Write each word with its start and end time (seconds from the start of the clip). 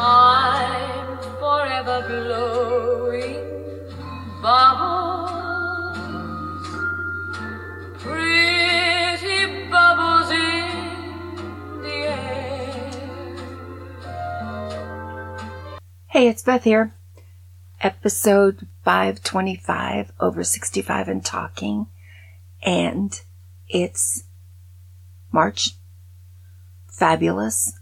I'm 0.00 1.18
forever 1.40 2.06
blowing 2.06 3.34
bubbles, 4.40 5.28
pretty 7.98 9.68
bubbles 9.68 10.30
in 10.30 11.82
the 11.82 11.96
air. 12.06 12.90
Hey, 16.06 16.28
it's 16.28 16.44
Beth 16.44 16.62
here. 16.62 16.92
Episode 17.80 18.68
525, 18.84 20.12
over 20.20 20.44
65 20.44 21.08
and 21.08 21.24
talking. 21.24 21.88
And 22.62 23.20
it's 23.68 24.22
March. 25.32 25.70
Fabulous. 26.86 27.80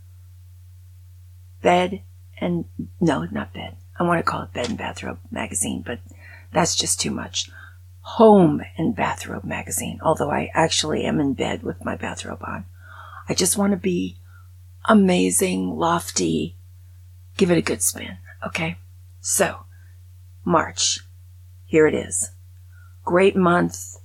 Bed 1.60 2.02
and, 2.39 2.64
no, 3.00 3.25
not 3.25 3.53
bed. 3.53 3.76
I 3.99 4.04
want 4.04 4.18
to 4.18 4.31
call 4.31 4.43
it 4.43 4.53
Bed 4.53 4.68
and 4.68 4.79
Bathrobe 4.79 5.18
Magazine, 5.31 5.82
but 5.85 6.00
that's 6.53 6.77
just 6.77 7.00
too 7.00 7.11
much. 7.11 7.50
Home 8.00 8.63
and 8.77 8.94
Bathrobe 8.94 9.44
Magazine, 9.44 9.99
although 10.03 10.31
I 10.31 10.50
actually 10.54 11.04
am 11.04 11.18
in 11.18 11.35
bed 11.35 11.63
with 11.63 11.85
my 11.85 11.96
bathrobe 11.96 12.43
on. 12.46 12.67
I 13.29 13.35
just 13.35 13.57
want 13.57 13.72
to 13.72 13.79
be 13.79 14.18
amazing, 14.85 15.71
lofty, 15.71 16.57
give 17.36 17.50
it 17.50 17.58
a 17.58 17.63
good 17.63 17.82
spin, 17.82 18.18
okay? 18.46 18.79
So, 19.21 19.64
March. 20.44 21.00
Here 21.64 21.89
it 21.89 21.94
is. 21.94 22.30
Great 23.05 23.35
month. 23.35 23.96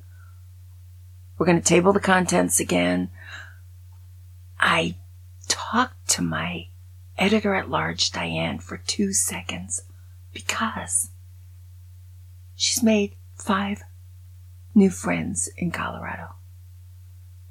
We're 1.38 1.46
going 1.46 1.60
to 1.60 1.64
table 1.64 1.94
the 1.94 2.00
contents 2.00 2.60
again. 2.60 3.12
I 4.60 4.96
talked 5.48 6.10
to 6.10 6.24
my 6.24 6.68
editor 7.22 7.54
at 7.54 7.70
large, 7.70 8.12
Diane, 8.12 8.58
for 8.58 8.78
two 8.78 9.14
seconds 9.14 9.84
because 10.34 11.12
she's 12.56 12.82
made 12.82 13.16
five 13.36 13.84
new 14.74 14.90
friends 14.90 15.48
in 15.56 15.70
Colorado. 15.70 16.36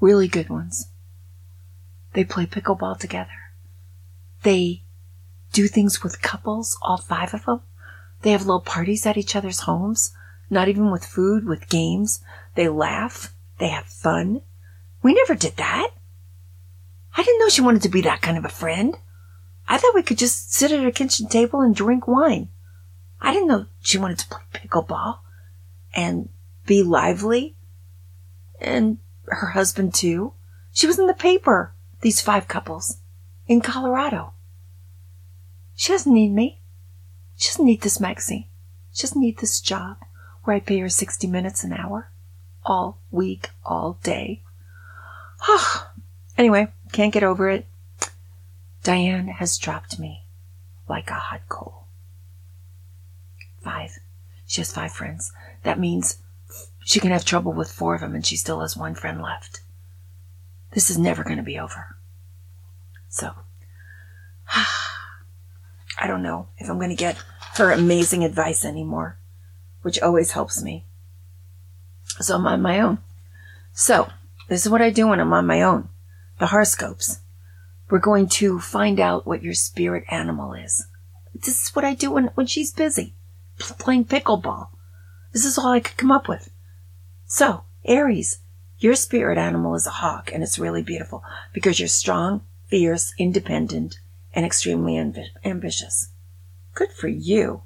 Really 0.00 0.26
good 0.26 0.50
ones. 0.50 0.88
They 2.14 2.24
play 2.24 2.46
pickleball 2.46 2.98
together. 2.98 3.30
They 4.42 4.82
do 5.52 5.68
things 5.68 6.02
with 6.02 6.20
couples, 6.20 6.76
all 6.82 6.98
five 6.98 7.32
of 7.32 7.44
them. 7.44 7.60
They 8.22 8.32
have 8.32 8.42
little 8.42 8.60
parties 8.60 9.06
at 9.06 9.16
each 9.16 9.36
other's 9.36 9.60
homes, 9.60 10.12
not 10.50 10.68
even 10.68 10.90
with 10.90 11.06
food, 11.06 11.46
with 11.46 11.68
games. 11.68 12.20
They 12.56 12.68
laugh. 12.68 13.32
They 13.58 13.68
have 13.68 13.86
fun. 13.86 14.40
We 15.02 15.14
never 15.14 15.36
did 15.36 15.56
that. 15.58 15.90
I 17.16 17.22
didn't 17.22 17.38
know 17.38 17.48
she 17.48 17.62
wanted 17.62 17.82
to 17.82 17.88
be 17.88 18.00
that 18.00 18.20
kind 18.20 18.36
of 18.36 18.44
a 18.44 18.48
friend. 18.48 18.96
I 19.70 19.78
thought 19.78 19.94
we 19.94 20.02
could 20.02 20.18
just 20.18 20.52
sit 20.52 20.72
at 20.72 20.84
a 20.84 20.90
kitchen 20.90 21.28
table 21.28 21.60
and 21.60 21.72
drink 21.72 22.08
wine. 22.08 22.48
I 23.20 23.32
didn't 23.32 23.46
know 23.46 23.66
she 23.80 23.98
wanted 23.98 24.18
to 24.18 24.28
play 24.28 24.40
pickleball 24.52 25.20
and 25.94 26.28
be 26.66 26.82
lively. 26.82 27.54
And 28.60 28.98
her 29.26 29.50
husband 29.50 29.94
too. 29.94 30.32
She 30.72 30.88
was 30.88 30.98
in 30.98 31.06
the 31.06 31.14
paper, 31.14 31.72
these 32.00 32.20
five 32.20 32.48
couples, 32.48 32.98
in 33.46 33.60
Colorado. 33.60 34.32
She 35.76 35.92
doesn't 35.92 36.12
need 36.12 36.32
me. 36.32 36.60
She 37.36 37.50
doesn't 37.50 37.64
need 37.64 37.82
this 37.82 38.00
magazine. 38.00 38.46
She 38.92 39.02
doesn't 39.02 39.20
need 39.20 39.38
this 39.38 39.60
job 39.60 39.98
where 40.42 40.56
I 40.56 40.60
pay 40.60 40.80
her 40.80 40.88
60 40.88 41.28
minutes 41.28 41.62
an 41.62 41.72
hour, 41.72 42.10
all 42.64 42.98
week, 43.12 43.50
all 43.64 44.00
day. 44.02 44.42
anyway, 46.36 46.72
can't 46.90 47.12
get 47.12 47.22
over 47.22 47.48
it. 47.48 47.66
Diane 48.82 49.28
has 49.28 49.58
dropped 49.58 49.98
me 49.98 50.24
like 50.88 51.10
a 51.10 51.14
hot 51.14 51.42
coal. 51.48 51.84
Five. 53.62 53.98
She 54.46 54.60
has 54.60 54.72
five 54.72 54.92
friends. 54.92 55.32
That 55.62 55.78
means 55.78 56.18
she 56.84 56.98
can 56.98 57.10
have 57.10 57.24
trouble 57.24 57.52
with 57.52 57.70
four 57.70 57.94
of 57.94 58.00
them 58.00 58.14
and 58.14 58.24
she 58.24 58.36
still 58.36 58.60
has 58.60 58.76
one 58.76 58.94
friend 58.94 59.20
left. 59.22 59.60
This 60.72 60.88
is 60.90 60.98
never 60.98 61.22
going 61.22 61.36
to 61.36 61.42
be 61.42 61.58
over. 61.58 61.96
So, 63.08 63.32
I 64.54 66.06
don't 66.06 66.22
know 66.22 66.48
if 66.58 66.70
I'm 66.70 66.78
going 66.78 66.90
to 66.90 66.96
get 66.96 67.22
her 67.54 67.70
amazing 67.70 68.24
advice 68.24 68.64
anymore, 68.64 69.18
which 69.82 70.00
always 70.00 70.32
helps 70.32 70.62
me. 70.62 70.86
So 72.20 72.36
I'm 72.36 72.46
on 72.46 72.62
my 72.62 72.80
own. 72.80 72.98
So, 73.72 74.08
this 74.48 74.64
is 74.64 74.70
what 74.70 74.82
I 74.82 74.90
do 74.90 75.08
when 75.08 75.20
I'm 75.20 75.32
on 75.32 75.46
my 75.46 75.62
own. 75.62 75.88
The 76.38 76.46
horoscopes. 76.46 77.20
We're 77.90 77.98
going 77.98 78.28
to 78.28 78.60
find 78.60 79.00
out 79.00 79.26
what 79.26 79.42
your 79.42 79.54
spirit 79.54 80.04
animal 80.10 80.52
is. 80.52 80.86
This 81.34 81.66
is 81.66 81.74
what 81.74 81.84
I 81.84 81.94
do 81.94 82.12
when, 82.12 82.26
when 82.34 82.46
she's 82.46 82.72
busy 82.72 83.14
playing 83.60 84.06
pickleball. 84.06 84.68
This 85.32 85.44
is 85.44 85.58
all 85.58 85.72
I 85.72 85.80
could 85.80 85.96
come 85.96 86.10
up 86.10 86.28
with. 86.28 86.50
So, 87.26 87.64
Aries, 87.84 88.40
your 88.78 88.94
spirit 88.94 89.38
animal 89.38 89.74
is 89.74 89.86
a 89.86 89.90
hawk, 89.90 90.30
and 90.32 90.42
it's 90.42 90.58
really 90.58 90.82
beautiful 90.82 91.22
because 91.52 91.78
you're 91.78 91.88
strong, 91.88 92.42
fierce, 92.66 93.12
independent, 93.18 94.00
and 94.34 94.44
extremely 94.44 94.94
ambi- 94.94 95.28
ambitious. 95.44 96.10
Good 96.74 96.92
for 96.92 97.08
you. 97.08 97.62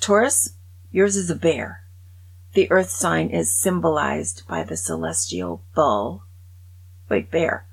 Taurus, 0.00 0.54
yours 0.90 1.16
is 1.16 1.30
a 1.30 1.36
bear. 1.36 1.84
The 2.54 2.70
earth 2.70 2.90
sign 2.90 3.28
is 3.28 3.56
symbolized 3.56 4.42
by 4.48 4.64
the 4.64 4.76
celestial 4.76 5.62
bull. 5.74 6.24
Wait, 7.08 7.30
bear. 7.30 7.66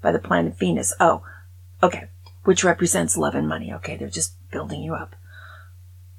By 0.00 0.10
the 0.10 0.18
planet 0.18 0.58
Venus. 0.58 0.94
Oh, 0.98 1.22
okay. 1.82 2.08
Which 2.44 2.64
represents 2.64 3.16
love 3.16 3.34
and 3.34 3.48
money. 3.48 3.72
Okay, 3.72 3.96
they're 3.96 4.08
just 4.08 4.34
building 4.50 4.82
you 4.82 4.94
up. 4.94 5.14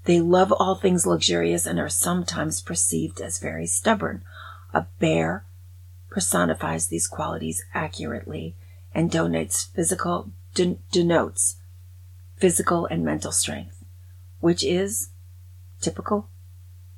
They 0.06 0.20
love 0.20 0.52
all 0.52 0.76
things 0.76 1.06
luxurious 1.06 1.66
and 1.66 1.80
are 1.80 1.90
sometimes 1.90 2.62
perceived 2.62 3.22
as 3.22 3.40
very 3.40 3.68
stubborn. 3.68 4.24
A 4.74 4.88
bear 5.00 5.46
personifies 6.10 6.88
these 6.88 7.08
qualities 7.08 7.64
accurately 7.74 8.56
and 8.94 9.12
donates 9.12 9.72
physical 9.74 10.32
den- 10.54 10.80
denotes 10.92 11.58
physical 12.36 12.86
and 12.86 13.04
mental 13.04 13.32
strength, 13.32 13.84
which 14.40 14.64
is 14.64 15.10
typical 15.82 16.30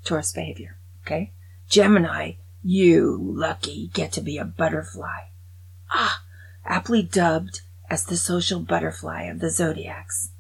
Taurus 0.04 0.34
behavior. 0.34 0.78
Okay, 1.06 1.32
Gemini, 1.70 2.34
you 2.64 3.18
lucky 3.22 3.92
get 3.94 4.12
to 4.14 4.22
be 4.22 4.38
a 4.38 4.46
butterfly. 4.46 5.26
Ah, 5.92 6.24
aptly 6.66 7.04
dubbed 7.04 7.62
as 7.90 8.06
the 8.06 8.18
social 8.18 8.60
butterfly 8.60 9.24
of 9.24 9.40
the 9.40 9.50
zodiacs. 9.50 10.32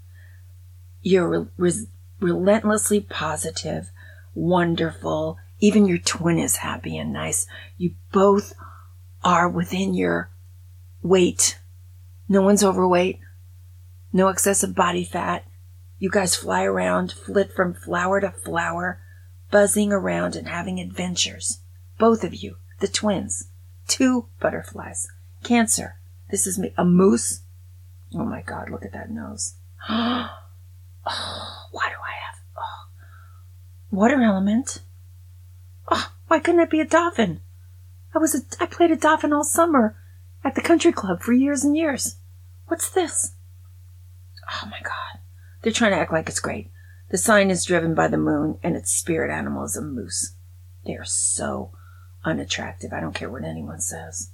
You're 1.01 1.27
re- 1.27 1.47
res- 1.57 1.87
relentlessly 2.19 3.01
positive, 3.01 3.91
wonderful. 4.33 5.37
Even 5.59 5.85
your 5.85 5.97
twin 5.97 6.37
is 6.37 6.57
happy 6.57 6.97
and 6.97 7.13
nice. 7.13 7.47
You 7.77 7.95
both 8.11 8.53
are 9.23 9.47
within 9.47 9.93
your 9.93 10.29
weight. 11.01 11.59
No 12.27 12.41
one's 12.41 12.63
overweight. 12.63 13.19
No 14.11 14.29
excessive 14.29 14.75
body 14.75 15.03
fat. 15.03 15.45
You 15.99 16.09
guys 16.09 16.35
fly 16.35 16.63
around, 16.63 17.11
flit 17.11 17.53
from 17.53 17.73
flower 17.73 18.19
to 18.21 18.31
flower, 18.31 19.01
buzzing 19.51 19.91
around 19.91 20.35
and 20.35 20.47
having 20.47 20.79
adventures. 20.79 21.59
Both 21.97 22.23
of 22.23 22.33
you, 22.33 22.57
the 22.79 22.87
twins. 22.87 23.47
Two 23.87 24.27
butterflies. 24.39 25.07
Cancer. 25.43 25.97
This 26.29 26.47
is 26.47 26.57
me. 26.57 26.73
A 26.77 26.85
moose. 26.85 27.41
Oh 28.13 28.25
my 28.25 28.41
god, 28.41 28.69
look 28.69 28.85
at 28.85 28.93
that 28.93 29.11
nose. 29.11 29.55
Oh, 31.07 31.67
why 31.69 31.87
do 31.89 31.93
I 31.93 32.15
have 32.25 32.39
oh. 32.57 32.87
water 33.91 34.23
element? 34.23 34.81
Oh, 35.87 36.11
why 36.27 36.39
couldn't 36.39 36.61
it 36.61 36.71
be 36.71 36.79
a 36.79 36.85
dolphin? 36.85 37.41
I 38.15 38.17
was 38.17 38.33
a 38.33 38.39
I 38.59 38.65
played 38.65 38.89
a 38.89 38.95
dolphin 38.95 39.31
all 39.31 39.43
summer 39.43 39.95
at 40.43 40.55
the 40.55 40.61
country 40.61 40.91
club 40.91 41.21
for 41.21 41.31
years 41.31 41.63
and 41.63 41.77
years. 41.77 42.15
What's 42.65 42.89
this? 42.89 43.33
Oh 44.49 44.63
my 44.65 44.79
god. 44.81 45.19
They're 45.61 45.71
trying 45.71 45.91
to 45.91 45.97
act 45.97 46.11
like 46.11 46.27
it's 46.27 46.39
great. 46.39 46.71
The 47.09 47.17
sign 47.17 47.51
is 47.51 47.65
driven 47.65 47.93
by 47.93 48.07
the 48.07 48.17
moon 48.17 48.57
and 48.63 48.75
its 48.75 48.91
spirit 48.91 49.31
animal 49.31 49.63
is 49.65 49.77
a 49.77 49.81
moose. 49.81 50.35
They 50.85 50.95
are 50.95 51.05
so 51.05 51.71
unattractive. 52.23 52.93
I 52.93 52.99
don't 52.99 53.15
care 53.15 53.29
what 53.29 53.43
anyone 53.43 53.79
says. 53.79 54.31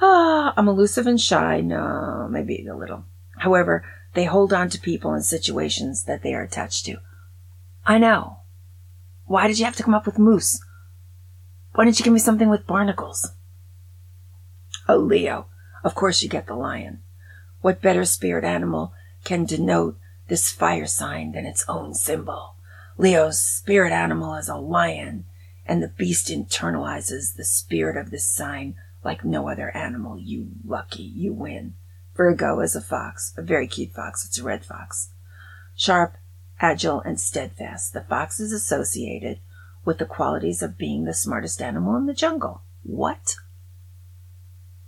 Ah, 0.00 0.54
I'm 0.56 0.68
elusive 0.68 1.06
and 1.06 1.20
shy. 1.20 1.60
No, 1.60 2.28
maybe 2.30 2.66
a 2.66 2.74
little. 2.74 3.04
However, 3.38 3.84
they 4.14 4.24
hold 4.24 4.52
on 4.52 4.68
to 4.70 4.80
people 4.80 5.12
and 5.12 5.24
situations 5.24 6.04
that 6.04 6.22
they 6.22 6.34
are 6.34 6.42
attached 6.42 6.86
to. 6.86 6.98
I 7.86 7.98
know. 7.98 8.38
Why 9.26 9.46
did 9.46 9.58
you 9.58 9.64
have 9.64 9.76
to 9.76 9.82
come 9.82 9.94
up 9.94 10.06
with 10.06 10.18
moose? 10.18 10.60
Why 11.74 11.84
didn't 11.84 11.98
you 11.98 12.04
give 12.04 12.12
me 12.12 12.18
something 12.18 12.48
with 12.48 12.66
barnacles? 12.66 13.32
Oh, 14.88 14.96
Leo. 14.96 15.46
Of 15.84 15.94
course 15.94 16.22
you 16.22 16.28
get 16.28 16.46
the 16.46 16.54
lion. 16.54 17.00
What 17.60 17.82
better 17.82 18.04
spirit 18.04 18.44
animal 18.44 18.92
can 19.24 19.44
denote 19.44 19.98
this 20.28 20.50
fire 20.50 20.86
sign 20.86 21.32
than 21.32 21.46
its 21.46 21.64
own 21.68 21.94
symbol? 21.94 22.54
Leo's 22.98 23.40
spirit 23.40 23.92
animal 23.92 24.34
is 24.34 24.48
a 24.48 24.56
lion, 24.56 25.24
and 25.64 25.82
the 25.82 25.88
beast 25.88 26.28
internalizes 26.28 27.34
the 27.34 27.44
spirit 27.44 27.96
of 27.96 28.10
this 28.10 28.26
sign 28.26 28.74
like 29.04 29.24
no 29.24 29.48
other 29.48 29.74
animal. 29.76 30.18
You 30.18 30.48
lucky, 30.64 31.02
you 31.02 31.32
win. 31.32 31.74
Virgo 32.16 32.60
is 32.60 32.76
a 32.76 32.80
fox, 32.80 33.32
a 33.36 33.42
very 33.42 33.66
cute 33.66 33.92
fox. 33.92 34.24
It's 34.24 34.38
a 34.38 34.42
red 34.42 34.64
fox. 34.64 35.10
Sharp, 35.74 36.16
agile, 36.60 37.00
and 37.00 37.18
steadfast. 37.18 37.92
The 37.92 38.02
fox 38.02 38.40
is 38.40 38.52
associated 38.52 39.38
with 39.84 39.98
the 39.98 40.04
qualities 40.04 40.62
of 40.62 40.76
being 40.76 41.04
the 41.04 41.14
smartest 41.14 41.62
animal 41.62 41.96
in 41.96 42.06
the 42.06 42.14
jungle. 42.14 42.62
What? 42.82 43.36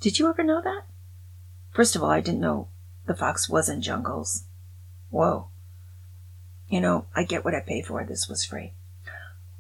Did 0.01 0.19
you 0.19 0.29
ever 0.29 0.43
know 0.43 0.61
that? 0.61 0.83
First 1.71 1.97
of 1.97 2.03
all, 2.03 2.11
I 2.11 2.21
didn't 2.21 2.41
know 2.41 2.69
the 3.07 3.15
fox 3.15 3.49
was 3.49 3.69
in 3.69 3.81
jungles. 3.81 4.45
Whoa. 5.11 5.49
You 6.69 6.81
know, 6.81 7.07
I 7.15 7.25
get 7.25 7.45
what 7.45 7.55
I 7.55 7.61
pay 7.61 7.83
for. 7.83 8.05
This 8.05 8.29
was 8.29 8.45
free. 8.45 8.73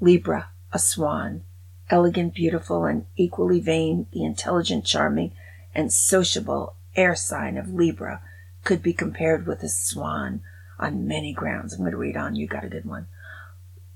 Libra, 0.00 0.48
a 0.72 0.78
swan. 0.78 1.44
Elegant, 1.90 2.34
beautiful, 2.34 2.84
and 2.84 3.06
equally 3.17 3.61
vain, 3.61 4.06
the 4.12 4.25
intelligent, 4.25 4.84
charming, 4.84 5.32
and 5.75 5.93
sociable 5.93 6.76
air 6.96 7.14
sign 7.14 7.56
of 7.56 7.73
Libra 7.73 8.23
could 8.64 8.82
be 8.82 8.93
compared 8.93 9.46
with 9.46 9.62
a 9.62 9.69
swan 9.69 10.43
on 10.79 11.06
many 11.06 11.32
grounds. 11.32 11.73
I'm 11.73 11.81
going 11.81 11.93
to 11.93 11.96
read 11.96 12.17
on. 12.17 12.37
You 12.37 12.46
got 12.46 12.64
a 12.64 12.69
good 12.69 12.84
one. 12.84 13.06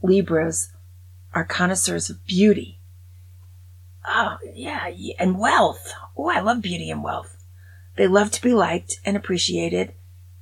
Libras 0.02 0.70
are 1.34 1.44
connoisseurs 1.44 2.10
of 2.10 2.24
beauty. 2.26 2.80
Oh, 4.06 4.38
yeah, 4.54 4.90
and 5.18 5.38
wealth. 5.38 5.92
Oh, 6.16 6.28
I 6.28 6.40
love 6.40 6.62
beauty 6.62 6.90
and 6.90 7.02
wealth. 7.02 7.36
They 7.96 8.06
love 8.06 8.30
to 8.32 8.42
be 8.42 8.52
liked 8.52 9.00
and 9.04 9.16
appreciated 9.16 9.92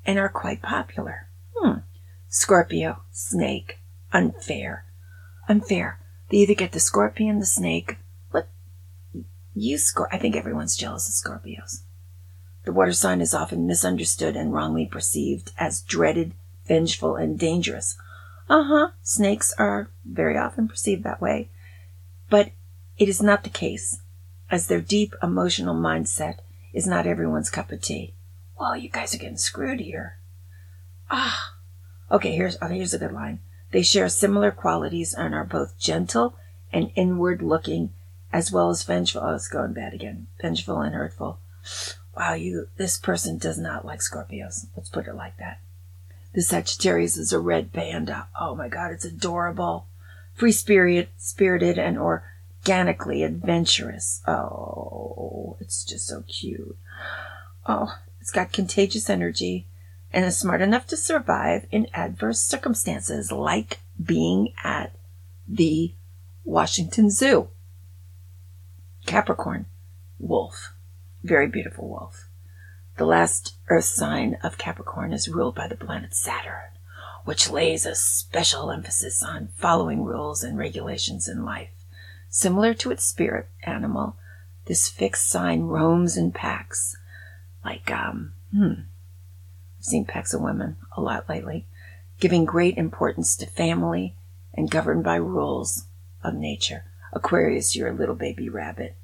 and 0.05 0.19
are 0.19 0.29
quite 0.29 0.61
popular. 0.61 1.29
Hmm. 1.57 1.79
Scorpio, 2.29 3.03
snake, 3.11 3.79
unfair. 4.13 4.85
Unfair. 5.49 5.99
They 6.31 6.39
either 6.39 6.55
get 6.55 6.73
the 6.73 6.81
scorpion, 6.81 7.39
the 7.39 7.47
snake, 7.47 7.99
but 8.33 8.49
you 9.55 9.77
Scor- 9.77 10.09
I 10.11 10.19
think 10.19 10.37
everyone's 10.37 10.77
jealous 10.77 11.09
of 11.09 11.15
Scorpios. 11.15 11.83
The 12.65 12.73
water 12.73 12.93
sign 12.93 13.21
is 13.21 13.35
often 13.35 13.67
misunderstood 13.67 14.37
and 14.37 14.53
wrongly 14.53 14.87
perceived 14.87 15.53
as 15.59 15.83
dreaded, 15.83 16.33
vengeful, 16.67 17.17
and 17.17 17.39
dangerous. 17.39 17.97
Uh 18.49 18.65
huh. 18.65 18.89
Snakes 19.03 19.53
are 19.59 19.91
very 20.05 20.37
often 20.37 20.67
perceived 20.67 21.05
that 21.05 21.21
way. 21.21 21.51
But 22.31 22.51
it 22.97 23.09
is 23.09 23.23
not 23.23 23.45
the 23.45 23.51
case, 23.51 24.01
as 24.51 24.67
their 24.67 24.81
deep 24.81 25.15
emotional 25.23 25.75
mindset 25.75 26.39
is 26.73 26.87
not 26.87 27.07
everyone's 27.07 27.51
cup 27.51 27.71
of 27.71 27.83
tea. 27.83 28.15
Well, 28.59 28.77
you 28.77 28.89
guys 28.89 29.15
are 29.15 29.19
getting 29.19 29.37
screwed 29.37 29.81
here. 29.81 30.17
Ah. 31.11 31.55
Okay, 32.11 32.33
here's, 32.33 32.57
oh, 32.63 32.69
here's 32.69 32.95
a 32.95 32.99
good 32.99 33.13
line. 33.13 33.41
They 33.75 33.83
share 33.83 34.09
similar 34.09 34.53
qualities 34.53 35.15
and 35.15 35.35
are 35.35 35.45
both 35.45 35.77
gentle 35.81 36.37
and 36.73 36.93
inward 36.95 37.43
looking, 37.43 37.93
as 38.33 38.53
well 38.53 38.71
as 38.71 38.85
vengeful. 38.85 39.23
Oh, 39.25 39.35
it's 39.35 39.49
going 39.49 39.73
bad 39.73 39.93
again. 39.93 40.29
Vengeful 40.41 40.81
and 40.81 40.95
hurtful. 40.95 41.41
Wow, 42.17 42.35
you, 42.35 42.69
this 42.77 42.97
person 42.97 43.37
does 43.37 43.59
not 43.59 43.85
like 43.85 43.99
Scorpios. 43.99 44.67
Let's 44.77 44.91
put 44.91 45.09
it 45.09 45.17
like 45.17 45.39
that. 45.39 45.59
The 46.35 46.43
Sagittarius 46.43 47.17
is 47.17 47.33
a 47.33 47.41
red 47.41 47.73
panda. 47.73 48.29
Oh 48.41 48.55
my 48.55 48.69
God, 48.69 48.93
it's 48.93 49.05
adorable. 49.05 49.89
Free 50.35 50.53
spirit, 50.53 51.09
spirited 51.19 51.77
and 51.77 51.99
organically 51.99 53.25
adventurous. 53.25 54.23
Oh, 54.29 55.57
it's 55.59 55.83
just 55.83 56.07
so 56.07 56.23
cute. 56.29 56.79
Oh, 57.67 57.99
it's 58.21 58.31
got 58.31 58.53
contagious 58.53 59.11
energy 59.11 59.67
and 60.15 60.25
is 60.25 60.39
smart 60.39 60.63
enough 60.63 60.87
to 60.87 60.97
survive 60.97 61.67
in 61.73 61.89
adverse 61.93 62.41
circumstances 62.41 63.33
like 63.33 63.81
being 64.03 64.55
at 64.63 64.95
the 65.49 65.93
Washington 66.45 67.11
Zoo. 67.11 67.49
Capricorn, 69.07 69.67
wolf. 70.21 70.73
Very 71.25 71.49
beautiful 71.49 71.89
wolf. 71.89 72.29
The 72.97 73.05
last 73.05 73.57
earth 73.69 73.87
sign 73.87 74.39
of 74.45 74.57
Capricorn 74.57 75.13
is 75.13 75.29
ruled 75.29 75.57
by 75.57 75.67
the 75.67 75.75
planet 75.75 76.15
Saturn, 76.15 76.71
which 77.25 77.51
lays 77.51 77.85
a 77.85 77.97
special 77.97 78.71
emphasis 78.71 79.21
on 79.21 79.49
following 79.57 80.05
rules 80.05 80.45
and 80.45 80.57
regulations 80.57 81.27
in 81.27 81.45
life. 81.45 81.71
Similar 82.29 82.73
to 82.75 82.93
its 82.93 83.05
spirit 83.05 83.49
animal, 83.65 84.17
this 84.67 84.89
fixed 84.89 85.29
sign 85.29 85.63
roams 85.63 86.17
in 86.17 86.31
packs, 86.31 86.97
like, 87.65 87.91
um, 87.91 88.35
hmm, 88.53 88.75
Seen 89.85 90.07
packs 90.07 90.33
of 90.33 90.41
women 90.41 90.79
a 90.97 91.03
lot 91.03 91.29
lately, 91.29 91.67
giving 92.19 92.47
great 92.47 92.79
importance 92.79 93.37
to 93.37 93.45
family 93.45 94.15
and 94.55 94.71
governed 94.71 95.05
by 95.05 95.17
rules 95.17 95.85
of 96.23 96.33
nature. 96.33 96.87
Aquarius, 97.13 97.77
you're 97.77 97.91
a 97.91 97.93
little 97.93 98.15
baby 98.15 98.49
rabbit. 98.49 98.97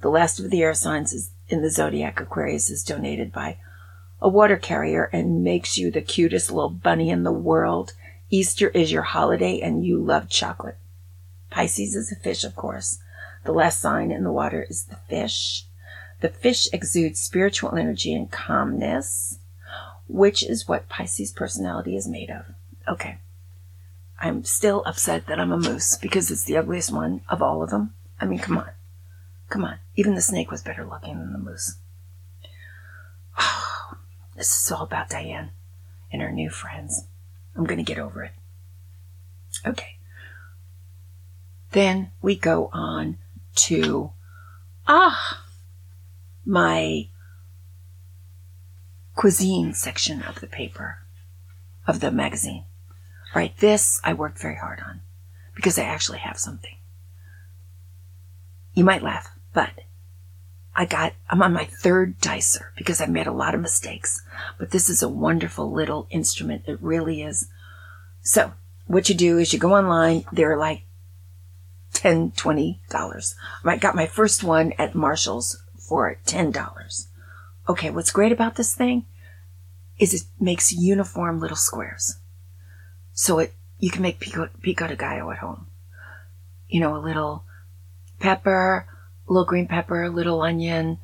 The 0.00 0.08
last 0.08 0.40
of 0.40 0.48
the 0.48 0.62
air 0.62 0.72
signs 0.72 1.12
is 1.12 1.32
in 1.48 1.60
the 1.60 1.68
zodiac 1.68 2.18
Aquarius 2.18 2.70
is 2.70 2.82
donated 2.82 3.30
by 3.30 3.58
a 4.22 4.28
water 4.30 4.56
carrier 4.56 5.10
and 5.12 5.44
makes 5.44 5.76
you 5.76 5.90
the 5.90 6.00
cutest 6.00 6.50
little 6.50 6.70
bunny 6.70 7.10
in 7.10 7.24
the 7.24 7.30
world. 7.30 7.92
Easter 8.30 8.70
is 8.70 8.90
your 8.90 9.02
holiday 9.02 9.60
and 9.60 9.84
you 9.84 10.02
love 10.02 10.30
chocolate. 10.30 10.78
Pisces 11.50 11.94
is 11.94 12.10
a 12.10 12.16
fish, 12.16 12.42
of 12.42 12.56
course. 12.56 13.00
The 13.44 13.52
last 13.52 13.80
sign 13.80 14.10
in 14.10 14.24
the 14.24 14.32
water 14.32 14.66
is 14.66 14.84
the 14.84 14.96
fish. 15.10 15.66
The 16.22 16.30
fish 16.30 16.68
exudes 16.72 17.20
spiritual 17.20 17.76
energy 17.76 18.14
and 18.14 18.30
calmness, 18.30 19.38
which 20.12 20.42
is 20.42 20.68
what 20.68 20.88
Pisces 20.90 21.32
personality 21.32 21.96
is 21.96 22.06
made 22.06 22.30
of. 22.30 22.44
Okay. 22.86 23.18
I'm 24.20 24.44
still 24.44 24.82
upset 24.84 25.26
that 25.26 25.40
I'm 25.40 25.52
a 25.52 25.56
moose 25.56 25.96
because 25.96 26.30
it's 26.30 26.44
the 26.44 26.58
ugliest 26.58 26.92
one 26.92 27.22
of 27.28 27.42
all 27.42 27.62
of 27.62 27.70
them. 27.70 27.94
I 28.20 28.26
mean, 28.26 28.38
come 28.38 28.58
on. 28.58 28.70
Come 29.48 29.64
on. 29.64 29.78
Even 29.96 30.14
the 30.14 30.20
snake 30.20 30.50
was 30.50 30.62
better 30.62 30.84
looking 30.84 31.18
than 31.18 31.32
the 31.32 31.38
moose. 31.38 31.76
Oh, 33.38 33.94
this 34.36 34.64
is 34.64 34.70
all 34.70 34.84
about 34.84 35.08
Diane 35.08 35.50
and 36.12 36.20
her 36.20 36.30
new 36.30 36.50
friends. 36.50 37.06
I'm 37.56 37.64
going 37.64 37.78
to 37.78 37.84
get 37.84 37.98
over 37.98 38.22
it. 38.22 38.32
Okay. 39.66 39.96
Then 41.70 42.10
we 42.20 42.36
go 42.36 42.68
on 42.72 43.16
to, 43.54 44.12
ah, 44.86 45.42
my 46.44 47.08
cuisine 49.14 49.74
section 49.74 50.22
of 50.22 50.40
the 50.40 50.46
paper, 50.46 50.98
of 51.86 52.00
the 52.00 52.10
magazine. 52.10 52.64
Right, 53.34 53.56
this 53.58 54.00
I 54.04 54.12
worked 54.12 54.38
very 54.38 54.56
hard 54.56 54.80
on 54.80 55.00
because 55.54 55.78
I 55.78 55.84
actually 55.84 56.18
have 56.18 56.38
something. 56.38 56.76
You 58.74 58.84
might 58.84 59.02
laugh, 59.02 59.30
but 59.52 59.70
I 60.74 60.86
got, 60.86 61.14
I'm 61.28 61.42
on 61.42 61.52
my 61.52 61.64
third 61.64 62.18
dicer 62.20 62.72
because 62.76 63.00
I've 63.00 63.10
made 63.10 63.26
a 63.26 63.32
lot 63.32 63.54
of 63.54 63.60
mistakes, 63.60 64.22
but 64.58 64.70
this 64.70 64.88
is 64.88 65.02
a 65.02 65.08
wonderful 65.08 65.70
little 65.70 66.06
instrument. 66.10 66.64
It 66.66 66.78
really 66.82 67.22
is. 67.22 67.48
So 68.22 68.52
what 68.86 69.08
you 69.08 69.14
do 69.14 69.38
is 69.38 69.52
you 69.52 69.58
go 69.58 69.74
online. 69.74 70.24
They're 70.32 70.56
like 70.56 70.82
10 71.92 72.32
$20. 72.32 73.34
I 73.64 73.76
got 73.76 73.94
my 73.94 74.06
first 74.06 74.42
one 74.42 74.72
at 74.78 74.94
Marshalls 74.94 75.62
for 75.78 76.18
$10. 76.26 77.06
Okay, 77.68 77.90
what's 77.90 78.10
great 78.10 78.32
about 78.32 78.56
this 78.56 78.74
thing 78.74 79.04
is 80.02 80.12
it 80.12 80.22
makes 80.40 80.72
uniform 80.72 81.38
little 81.38 81.56
squares. 81.56 82.16
So 83.12 83.38
it 83.38 83.54
you 83.78 83.88
can 83.90 84.02
make 84.02 84.18
pico, 84.18 84.48
pico 84.60 84.88
de 84.88 84.96
gallo 84.96 85.30
at 85.30 85.38
home. 85.38 85.66
You 86.68 86.80
know, 86.80 86.96
a 86.96 86.98
little 86.98 87.44
pepper, 88.18 88.86
little 89.28 89.44
green 89.44 89.68
pepper, 89.68 90.08
little 90.08 90.42
onion, 90.42 90.98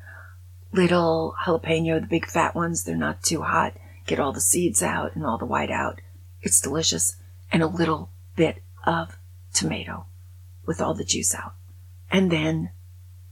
little 0.73 1.33
jalapeno, 1.45 2.01
the 2.01 2.07
big 2.07 2.25
fat 2.25 2.55
ones. 2.55 2.83
They're 2.83 2.97
not 2.97 3.23
too 3.23 3.41
hot. 3.41 3.73
Get 4.05 4.19
all 4.19 4.33
the 4.33 4.41
seeds 4.41 4.83
out 4.83 5.15
and 5.15 5.25
all 5.25 5.37
the 5.37 5.45
white 5.45 5.71
out. 5.71 6.01
It's 6.41 6.59
delicious. 6.59 7.15
And 7.51 7.63
a 7.63 7.67
little 7.67 8.09
bit 8.35 8.61
of 8.85 9.17
tomato 9.53 10.05
with 10.65 10.81
all 10.81 10.93
the 10.93 11.05
juice 11.05 11.33
out. 11.33 11.53
And 12.11 12.31
then 12.31 12.71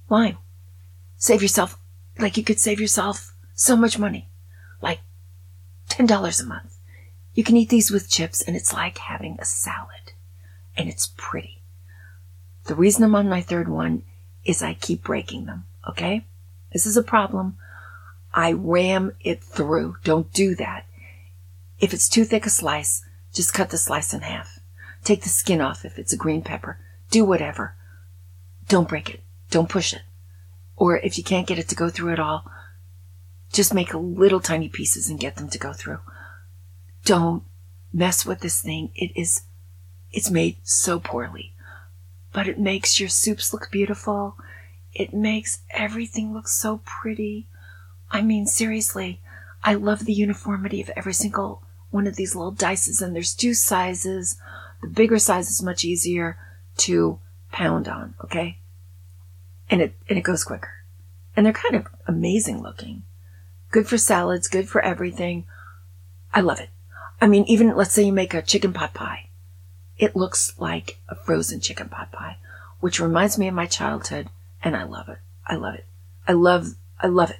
lime. 0.10 0.38
Save 1.18 1.42
yourself, 1.42 1.78
like 2.20 2.38
you 2.38 2.44
could 2.44 2.60
save 2.60 2.80
yourself 2.80 3.34
so 3.54 3.76
much 3.76 4.00
money. 4.00 4.30
Like 5.98 6.08
$10 6.08 6.44
a 6.44 6.46
month. 6.46 6.77
You 7.34 7.44
can 7.44 7.58
eat 7.58 7.70
these 7.70 7.92
with 7.92 8.10
chips 8.10 8.42
and 8.42 8.56
it's 8.56 8.74
like 8.74 8.98
having 8.98 9.38
a 9.39 9.46
salad. 9.46 10.13
And 10.75 10.89
it's 10.89 11.13
pretty. 11.18 11.62
The 12.66 12.75
reason 12.75 13.04
I'm 13.04 13.16
on 13.16 13.30
my 13.30 13.42
third 13.42 13.70
one 13.70 14.04
is 14.44 14.62
I 14.62 14.74
keep 14.74 15.04
breaking 15.04 15.46
them. 15.46 15.66
Okay? 15.89 16.25
This 16.74 16.86
is 16.86 16.98
a 16.98 17.04
problem. 17.04 17.58
I 18.34 18.51
ram 18.51 19.13
it 19.22 19.44
through. 19.44 19.98
Don't 20.04 20.32
do 20.34 20.56
that. 20.56 20.86
If 21.80 21.94
it's 21.94 22.10
too 22.10 22.25
thick 22.25 22.46
a 22.46 22.50
slice, 22.50 23.04
just 23.34 23.54
cut 23.54 23.70
the 23.70 23.77
slice 23.77 24.13
in 24.13 24.22
half. 24.22 24.60
Take 25.04 25.24
the 25.24 25.30
skin 25.30 25.62
off 25.62 25.86
if 25.86 25.98
it's 25.98 26.13
a 26.13 26.18
green 26.18 26.42
pepper. 26.42 26.80
Do 27.12 27.24
whatever. 27.24 27.75
Don't 28.68 28.89
break 28.89 29.10
it. 29.10 29.22
Don't 29.50 29.70
push 29.70 29.94
it. 29.94 30.01
Or 30.75 30.98
if 30.98 31.18
you 31.18 31.24
can't 31.24 31.48
get 31.48 31.60
it 31.60 31.68
to 31.70 31.75
go 31.75 31.89
through 31.89 32.13
at 32.13 32.20
all, 32.20 32.46
just 33.51 33.74
make 33.74 33.94
little 33.94 34.39
tiny 34.39 34.70
pieces 34.70 35.10
and 35.10 35.20
get 35.20 35.36
them 35.36 35.50
to 35.50 35.58
go 35.58 35.74
through. 35.74 36.00
Don't 37.06 37.44
mess 37.94 38.25
with 38.25 38.42
this 38.42 38.62
thing. 38.62 38.92
It 38.96 39.12
is, 39.16 39.44
it's 40.12 40.30
made 40.30 40.58
so 40.63 41.00
poorly, 41.00 41.54
but 42.34 42.48
it 42.48 42.60
makes 42.60 43.00
your 43.00 43.10
soups 43.10 43.54
look 43.54 43.70
beautiful. 43.72 44.38
It 44.94 45.13
makes 45.13 45.60
everything 45.72 46.34
look 46.34 46.48
so 46.48 46.82
pretty. 46.86 47.48
I 48.12 48.22
mean, 48.22 48.46
seriously, 48.46 49.22
I 49.63 49.75
love 49.75 50.06
the 50.06 50.13
uniformity 50.13 50.82
of 50.82 50.89
every 50.96 51.13
single 51.13 51.63
one 51.89 52.08
of 52.08 52.16
these 52.16 52.36
little 52.36 52.51
dices, 52.51 53.01
and 53.01 53.16
there's 53.16 53.34
two 53.34 53.54
sizes. 53.54 54.39
The 54.82 54.88
bigger 54.88 55.20
size 55.20 55.50
is 55.50 55.63
much 55.63 55.84
easier 55.84 56.38
to 56.77 57.20
pound 57.51 57.88
on, 57.88 58.16
okay? 58.24 58.60
And 59.70 59.82
it 59.82 59.96
and 60.10 60.18
it 60.18 60.24
goes 60.24 60.44
quicker. 60.44 60.72
And 61.36 61.46
they're 61.46 61.54
kind 61.54 61.75
of 61.75 61.88
amazing 62.08 62.62
looking. 62.62 63.04
Good 63.77 63.88
for 63.88 64.00
salads, 64.00 64.48
good 64.48 64.67
for 64.67 64.81
everything. 64.81 65.46
I 66.34 66.41
love 66.41 66.60
it. 66.60 66.72
I 67.22 67.27
mean, 67.27 67.43
even 67.43 67.75
let's 67.75 67.93
say 67.93 68.01
you 68.01 68.12
make 68.12 68.34
a 68.34 68.41
chicken 68.41 68.74
pot 68.74 68.96
pie. 68.96 69.29
It 70.00 70.15
looks 70.15 70.57
like 70.57 70.98
a 71.07 71.13
frozen 71.13 71.60
chicken 71.60 71.88
pot 71.88 72.12
pie, 72.12 72.38
which 72.79 73.00
reminds 73.00 73.38
me 73.38 73.48
of 73.48 73.53
my 73.53 73.67
childhood, 73.67 74.29
and 74.63 74.75
I 74.75 74.81
love 74.81 75.10
it. 75.10 75.19
I 75.46 75.57
love 75.57 75.75
it. 75.75 75.86
I 76.27 76.31
love 76.31 76.74
I 77.00 77.05
love 77.05 77.29
it. 77.29 77.38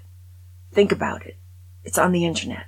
Think 0.72 0.92
about 0.92 1.26
it. 1.26 1.38
It's 1.84 1.98
on 1.98 2.12
the 2.12 2.26
internet. 2.26 2.68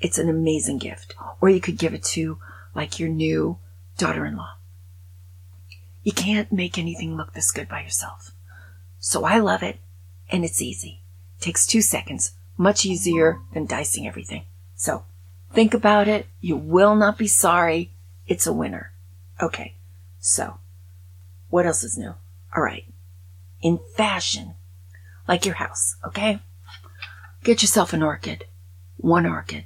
It's 0.00 0.18
an 0.18 0.28
amazing 0.28 0.76
gift. 0.76 1.14
Or 1.40 1.48
you 1.48 1.62
could 1.62 1.78
give 1.78 1.94
it 1.94 2.04
to 2.12 2.38
like 2.74 3.00
your 3.00 3.08
new 3.08 3.56
daughter-in-law. 3.96 4.52
You 6.02 6.12
can't 6.12 6.52
make 6.52 6.76
anything 6.76 7.16
look 7.16 7.32
this 7.32 7.52
good 7.52 7.70
by 7.70 7.80
yourself. 7.80 8.32
So 8.98 9.24
I 9.24 9.38
love 9.38 9.62
it 9.62 9.78
and 10.30 10.44
it's 10.44 10.60
easy. 10.60 11.00
takes 11.40 11.66
two 11.66 11.80
seconds, 11.80 12.32
much 12.58 12.84
easier 12.84 13.40
than 13.54 13.64
dicing 13.64 14.06
everything. 14.06 14.44
So 14.74 15.04
think 15.52 15.72
about 15.72 16.08
it. 16.08 16.26
You 16.40 16.56
will 16.56 16.96
not 16.96 17.16
be 17.16 17.28
sorry. 17.28 17.92
It's 18.26 18.46
a 18.46 18.52
winner. 18.52 18.92
Okay. 19.40 19.76
So 20.18 20.58
what 21.48 21.64
else 21.64 21.84
is 21.84 21.96
new? 21.96 22.14
All 22.54 22.62
right. 22.62 22.84
In 23.62 23.78
fashion, 23.96 24.54
like 25.26 25.46
your 25.46 25.54
house, 25.54 25.96
okay? 26.04 26.40
Get 27.44 27.62
yourself 27.62 27.92
an 27.92 28.02
orchid. 28.02 28.44
One 28.96 29.24
orchid. 29.24 29.64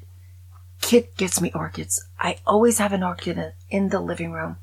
Kit 0.80 1.16
gets 1.16 1.40
me 1.40 1.50
orchids. 1.54 2.04
I 2.20 2.38
always 2.46 2.78
have 2.78 2.92
an 2.92 3.02
orchid 3.02 3.54
in 3.70 3.88
the 3.88 4.00
living 4.00 4.32
room. 4.32 4.56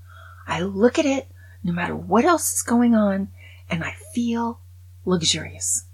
I 0.48 0.62
look 0.62 1.00
at 1.00 1.06
it 1.06 1.28
no 1.64 1.74
matter 1.74 1.96
what 1.96 2.26
else 2.26 2.54
is 2.54 2.62
going 2.62 2.96
on 2.96 3.30
and 3.70 3.84
I 3.84 3.96
feel 4.14 4.60
luxurious. 5.06 5.86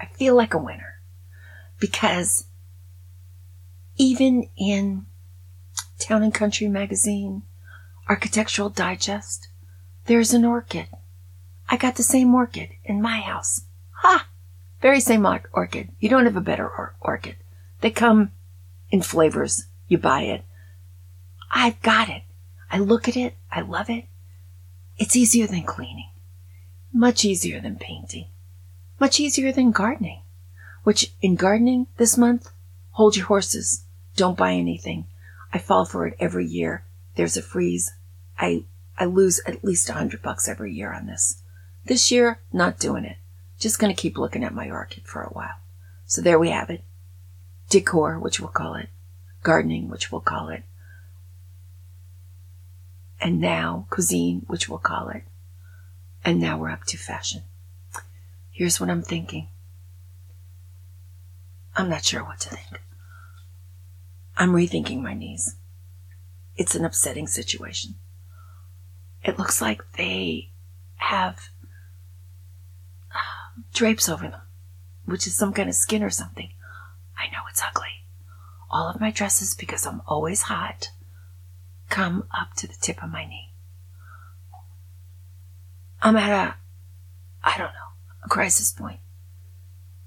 I 0.00 0.06
feel 0.06 0.34
like 0.34 0.54
a 0.54 0.58
winner 0.58 0.95
because 1.78 2.46
even 3.96 4.48
in 4.56 5.06
Town 5.98 6.22
and 6.22 6.34
Country 6.34 6.68
magazine, 6.68 7.42
Architectural 8.08 8.68
Digest, 8.68 9.48
there's 10.06 10.32
an 10.32 10.44
orchid. 10.44 10.86
I 11.68 11.76
got 11.76 11.96
the 11.96 12.02
same 12.02 12.34
orchid 12.34 12.70
in 12.84 13.02
my 13.02 13.20
house. 13.20 13.62
Ha! 14.02 14.28
Very 14.80 15.00
same 15.00 15.26
orchid. 15.26 15.88
You 15.98 16.08
don't 16.08 16.26
have 16.26 16.36
a 16.36 16.40
better 16.40 16.68
or- 16.68 16.94
orchid. 17.00 17.36
They 17.80 17.90
come 17.90 18.32
in 18.90 19.02
flavors. 19.02 19.66
You 19.88 19.98
buy 19.98 20.22
it. 20.22 20.44
I've 21.50 21.80
got 21.82 22.08
it. 22.08 22.22
I 22.70 22.78
look 22.78 23.08
at 23.08 23.16
it. 23.16 23.34
I 23.50 23.62
love 23.62 23.88
it. 23.90 24.04
It's 24.98 25.16
easier 25.16 25.46
than 25.46 25.62
cleaning. 25.62 26.10
Much 26.92 27.24
easier 27.24 27.60
than 27.60 27.76
painting. 27.76 28.26
Much 28.98 29.20
easier 29.20 29.52
than 29.52 29.70
gardening. 29.70 30.22
Which 30.86 31.12
in 31.20 31.34
gardening 31.34 31.88
this 31.96 32.16
month, 32.16 32.52
hold 32.92 33.16
your 33.16 33.26
horses. 33.26 33.82
Don't 34.14 34.38
buy 34.38 34.52
anything. 34.52 35.08
I 35.52 35.58
fall 35.58 35.84
for 35.84 36.06
it 36.06 36.14
every 36.20 36.46
year. 36.46 36.84
There's 37.16 37.36
a 37.36 37.42
freeze. 37.42 37.90
I, 38.38 38.66
I 38.96 39.06
lose 39.06 39.40
at 39.48 39.64
least 39.64 39.88
a 39.88 39.94
hundred 39.94 40.22
bucks 40.22 40.48
every 40.48 40.72
year 40.72 40.92
on 40.92 41.06
this. 41.06 41.42
This 41.86 42.12
year, 42.12 42.38
not 42.52 42.78
doing 42.78 43.04
it. 43.04 43.16
Just 43.58 43.80
gonna 43.80 43.94
keep 43.94 44.16
looking 44.16 44.44
at 44.44 44.54
my 44.54 44.70
orchid 44.70 45.02
for 45.08 45.24
a 45.24 45.30
while. 45.30 45.56
So 46.04 46.22
there 46.22 46.38
we 46.38 46.50
have 46.50 46.70
it. 46.70 46.84
Decor, 47.68 48.20
which 48.20 48.38
we'll 48.38 48.50
call 48.50 48.76
it. 48.76 48.88
Gardening, 49.42 49.88
which 49.88 50.12
we'll 50.12 50.20
call 50.20 50.50
it. 50.50 50.62
And 53.20 53.40
now 53.40 53.88
cuisine, 53.90 54.44
which 54.46 54.68
we'll 54.68 54.78
call 54.78 55.08
it. 55.08 55.24
And 56.24 56.38
now 56.38 56.56
we're 56.56 56.70
up 56.70 56.84
to 56.84 56.96
fashion. 56.96 57.42
Here's 58.52 58.78
what 58.78 58.88
I'm 58.88 59.02
thinking. 59.02 59.48
I'm 61.76 61.90
not 61.90 62.04
sure 62.04 62.24
what 62.24 62.40
to 62.40 62.48
think. 62.48 62.80
I'm 64.36 64.52
rethinking 64.52 65.02
my 65.02 65.14
knees. 65.14 65.56
It's 66.56 66.74
an 66.74 66.84
upsetting 66.84 67.26
situation. 67.26 67.96
It 69.22 69.38
looks 69.38 69.60
like 69.60 69.82
they 69.96 70.50
have 70.96 71.50
uh, 73.14 73.60
drapes 73.74 74.08
over 74.08 74.28
them, 74.28 74.40
which 75.04 75.26
is 75.26 75.36
some 75.36 75.52
kind 75.52 75.68
of 75.68 75.74
skin 75.74 76.02
or 76.02 76.10
something. 76.10 76.50
I 77.18 77.26
know 77.26 77.40
it's 77.50 77.62
ugly. 77.62 78.04
All 78.70 78.88
of 78.88 79.00
my 79.00 79.10
dresses, 79.10 79.54
because 79.54 79.86
I'm 79.86 80.00
always 80.06 80.42
hot, 80.42 80.90
come 81.90 82.24
up 82.36 82.54
to 82.56 82.66
the 82.66 82.76
tip 82.80 83.02
of 83.02 83.10
my 83.10 83.26
knee. 83.26 83.52
I'm 86.00 86.16
at 86.16 86.30
a, 86.30 86.54
I 87.42 87.58
don't 87.58 87.66
know, 87.66 87.92
a 88.24 88.28
crisis 88.28 88.70
point. 88.70 89.00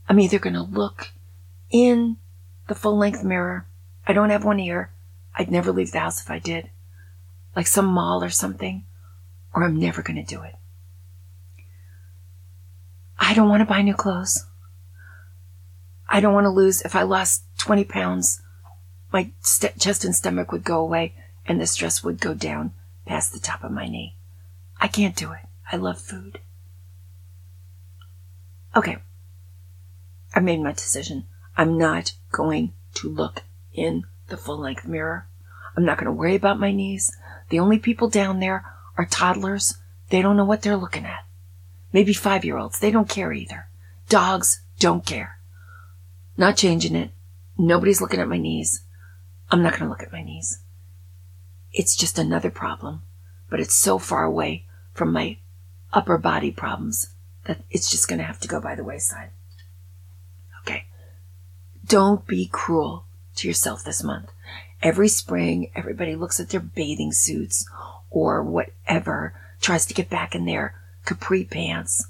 I'm 0.07 0.19
either 0.19 0.39
going 0.39 0.53
to 0.53 0.61
look 0.61 1.11
in 1.69 2.17
the 2.67 2.75
full 2.75 2.97
length 2.97 3.23
mirror. 3.23 3.65
I 4.07 4.13
don't 4.13 4.29
have 4.29 4.45
one 4.45 4.59
here. 4.59 4.91
I'd 5.35 5.51
never 5.51 5.71
leave 5.71 5.91
the 5.91 5.99
house 5.99 6.21
if 6.21 6.29
I 6.29 6.39
did. 6.39 6.69
Like 7.55 7.67
some 7.67 7.85
mall 7.85 8.23
or 8.23 8.29
something. 8.29 8.85
Or 9.53 9.63
I'm 9.63 9.79
never 9.79 10.01
going 10.01 10.23
to 10.23 10.35
do 10.35 10.41
it. 10.41 10.55
I 13.19 13.33
don't 13.33 13.49
want 13.49 13.61
to 13.61 13.65
buy 13.65 13.81
new 13.81 13.93
clothes. 13.93 14.45
I 16.07 16.19
don't 16.19 16.33
want 16.33 16.45
to 16.45 16.49
lose. 16.49 16.81
If 16.81 16.95
I 16.95 17.03
lost 17.03 17.43
20 17.59 17.83
pounds, 17.83 18.41
my 19.11 19.31
st- 19.41 19.79
chest 19.79 20.05
and 20.05 20.15
stomach 20.15 20.51
would 20.51 20.63
go 20.63 20.79
away 20.79 21.13
and 21.45 21.59
the 21.59 21.67
stress 21.67 22.03
would 22.03 22.19
go 22.19 22.33
down 22.33 22.73
past 23.05 23.33
the 23.33 23.39
top 23.39 23.63
of 23.63 23.71
my 23.71 23.87
knee. 23.87 24.15
I 24.79 24.87
can't 24.87 25.15
do 25.15 25.31
it. 25.31 25.41
I 25.71 25.77
love 25.77 25.99
food. 25.99 26.39
Okay. 28.75 28.97
I 30.33 30.39
made 30.39 30.61
my 30.61 30.71
decision. 30.71 31.25
I'm 31.57 31.77
not 31.77 32.13
going 32.31 32.73
to 32.95 33.09
look 33.09 33.43
in 33.73 34.03
the 34.27 34.37
full 34.37 34.59
length 34.59 34.87
mirror. 34.87 35.27
I'm 35.75 35.85
not 35.85 35.97
going 35.97 36.05
to 36.05 36.11
worry 36.11 36.35
about 36.35 36.59
my 36.59 36.71
knees. 36.71 37.15
The 37.49 37.59
only 37.59 37.79
people 37.79 38.09
down 38.09 38.39
there 38.39 38.65
are 38.97 39.05
toddlers. 39.05 39.77
They 40.09 40.21
don't 40.21 40.37
know 40.37 40.45
what 40.45 40.61
they're 40.61 40.77
looking 40.77 41.05
at. 41.05 41.25
Maybe 41.93 42.13
five 42.13 42.45
year 42.45 42.57
olds. 42.57 42.79
They 42.79 42.91
don't 42.91 43.09
care 43.09 43.33
either. 43.33 43.67
Dogs 44.07 44.61
don't 44.79 45.05
care. 45.05 45.39
Not 46.37 46.57
changing 46.57 46.95
it. 46.95 47.11
Nobody's 47.57 48.01
looking 48.01 48.19
at 48.19 48.27
my 48.27 48.37
knees. 48.37 48.83
I'm 49.51 49.61
not 49.61 49.73
going 49.73 49.83
to 49.83 49.89
look 49.89 50.03
at 50.03 50.11
my 50.11 50.23
knees. 50.23 50.59
It's 51.73 51.95
just 51.95 52.17
another 52.17 52.49
problem, 52.49 53.03
but 53.49 53.59
it's 53.59 53.75
so 53.75 53.99
far 53.99 54.23
away 54.23 54.65
from 54.93 55.11
my 55.11 55.37
upper 55.93 56.17
body 56.17 56.51
problems 56.51 57.13
that 57.45 57.61
it's 57.69 57.89
just 57.89 58.07
going 58.07 58.19
to 58.19 58.25
have 58.25 58.39
to 58.39 58.47
go 58.47 58.61
by 58.61 58.75
the 58.75 58.83
wayside. 58.83 59.31
Don't 61.89 62.27
be 62.27 62.45
cruel 62.45 63.05
to 63.37 63.47
yourself 63.47 63.83
this 63.83 64.03
month. 64.03 64.31
Every 64.79 65.07
spring, 65.07 65.71
everybody 65.73 66.15
looks 66.15 66.39
at 66.39 66.49
their 66.49 66.59
bathing 66.59 67.11
suits 67.11 67.67
or 68.11 68.43
whatever, 68.43 69.33
tries 69.59 69.87
to 69.87 69.95
get 69.95 70.07
back 70.07 70.35
in 70.35 70.45
their 70.45 70.75
capri 71.03 71.43
pants. 71.43 72.07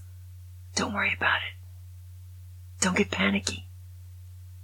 Don't 0.76 0.94
worry 0.94 1.14
about 1.16 1.38
it. 1.38 2.82
Don't 2.82 2.98
get 2.98 3.10
panicky. 3.10 3.68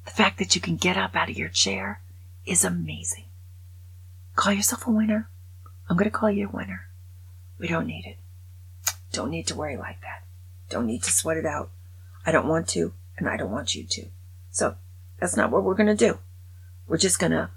The 0.04 0.12
fact 0.12 0.38
that 0.38 0.54
you 0.54 0.60
can 0.60 0.76
get 0.76 0.98
up 0.98 1.16
out 1.16 1.30
of 1.30 1.38
your 1.38 1.48
chair 1.48 2.02
is 2.46 2.66
amazing. 2.66 3.24
Call 4.36 4.52
yourself 4.52 4.86
a 4.86 4.92
winner. 4.92 5.30
I'm 5.90 5.96
going 5.96 6.12
to 6.12 6.18
call 6.18 6.30
you 6.30 6.50
a 6.50 6.52
winner. 6.52 6.88
We 7.58 7.70
don't 7.70 7.88
need 7.88 8.06
it. 8.06 8.18
Don't 9.14 9.32
need 9.32 9.48
to 9.48 9.56
worry 9.56 9.78
like 9.78 10.02
that. 10.02 10.24
Don't 10.70 10.86
need 10.86 11.04
to 11.04 11.12
sweat 11.12 11.38
it 11.38 11.46
out. 11.46 11.70
I 12.26 12.34
don't 12.34 12.50
want 12.50 12.68
to, 12.70 12.92
and 13.18 13.30
I 13.30 13.38
don't 13.38 13.52
want 13.52 13.76
you 13.76 13.86
to. 13.86 14.08
So 14.52 14.76
that's 15.20 15.38
not 15.38 15.52
what 15.52 15.64
we're 15.64 15.76
going 15.76 15.96
to 15.96 15.96
do. 15.96 16.20
We're 16.88 16.98
just 16.98 17.20
going 17.20 17.32
to, 17.32 17.50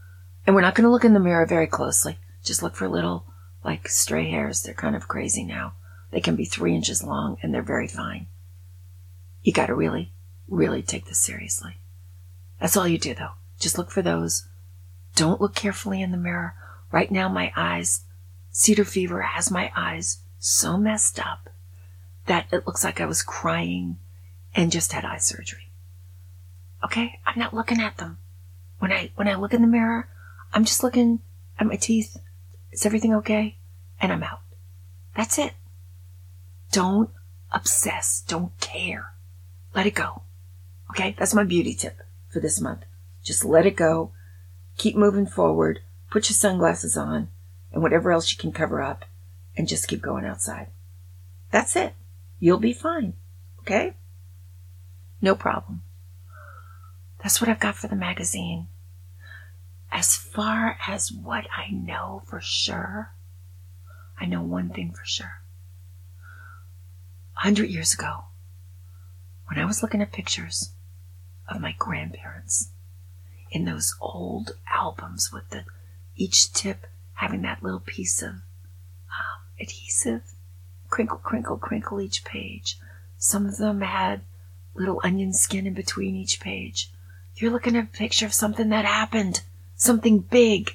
and 0.47 0.55
we're 0.55 0.63
not 0.63 0.75
going 0.75 0.85
to 0.85 0.91
look 0.91 1.05
in 1.05 1.15
the 1.15 1.21
mirror 1.21 1.47
very 1.47 1.67
closely. 1.67 2.19
Just 2.43 2.63
look 2.63 2.75
for 2.75 2.89
little, 2.89 3.27
like, 3.65 3.89
stray 3.89 4.31
hairs. 4.31 4.63
They're 4.63 4.75
kind 4.75 4.97
of 4.97 5.09
crazy 5.09 5.45
now. 5.45 5.75
They 6.11 6.21
can 6.21 6.37
be 6.37 6.45
three 6.45 6.75
inches 6.75 7.03
long 7.03 7.37
and 7.43 7.53
they're 7.53 7.63
very 7.63 7.89
fine. 7.89 8.27
You 9.43 9.53
got 9.53 9.67
to 9.67 9.75
really, 9.75 10.13
really 10.49 10.83
take 10.83 11.07
this 11.07 11.19
seriously. 11.19 11.77
That's 12.61 12.77
all 12.77 12.89
you 12.89 12.99
do 12.99 13.15
though. 13.15 13.33
Just 13.59 13.79
look 13.79 13.91
for 13.91 14.03
those. 14.03 14.49
Don't 15.15 15.41
look 15.41 15.55
carefully 15.55 16.01
in 16.03 16.11
the 16.11 16.17
mirror. 16.17 16.55
Right 16.91 17.11
now, 17.11 17.29
my 17.29 17.53
eyes, 17.57 18.05
cedar 18.51 18.85
fever 18.85 19.23
has 19.23 19.51
my 19.51 19.71
eyes 19.77 20.19
so 20.39 20.77
messed 20.77 21.19
up 21.19 21.51
that 22.27 22.47
it 22.53 22.67
looks 22.67 22.85
like 22.85 23.01
I 23.01 23.07
was 23.07 23.23
crying 23.23 23.99
and 24.55 24.73
just 24.73 24.93
had 24.93 25.05
eye 25.05 25.19
surgery. 25.19 25.68
Okay? 26.85 27.19
I'm 27.27 27.39
not 27.39 27.55
looking 27.55 27.81
at 27.81 27.99
them. 27.99 28.19
When 28.79 28.93
I, 28.93 29.11
when 29.17 29.29
I 29.29 29.35
look 29.35 29.53
in 29.53 29.63
the 29.63 29.69
mirror, 29.69 30.09
I'm 30.53 30.65
just 30.65 30.83
looking 30.83 31.21
at 31.59 31.67
my 31.67 31.77
teeth. 31.77 32.17
Is 32.73 32.87
everything 32.87 33.15
okay? 33.15 33.57
And 34.01 34.13
I'm 34.13 34.23
out. 34.23 34.41
That's 35.17 35.39
it. 35.39 35.55
Don't 36.71 37.11
obsess. 37.51 38.23
Don't 38.27 38.59
care. 38.61 39.13
Let 39.75 39.87
it 39.87 39.95
go. 39.95 40.23
Okay? 40.91 41.17
That's 41.19 41.35
my 41.35 41.45
beauty 41.45 41.75
tip 41.75 41.99
for 42.29 42.41
this 42.41 42.61
month. 42.61 42.85
Just 43.23 43.45
let 43.45 43.67
it 43.67 43.77
go. 43.77 44.13
Keep 44.77 44.97
moving 44.97 45.27
forward. 45.27 45.81
Put 46.11 46.29
your 46.29 46.35
sunglasses 46.35 46.97
on 46.97 47.29
and 47.73 47.83
whatever 47.83 48.13
else 48.13 48.31
you 48.31 48.39
can 48.39 48.53
cover 48.53 48.81
up 48.81 49.05
and 49.57 49.69
just 49.69 49.89
keep 49.89 50.01
going 50.01 50.25
outside. 50.25 50.69
That's 51.51 51.77
it. 51.77 51.95
You'll 52.39 52.59
be 52.59 52.73
fine. 52.73 53.15
Okay? 53.61 53.95
No 55.21 55.35
problem. 55.35 55.83
That's 57.23 57.41
what 57.41 57.51
I've 57.51 57.61
got 57.61 57.75
for 57.75 57.89
the 57.89 57.97
magazine. 57.97 58.69
As 59.91 60.15
far 60.15 60.79
as 60.87 61.11
what 61.11 61.47
I 61.57 61.71
know 61.71 62.23
for 62.27 62.41
sure, 62.41 63.13
I 64.21 64.27
know 64.27 64.43
one 64.43 64.71
thing 64.71 64.93
for 64.93 65.05
sure. 65.05 65.43
A 67.37 67.41
hundred 67.41 67.71
years 67.71 67.95
ago, 67.95 68.25
when 69.47 69.59
I 69.59 69.65
was 69.65 69.83
looking 69.83 70.03
at 70.03 70.13
pictures 70.13 70.73
of 71.49 71.61
my 71.61 71.75
grandparents 71.79 72.71
in 73.51 73.65
those 73.65 73.97
old 74.01 74.53
albums 74.71 75.31
with 75.33 75.49
the 75.51 75.65
each 76.17 76.53
tip 76.53 76.87
having 77.15 77.43
that 77.43 77.63
little 77.63 77.81
piece 77.81 78.23
of 78.23 78.31
um, 78.31 78.43
adhesive, 79.61 80.23
crinkle, 80.89 81.19
crinkle, 81.19 81.57
crinkle 81.57 82.01
each 82.01 82.25
page. 82.25 82.79
Some 83.17 83.47
of 83.47 83.57
them 83.57 83.81
had 83.81 84.21
little 84.75 85.01
onion 85.03 85.33
skin 85.33 85.67
in 85.67 85.75
between 85.75 86.15
each 86.15 86.41
page. 86.41 86.91
You're 87.41 87.53
looking 87.53 87.77
at 87.77 87.85
a 87.85 87.87
picture 87.87 88.27
of 88.27 88.35
something 88.35 88.69
that 88.71 88.85
happened, 88.85 89.43
something 89.77 90.19
big, 90.19 90.75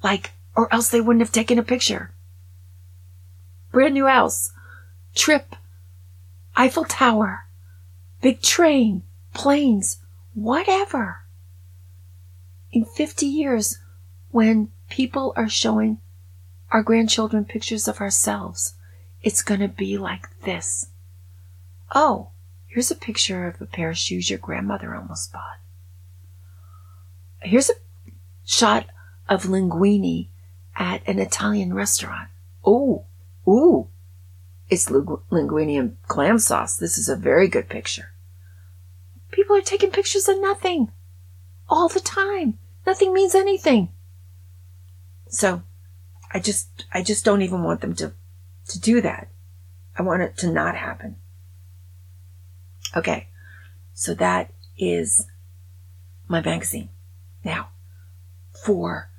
like, 0.00 0.30
or 0.54 0.72
else 0.72 0.88
they 0.88 1.00
wouldn't 1.00 1.22
have 1.22 1.32
taken 1.32 1.58
a 1.58 1.64
picture. 1.64 2.12
Brand 3.72 3.94
new 3.94 4.06
house, 4.06 4.52
trip, 5.16 5.56
Eiffel 6.56 6.84
Tower, 6.84 7.46
big 8.22 8.40
train, 8.42 9.02
planes, 9.32 9.98
whatever. 10.34 11.22
In 12.70 12.84
50 12.84 13.26
years, 13.26 13.80
when 14.30 14.70
people 14.88 15.32
are 15.36 15.48
showing 15.48 15.98
our 16.70 16.84
grandchildren 16.84 17.44
pictures 17.44 17.88
of 17.88 18.00
ourselves, 18.00 18.74
it's 19.20 19.42
going 19.42 19.60
to 19.60 19.68
be 19.68 19.98
like 19.98 20.28
this. 20.42 20.86
Oh, 21.92 22.30
here's 22.66 22.92
a 22.92 22.96
picture 22.96 23.48
of 23.48 23.60
a 23.60 23.66
pair 23.66 23.90
of 23.90 23.98
shoes 23.98 24.30
your 24.30 24.38
grandmother 24.38 24.94
almost 24.94 25.32
bought. 25.32 25.58
Here's 27.44 27.70
a 27.70 27.74
shot 28.44 28.86
of 29.28 29.44
linguine 29.44 30.28
at 30.76 31.06
an 31.06 31.18
Italian 31.18 31.74
restaurant. 31.74 32.28
Oh, 32.64 33.04
ooh, 33.46 33.88
it's 34.68 34.86
linguine 34.86 35.78
and 35.78 35.96
clam 36.08 36.38
sauce. 36.38 36.76
This 36.76 36.98
is 36.98 37.08
a 37.08 37.16
very 37.16 37.48
good 37.48 37.68
picture. 37.68 38.12
People 39.30 39.56
are 39.56 39.62
taking 39.62 39.90
pictures 39.90 40.28
of 40.28 40.40
nothing 40.40 40.90
all 41.68 41.88
the 41.88 42.00
time. 42.00 42.58
Nothing 42.86 43.12
means 43.12 43.34
anything. 43.34 43.90
So 45.28 45.62
I 46.32 46.38
just, 46.38 46.86
I 46.92 47.02
just 47.02 47.24
don't 47.24 47.42
even 47.42 47.62
want 47.62 47.80
them 47.80 47.94
to, 47.96 48.14
to 48.68 48.80
do 48.80 49.00
that. 49.00 49.28
I 49.98 50.02
want 50.02 50.22
it 50.22 50.36
to 50.38 50.50
not 50.50 50.76
happen. 50.76 51.16
Okay. 52.96 53.28
So 53.92 54.14
that 54.14 54.52
is 54.78 55.26
my 56.26 56.40
magazine. 56.40 56.88
Now, 57.44 57.68
for, 58.64 59.10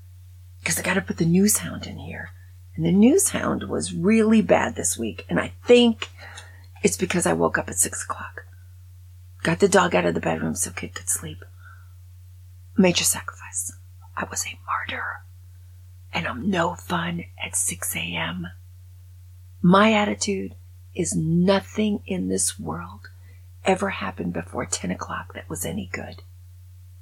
because 0.60 0.80
I 0.80 0.82
got 0.82 0.96
to 0.96 1.02
put 1.02 1.18
the 1.18 1.26
news 1.26 1.60
hound 1.60 1.86
in 1.86 1.98
here. 1.98 2.32
And 2.76 2.86
the 2.86 2.92
news 2.92 3.30
hound 3.30 3.70
was 3.70 3.94
really 3.94 4.42
bad 4.42 4.76
this 4.76 4.98
week. 4.98 5.26
And 5.30 5.40
I 5.40 5.54
think 5.66 6.10
it's 6.84 6.98
because 6.98 7.26
I 7.26 7.34
woke 7.34 7.58
up 7.58 7.70
at 7.70 7.78
six 7.78 8.04
o'clock. 8.04 8.46
Got 9.44 9.60
the 9.60 9.70
dog 9.70 9.96
out 9.96 10.06
of 10.06 10.16
the 10.16 10.20
bedroom 10.20 10.56
so 10.56 10.72
Kit 10.72 10.96
could 10.96 11.08
sleep. 11.08 11.46
Major 12.78 13.04
sacrifice. 13.04 13.72
I 14.18 14.26
was 14.26 14.46
a 14.46 14.60
martyr 14.66 15.26
and 16.16 16.26
I'm 16.26 16.50
no 16.50 16.76
fun 16.76 17.26
at 17.44 17.58
6 17.58 17.96
a.m. 17.96 18.48
My 19.62 19.92
attitude 19.92 20.56
is 20.96 21.14
nothing 21.14 22.02
in 22.06 22.30
this 22.30 22.58
world 22.58 23.10
ever 23.66 23.90
happened 23.90 24.32
before 24.32 24.66
10 24.66 24.92
o'clock 24.92 25.34
that 25.34 25.50
was 25.50 25.66
any 25.66 25.90
good. 25.92 26.24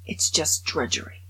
It's 0.06 0.30
just 0.30 0.64
drudgery. 0.64 1.24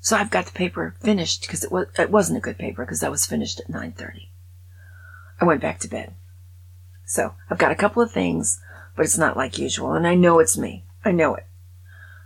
So 0.00 0.16
I've 0.16 0.30
got 0.30 0.46
the 0.46 0.52
paper 0.52 0.94
finished 1.00 1.42
because 1.42 1.64
it 1.64 1.72
was 1.72 1.86
it 1.98 2.10
wasn't 2.10 2.38
a 2.38 2.42
good 2.42 2.58
paper 2.58 2.84
because 2.84 3.00
that 3.00 3.10
was 3.10 3.24
finished 3.24 3.60
at 3.60 3.70
9:30. 3.70 4.28
I 5.40 5.44
went 5.44 5.62
back 5.62 5.78
to 5.80 5.88
bed. 5.88 6.14
So 7.06 7.34
I've 7.48 7.58
got 7.58 7.72
a 7.72 7.76
couple 7.76 8.02
of 8.02 8.12
things, 8.12 8.60
but 8.96 9.04
it's 9.04 9.18
not 9.18 9.36
like 9.36 9.58
usual, 9.58 9.94
and 9.94 10.06
I 10.06 10.14
know 10.14 10.40
it's 10.40 10.58
me. 10.58 10.84
I 11.04 11.12
know 11.12 11.34
it. 11.34 11.46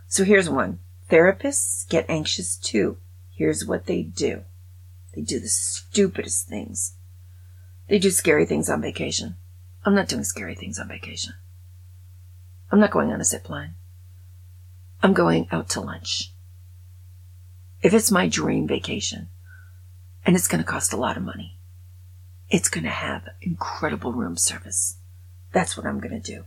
So 0.07 0.23
here's 0.23 0.49
one. 0.49 0.79
Therapists 1.09 1.87
get 1.87 2.09
anxious 2.09 2.55
too. 2.57 2.97
Here's 3.31 3.65
what 3.65 3.85
they 3.85 4.03
do 4.03 4.43
they 5.15 5.21
do 5.21 5.39
the 5.39 5.47
stupidest 5.47 6.47
things. 6.47 6.95
They 7.87 7.97
do 7.97 8.11
scary 8.11 8.45
things 8.45 8.69
on 8.69 8.81
vacation. 8.81 9.37
I'm 9.85 9.95
not 9.95 10.07
doing 10.07 10.23
scary 10.23 10.55
things 10.55 10.77
on 10.79 10.87
vacation. 10.87 11.33
I'm 12.71 12.79
not 12.79 12.91
going 12.91 13.11
on 13.11 13.21
a 13.21 13.25
zip 13.25 13.49
line. 13.49 13.75
I'm 15.01 15.13
going 15.13 15.47
out 15.51 15.69
to 15.69 15.81
lunch. 15.81 16.33
If 17.81 17.93
it's 17.93 18.11
my 18.11 18.27
dream 18.27 18.67
vacation, 18.67 19.29
and 20.25 20.35
it's 20.35 20.47
going 20.47 20.61
to 20.63 20.69
cost 20.69 20.91
a 20.91 20.97
lot 20.97 21.15
of 21.15 21.23
money, 21.23 21.57
it's 22.49 22.69
going 22.69 22.83
to 22.83 22.89
have 22.89 23.29
incredible 23.41 24.11
room 24.11 24.35
service. 24.35 24.97
That's 25.53 25.77
what 25.77 25.85
I'm 25.85 25.99
going 25.99 26.19
to 26.19 26.35
do. 26.35 26.43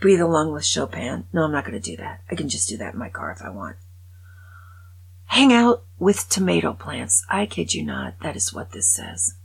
Breathe 0.00 0.20
along 0.20 0.52
with 0.52 0.66
Chopin. 0.66 1.24
No, 1.32 1.44
I'm 1.44 1.52
not 1.52 1.64
going 1.64 1.80
to 1.80 1.90
do 1.90 1.96
that. 1.96 2.20
I 2.30 2.34
can 2.34 2.48
just 2.48 2.68
do 2.68 2.76
that 2.76 2.92
in 2.92 2.98
my 2.98 3.08
car 3.08 3.32
if 3.32 3.40
I 3.40 3.50
want. 3.50 3.76
Hang 5.26 5.52
out 5.52 5.84
with 5.98 6.28
tomato 6.28 6.74
plants. 6.74 7.24
I 7.30 7.46
kid 7.46 7.72
you 7.72 7.84
not, 7.84 8.20
that 8.20 8.36
is 8.36 8.52
what 8.52 8.72
this 8.72 8.92
says. 8.92 9.36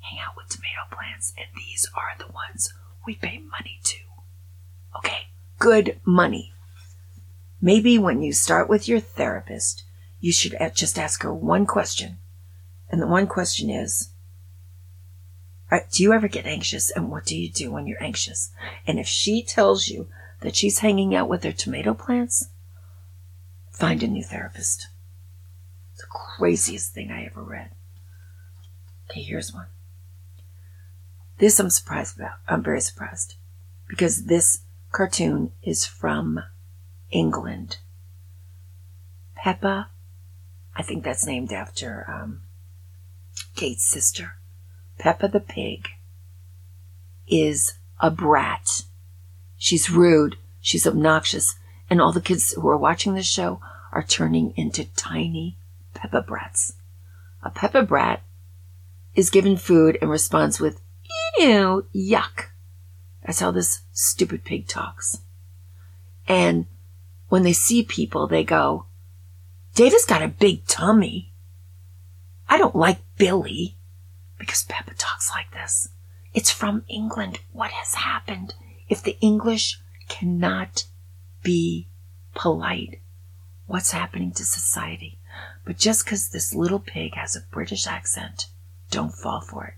Hang 0.00 0.18
out 0.18 0.34
with 0.36 0.48
tomato 0.48 0.90
plants, 0.90 1.32
and 1.36 1.46
these 1.54 1.88
are 1.94 2.18
the 2.18 2.32
ones 2.32 2.72
we 3.06 3.14
pay 3.14 3.38
money 3.38 3.78
to. 3.84 3.96
Okay, 4.96 5.28
good 5.64 5.98
money. 6.04 6.52
Maybe 7.58 7.98
when 7.98 8.20
you 8.20 8.34
start 8.34 8.68
with 8.68 8.86
your 8.86 9.00
therapist, 9.00 9.82
you 10.20 10.30
should 10.30 10.54
just 10.74 10.98
ask 10.98 11.22
her 11.22 11.32
one 11.32 11.64
question. 11.64 12.18
And 12.90 13.00
the 13.00 13.06
one 13.06 13.26
question 13.26 13.70
is, 13.70 14.10
do 15.70 16.02
you 16.02 16.12
ever 16.12 16.28
get 16.28 16.44
anxious 16.44 16.90
and 16.90 17.10
what 17.10 17.24
do 17.24 17.34
you 17.34 17.50
do 17.50 17.72
when 17.72 17.86
you're 17.86 18.02
anxious? 18.02 18.52
And 18.86 18.98
if 18.98 19.06
she 19.06 19.42
tells 19.42 19.88
you 19.88 20.06
that 20.42 20.54
she's 20.54 20.80
hanging 20.80 21.14
out 21.14 21.30
with 21.30 21.42
her 21.44 21.52
tomato 21.52 21.94
plants, 21.94 22.50
find 23.70 24.02
a 24.02 24.06
new 24.06 24.22
therapist. 24.22 24.88
It's 25.94 26.02
the 26.02 26.06
craziest 26.10 26.92
thing 26.92 27.10
I 27.10 27.24
ever 27.24 27.42
read. 27.42 27.70
Okay, 29.08 29.22
here's 29.22 29.54
one. 29.54 29.68
This 31.38 31.58
I'm 31.58 31.70
surprised 31.70 32.18
about. 32.18 32.36
I'm 32.46 32.62
very 32.62 32.82
surprised 32.82 33.36
because 33.88 34.26
this 34.26 34.60
cartoon 34.94 35.50
is 35.60 35.84
from 35.84 36.40
England. 37.10 37.78
Peppa, 39.34 39.88
I 40.76 40.82
think 40.82 41.02
that's 41.02 41.26
named 41.26 41.52
after 41.52 42.06
um, 42.08 42.42
Kate's 43.56 43.84
sister. 43.84 44.36
Peppa 44.96 45.26
the 45.26 45.40
pig 45.40 45.88
is 47.26 47.74
a 47.98 48.08
brat. 48.08 48.84
She's 49.56 49.90
rude. 49.90 50.36
She's 50.60 50.86
obnoxious 50.86 51.56
and 51.90 52.00
all 52.00 52.12
the 52.12 52.20
kids 52.20 52.52
who 52.52 52.68
are 52.68 52.78
watching 52.78 53.14
this 53.14 53.26
show 53.26 53.60
are 53.92 54.04
turning 54.04 54.54
into 54.56 54.84
tiny 54.94 55.58
Peppa 55.92 56.22
Brats. 56.22 56.74
A 57.42 57.50
Peppa 57.50 57.82
Brat 57.82 58.22
is 59.16 59.28
given 59.28 59.56
food 59.56 59.98
and 60.00 60.08
responds 60.08 60.60
with, 60.60 60.80
ew, 61.38 61.84
yuck. 61.94 62.53
That's 63.24 63.40
how 63.40 63.50
this 63.50 63.80
stupid 63.92 64.44
pig 64.44 64.68
talks. 64.68 65.18
And 66.28 66.66
when 67.28 67.42
they 67.42 67.52
see 67.52 67.82
people, 67.82 68.26
they 68.26 68.44
go, 68.44 68.86
David's 69.74 70.04
got 70.04 70.22
a 70.22 70.28
big 70.28 70.66
tummy. 70.66 71.32
I 72.48 72.58
don't 72.58 72.76
like 72.76 72.98
Billy 73.16 73.76
because 74.38 74.64
Peppa 74.64 74.94
talks 74.94 75.30
like 75.34 75.50
this. 75.52 75.88
It's 76.32 76.50
from 76.50 76.84
England. 76.88 77.40
What 77.52 77.70
has 77.70 77.94
happened? 77.94 78.54
If 78.88 79.02
the 79.02 79.18
English 79.20 79.80
cannot 80.08 80.84
be 81.42 81.88
polite. 82.34 83.00
What's 83.66 83.92
happening 83.92 84.32
to 84.32 84.44
society? 84.44 85.18
But 85.64 85.78
just 85.78 86.04
because 86.04 86.28
this 86.28 86.54
little 86.54 86.78
pig 86.78 87.14
has 87.14 87.34
a 87.34 87.40
British 87.50 87.86
accent, 87.86 88.46
don't 88.90 89.14
fall 89.14 89.40
for 89.40 89.64
it. 89.66 89.74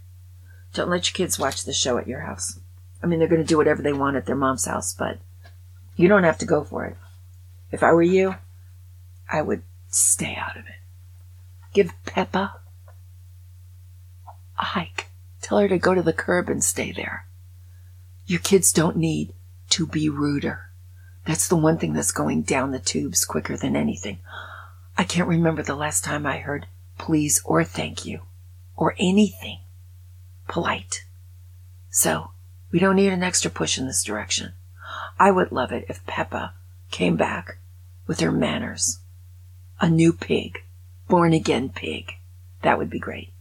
Don't 0.75 0.91
let 0.91 1.09
your 1.09 1.15
kids 1.15 1.39
watch 1.39 1.65
the 1.65 1.73
show 1.73 1.97
at 1.99 2.09
your 2.09 2.21
house. 2.21 2.59
I 3.03 3.07
mean, 3.07 3.19
they're 3.19 3.29
going 3.29 3.43
to 3.43 3.47
do 3.47 3.57
whatever 3.57 3.83
they 3.83 3.93
want 3.93 4.17
at 4.17 4.27
their 4.27 4.37
mom's 4.37 4.65
house, 4.65 4.95
but 4.95 5.19
you 5.97 6.09
don't 6.09 6.25
have 6.25 6.39
to 6.39 6.47
go 6.47 6.65
for 6.65 6.85
it. 6.85 6.97
If 7.71 7.83
I 7.83 7.93
were 7.93 8.03
you, 8.03 8.37
I 9.31 9.43
would 9.43 9.63
stay 9.89 10.35
out 10.37 10.57
of 10.57 10.67
it. 10.67 10.81
Give 11.73 11.93
Peppa 12.05 12.57
a 14.59 14.65
hike. 14.65 15.11
Tell 15.43 15.59
her 15.59 15.69
to 15.69 15.79
go 15.79 15.95
to 15.95 16.03
the 16.03 16.13
curb 16.13 16.49
and 16.49 16.63
stay 16.65 16.93
there. 16.93 17.27
Your 18.27 18.41
kids 18.41 18.73
don't 18.73 18.97
need 18.97 19.33
to 19.71 19.87
be 19.87 20.09
ruder 20.09 20.71
That's 21.25 21.49
the 21.49 21.57
one 21.57 21.77
thing 21.77 21.93
that's 21.93 22.13
going 22.13 22.43
down 22.43 22.71
the 22.71 22.79
tubes 22.79 23.25
quicker 23.25 23.57
than 23.57 23.75
anything. 23.75 24.21
I 24.97 25.05
can't 25.05 25.29
remember 25.29 25.63
the 25.63 25.75
last 25.75 26.05
time 26.05 26.25
I 26.25 26.39
heard 26.39 26.67
please 26.99 27.43
or 27.45 27.65
thank 27.65 28.07
you 28.07 28.21
or 28.77 28.95
anything 28.99 29.61
polite. 30.49 31.05
So, 31.91 32.31
we 32.77 32.81
don't 32.81 32.97
need 32.97 33.11
an 33.11 33.23
extra 33.23 33.51
push 33.51 33.79
in 33.79 33.87
this 33.87 34.05
direction. 34.05 34.53
I 35.19 35.31
would 35.31 35.51
love 35.51 35.73
it 35.73 35.87
if 35.89 36.05
Peppa 36.05 36.53
came 36.91 37.17
back 37.17 37.57
with 38.07 38.21
her 38.21 38.31
manners. 38.31 38.99
A 39.81 39.89
new 39.89 40.13
pig, 40.13 40.59
born 41.09 41.33
again 41.33 41.71
pig. 41.71 42.13
That 42.61 42.77
would 42.77 42.91
be 42.91 42.99
great. 42.99 43.33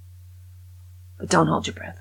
But 1.18 1.28
don't 1.28 1.48
hold 1.48 1.68
your 1.68 1.74
breath. 1.74 2.00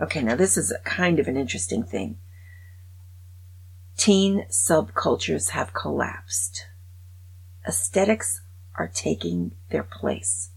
Okay, 0.00 0.22
now 0.22 0.36
this 0.36 0.56
is 0.56 0.70
a 0.70 0.78
kind 0.88 1.18
of 1.18 1.26
an 1.26 1.36
interesting 1.36 1.82
thing. 1.82 2.18
Teen 3.96 4.46
subcultures 4.48 5.48
have 5.48 5.74
collapsed. 5.74 6.68
Aesthetics 7.66 8.40
are 8.76 8.86
taking 8.86 9.50
their 9.70 9.82
place. 9.82 10.50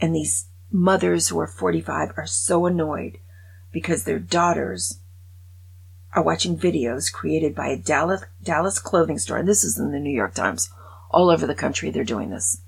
And 0.00 0.14
these 0.14 0.46
mothers 0.70 1.30
who 1.30 1.40
are 1.40 1.48
45 1.48 2.12
are 2.16 2.28
so 2.28 2.66
annoyed 2.66 3.18
because 3.76 4.04
their 4.04 4.18
daughters 4.18 5.00
are 6.14 6.22
watching 6.22 6.56
videos 6.56 7.12
created 7.12 7.54
by 7.54 7.66
a 7.66 7.76
Dallas, 7.76 8.22
Dallas 8.42 8.78
clothing 8.78 9.18
store. 9.18 9.36
And 9.36 9.46
this 9.46 9.64
is 9.64 9.78
in 9.78 9.92
the 9.92 9.98
New 9.98 10.16
York 10.16 10.32
Times. 10.32 10.70
All 11.10 11.28
over 11.28 11.46
the 11.46 11.54
country, 11.54 11.90
they're 11.90 12.02
doing 12.02 12.30
this. 12.30 12.62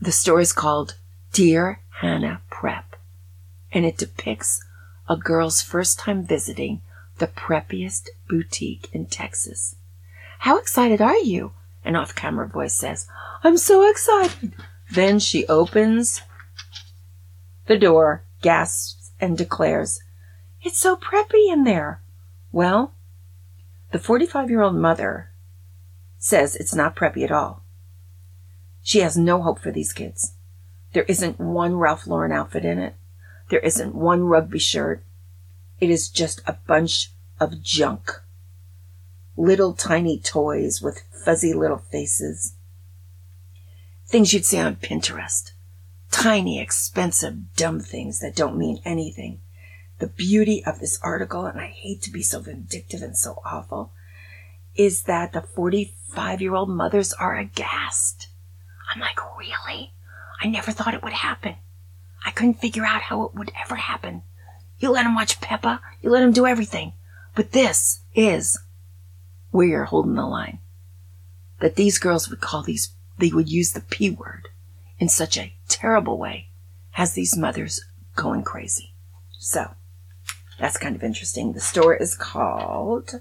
The 0.00 0.12
store 0.12 0.40
is 0.40 0.54
called 0.54 0.96
Dear 1.34 1.82
Hannah 2.00 2.40
Prep, 2.48 2.96
and 3.70 3.84
it 3.84 3.98
depicts 3.98 4.64
a 5.10 5.16
girl's 5.18 5.60
first 5.60 5.98
time 5.98 6.24
visiting 6.24 6.80
the 7.18 7.26
preppiest 7.26 8.08
boutique 8.30 8.88
in 8.94 9.04
Texas. 9.04 9.76
How 10.38 10.56
excited 10.58 11.02
are 11.02 11.18
you? 11.18 11.52
An 11.84 11.96
off 11.96 12.14
camera 12.14 12.48
voice 12.48 12.72
says, 12.72 13.06
I'm 13.44 13.58
so 13.58 13.86
excited. 13.86 14.54
Then 14.90 15.18
she 15.18 15.46
opens 15.48 16.22
the 17.66 17.76
door, 17.76 18.24
gasps, 18.40 18.95
and 19.20 19.36
declares, 19.36 20.00
It's 20.62 20.78
so 20.78 20.96
preppy 20.96 21.52
in 21.52 21.64
there. 21.64 22.00
Well, 22.52 22.92
the 23.92 23.98
45 23.98 24.50
year 24.50 24.62
old 24.62 24.76
mother 24.76 25.30
says 26.18 26.56
it's 26.56 26.74
not 26.74 26.96
preppy 26.96 27.22
at 27.24 27.32
all. 27.32 27.62
She 28.82 29.00
has 29.00 29.16
no 29.16 29.42
hope 29.42 29.60
for 29.60 29.70
these 29.70 29.92
kids. 29.92 30.34
There 30.92 31.04
isn't 31.04 31.38
one 31.38 31.76
Ralph 31.76 32.06
Lauren 32.06 32.32
outfit 32.32 32.64
in 32.64 32.78
it. 32.78 32.94
There 33.48 33.60
isn't 33.60 33.94
one 33.94 34.24
rugby 34.24 34.58
shirt. 34.58 35.04
It 35.80 35.90
is 35.90 36.08
just 36.08 36.40
a 36.46 36.54
bunch 36.66 37.12
of 37.38 37.62
junk. 37.62 38.22
Little 39.36 39.72
tiny 39.72 40.18
toys 40.18 40.80
with 40.80 41.02
fuzzy 41.24 41.52
little 41.52 41.78
faces. 41.78 42.54
Things 44.06 44.32
you'd 44.32 44.46
see 44.46 44.58
on 44.58 44.76
Pinterest. 44.76 45.52
Tiny, 46.18 46.58
expensive, 46.58 47.54
dumb 47.56 47.78
things 47.78 48.20
that 48.20 48.34
don't 48.34 48.56
mean 48.56 48.80
anything. 48.86 49.42
The 49.98 50.06
beauty 50.06 50.64
of 50.64 50.80
this 50.80 50.98
article, 51.02 51.44
and 51.44 51.60
I 51.60 51.66
hate 51.66 52.00
to 52.02 52.10
be 52.10 52.22
so 52.22 52.40
vindictive 52.40 53.02
and 53.02 53.14
so 53.14 53.42
awful, 53.44 53.92
is 54.74 55.02
that 55.02 55.34
the 55.34 55.42
45 55.42 56.40
year 56.40 56.54
old 56.54 56.70
mothers 56.70 57.12
are 57.12 57.36
aghast. 57.36 58.28
I'm 58.92 58.98
like, 58.98 59.20
really? 59.38 59.92
I 60.40 60.48
never 60.48 60.72
thought 60.72 60.94
it 60.94 61.02
would 61.02 61.12
happen. 61.12 61.56
I 62.24 62.30
couldn't 62.30 62.62
figure 62.62 62.86
out 62.86 63.02
how 63.02 63.24
it 63.24 63.34
would 63.34 63.52
ever 63.62 63.76
happen. 63.76 64.22
You 64.78 64.90
let 64.90 65.04
him 65.04 65.14
watch 65.14 65.42
Peppa, 65.42 65.82
you 66.00 66.08
let 66.08 66.22
him 66.22 66.32
do 66.32 66.46
everything. 66.46 66.94
But 67.34 67.52
this 67.52 68.00
is 68.14 68.58
where 69.50 69.66
you're 69.66 69.84
holding 69.84 70.14
the 70.14 70.24
line. 70.24 70.60
That 71.60 71.76
these 71.76 71.98
girls 71.98 72.30
would 72.30 72.40
call 72.40 72.62
these, 72.62 72.94
they 73.18 73.28
would 73.28 73.50
use 73.50 73.72
the 73.72 73.82
P 73.82 74.08
word 74.08 74.48
in 74.98 75.08
such 75.08 75.36
a 75.36 75.54
terrible 75.68 76.18
way 76.18 76.48
has 76.92 77.12
these 77.12 77.36
mothers 77.36 77.84
going 78.14 78.42
crazy. 78.42 78.92
So, 79.38 79.74
that's 80.58 80.78
kind 80.78 80.96
of 80.96 81.02
interesting. 81.02 81.52
The 81.52 81.60
store 81.60 81.94
is 81.94 82.16
called 82.16 83.20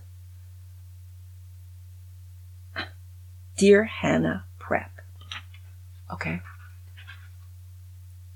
Dear 3.58 3.84
Hannah 3.86 4.46
Prep. 4.60 4.92
Okay. 6.12 6.42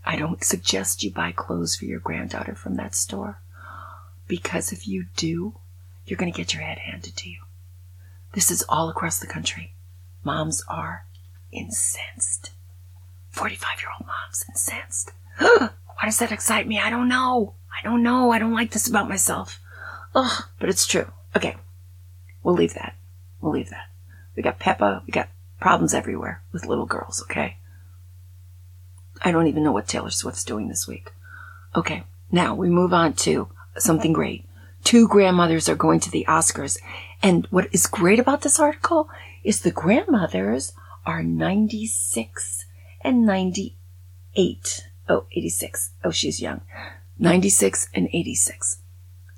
I 0.06 0.16
don't 0.16 0.44
suggest 0.44 1.04
you 1.04 1.12
buy 1.12 1.32
clothes 1.32 1.76
for 1.76 1.86
your 1.86 2.00
granddaughter 2.00 2.56
from 2.56 2.76
that 2.76 2.96
store 2.96 3.40
because 4.28 4.72
if 4.72 4.88
you 4.88 5.06
do, 5.16 5.56
you're 6.06 6.18
going 6.18 6.32
to 6.32 6.38
get 6.38 6.54
your 6.54 6.64
head 6.64 6.80
handed 6.80 7.16
to 7.18 7.30
you. 7.30 7.40
This 8.34 8.52
is 8.52 8.64
all 8.68 8.90
across 8.90 9.20
the 9.20 9.28
country. 9.28 9.74
Moms 10.24 10.64
are 10.68 11.06
incensed. 11.52 12.52
45 13.30 13.70
year 13.82 13.90
old 13.98 14.08
moms 14.08 14.46
incensed. 14.50 15.12
Why 15.38 16.06
does 16.06 16.20
that 16.20 16.32
excite 16.32 16.68
me? 16.68 16.80
I 16.80 16.90
don't 16.90 17.08
know. 17.08 17.54
I 17.78 17.84
don't 17.84 18.04
know. 18.04 18.32
I 18.32 18.40
don't 18.40 18.54
like 18.54 18.72
this 18.72 18.88
about 18.88 19.10
myself. 19.10 19.60
Ugh, 20.16 20.44
but 20.60 20.70
it's 20.70 20.88
true. 20.88 21.12
Okay. 21.36 21.56
We'll 22.44 22.56
leave 22.56 22.74
that. 22.74 22.96
We'll 23.42 23.54
leave 23.54 23.70
that. 23.70 23.90
We 24.36 24.44
got 24.44 24.60
Peppa. 24.60 25.04
We 25.06 25.12
got 25.12 25.30
problems 25.60 25.94
everywhere 25.94 26.42
with 26.52 26.66
little 26.66 26.86
girls, 26.86 27.22
okay? 27.24 27.58
I 29.22 29.32
don't 29.32 29.48
even 29.48 29.64
know 29.64 29.72
what 29.72 29.88
Taylor 29.88 30.10
Swift's 30.10 30.44
doing 30.44 30.70
this 30.70 30.88
week. 30.88 31.12
Okay. 31.76 32.04
Now 32.32 32.56
we 32.56 32.70
move 32.70 32.94
on 32.94 33.14
to 33.14 33.50
something 33.78 34.14
great. 34.14 34.46
Two 34.84 35.08
grandmothers 35.08 35.68
are 35.68 35.76
going 35.76 36.00
to 36.02 36.12
the 36.12 36.26
Oscars. 36.28 36.78
And 37.22 37.46
what 37.48 37.68
is 37.72 37.86
great 37.86 38.20
about 38.20 38.42
this 38.42 38.60
article 38.60 39.10
is 39.44 39.62
the 39.62 39.72
grandmothers 39.72 40.74
are 41.06 41.22
96 41.22 42.66
and 43.02 43.26
98. 43.26 44.86
Oh, 45.08 45.26
86. 45.32 45.92
Oh, 46.04 46.12
she's 46.12 46.42
young. 46.42 46.62
96 47.18 47.90
and 47.94 48.08
86. 48.14 48.80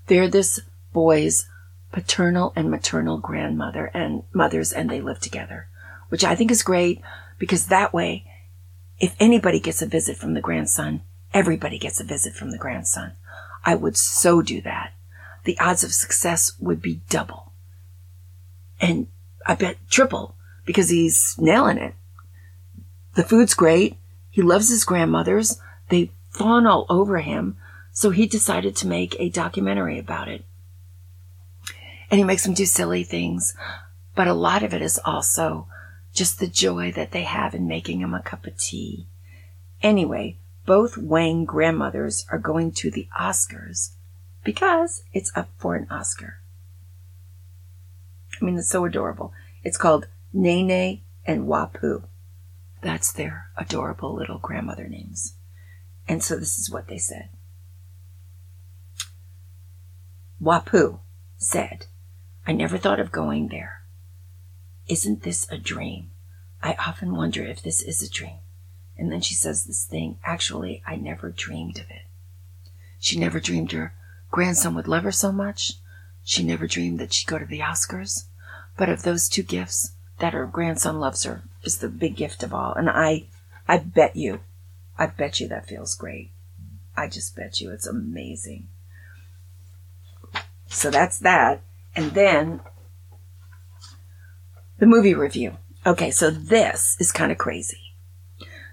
They're 0.08 0.28
this 0.28 0.60
boy's 0.94 1.48
paternal 1.92 2.54
and 2.56 2.70
maternal 2.70 3.18
grandmother 3.18 3.92
and 3.94 4.24
mothers, 4.34 4.72
and 4.72 4.90
they 4.90 5.02
live 5.02 5.20
together, 5.20 5.68
which 6.10 6.24
I 6.24 6.36
think 6.36 6.52
is 6.52 6.64
great 6.64 7.02
because 7.38 7.68
that 7.68 7.94
way, 7.94 8.26
if 9.00 9.16
anybody 9.20 9.60
gets 9.60 9.82
a 9.82 9.88
visit 9.88 10.18
from 10.18 10.34
the 10.34 10.42
grandson, 10.42 11.02
everybody 11.34 11.80
gets 11.80 12.00
a 12.00 12.06
visit 12.06 12.34
from 12.34 12.52
the 12.52 12.58
grandson. 12.58 13.14
I 13.66 13.76
would 13.76 13.98
so 13.98 14.42
do 14.42 14.62
that. 14.62 14.94
The 15.44 15.58
odds 15.60 15.84
of 15.84 15.94
success 15.94 16.54
would 16.60 16.82
be 16.82 17.02
double. 17.10 17.52
And 18.80 19.08
I 19.46 19.56
bet 19.56 19.78
triple 19.90 20.36
because 20.66 20.90
he's 20.90 21.36
nailing 21.40 21.78
it. 21.78 21.96
The 23.16 23.24
food's 23.24 23.54
great. 23.54 23.98
He 24.30 24.42
loves 24.42 24.70
his 24.70 24.86
grandmothers. 24.86 25.60
They 25.90 26.12
fawn 26.30 26.66
all 26.66 26.86
over 26.90 27.20
him. 27.20 27.58
So 27.92 28.10
he 28.12 28.26
decided 28.26 28.76
to 28.78 28.88
make 28.88 29.16
a 29.20 29.30
documentary 29.30 30.00
about 30.00 30.30
it. 30.30 30.46
And 32.10 32.18
he 32.18 32.24
makes 32.24 32.46
them 32.46 32.54
do 32.54 32.66
silly 32.66 33.04
things. 33.04 33.56
But 34.16 34.28
a 34.28 34.34
lot 34.34 34.64
of 34.64 34.74
it 34.74 34.82
is 34.82 35.00
also 35.04 35.68
just 36.14 36.40
the 36.40 36.48
joy 36.48 36.92
that 36.94 37.12
they 37.12 37.24
have 37.24 37.54
in 37.54 37.68
making 37.68 38.02
him 38.02 38.14
a 38.14 38.22
cup 38.22 38.46
of 38.46 38.58
tea. 38.58 39.08
Anyway, 39.82 40.38
both 40.66 40.98
Wang 40.98 41.46
grandmothers 41.46 42.26
are 42.32 42.38
going 42.38 42.72
to 42.74 42.92
the 42.92 43.08
Oscars 43.20 43.92
because 44.44 45.04
it's 45.14 45.32
up 45.36 45.50
for 45.58 45.76
an 45.76 45.88
Oscar. 45.90 46.40
I 48.42 48.46
mean, 48.46 48.58
it's 48.58 48.70
so 48.70 48.86
adorable. 48.86 49.34
It's 49.64 49.78
called 49.78 50.08
Nai 50.34 50.62
Nai 50.62 51.02
and 51.26 51.48
Wai 51.48 51.68
Po. 51.74 52.04
That's 52.82 53.12
their 53.12 53.48
adorable 53.58 54.14
little 54.14 54.40
grandmother 54.40 54.88
names. 54.88 55.36
And 56.08 56.24
so 56.24 56.36
this 56.36 56.58
is 56.58 56.70
what 56.70 56.88
they 56.88 56.98
said. 56.98 57.30
Wai 60.40 60.60
Po 60.60 61.02
said, 61.38 61.86
I 62.48 62.54
never 62.54 62.78
thought 62.78 63.00
of 63.00 63.12
going 63.12 63.50
there. 63.50 63.84
Isn't 64.88 65.24
this 65.24 65.50
a 65.52 65.58
dream? 65.58 66.10
I 66.64 66.76
often 66.80 67.16
wonder 67.16 67.44
if 67.44 67.62
this 67.62 67.82
is 67.82 68.02
a 68.02 68.10
dream. 68.10 68.40
And 68.98 69.12
then 69.12 69.22
she 69.22 69.36
says 69.36 69.66
this 69.66 69.86
thing, 69.86 70.18
actually, 70.24 70.84
I 70.86 70.96
never 70.96 71.30
dreamed 71.30 71.78
of 71.78 71.90
it. 71.90 72.04
She 73.00 73.18
never 73.20 73.40
dreamed 73.40 73.72
her 73.72 73.94
grandson 74.32 74.74
would 74.74 74.88
love 74.88 75.04
her 75.04 75.12
so 75.12 75.32
much. 75.32 75.74
She 76.24 76.44
never 76.44 76.66
dreamed 76.66 77.00
that 77.00 77.14
she'd 77.14 77.28
go 77.28 77.38
to 77.38 77.46
the 77.46 77.60
Oscars. 77.60 78.26
But 78.78 78.90
of 78.90 79.04
those 79.04 79.28
two 79.28 79.44
gifts, 79.44 79.92
that 80.22 80.34
her 80.34 80.46
grandson 80.46 81.00
loves 81.00 81.24
her 81.24 81.44
is 81.64 81.80
the 81.80 81.90
big 81.90 82.16
gift 82.16 82.44
of 82.44 82.54
all. 82.54 82.74
And 82.74 82.90
I, 82.90 83.26
I 83.68 83.78
bet 83.78 84.16
you, 84.16 84.40
I 84.98 85.08
bet 85.08 85.40
you 85.40 85.48
that 85.50 85.68
feels 85.68 85.96
great. 85.96 86.32
I 86.96 87.08
just 87.08 87.36
bet 87.36 87.60
you 87.60 87.72
it's 87.72 87.88
amazing. 87.88 88.68
So 90.68 90.90
that's 90.90 91.20
that. 91.20 91.62
And 91.96 92.12
then 92.12 92.62
the 94.80 94.86
movie 94.86 95.14
review. 95.14 95.58
Okay, 95.86 96.12
so 96.12 96.30
this 96.30 96.96
is 97.00 97.12
kind 97.12 97.32
of 97.32 97.38
crazy. 97.38 97.96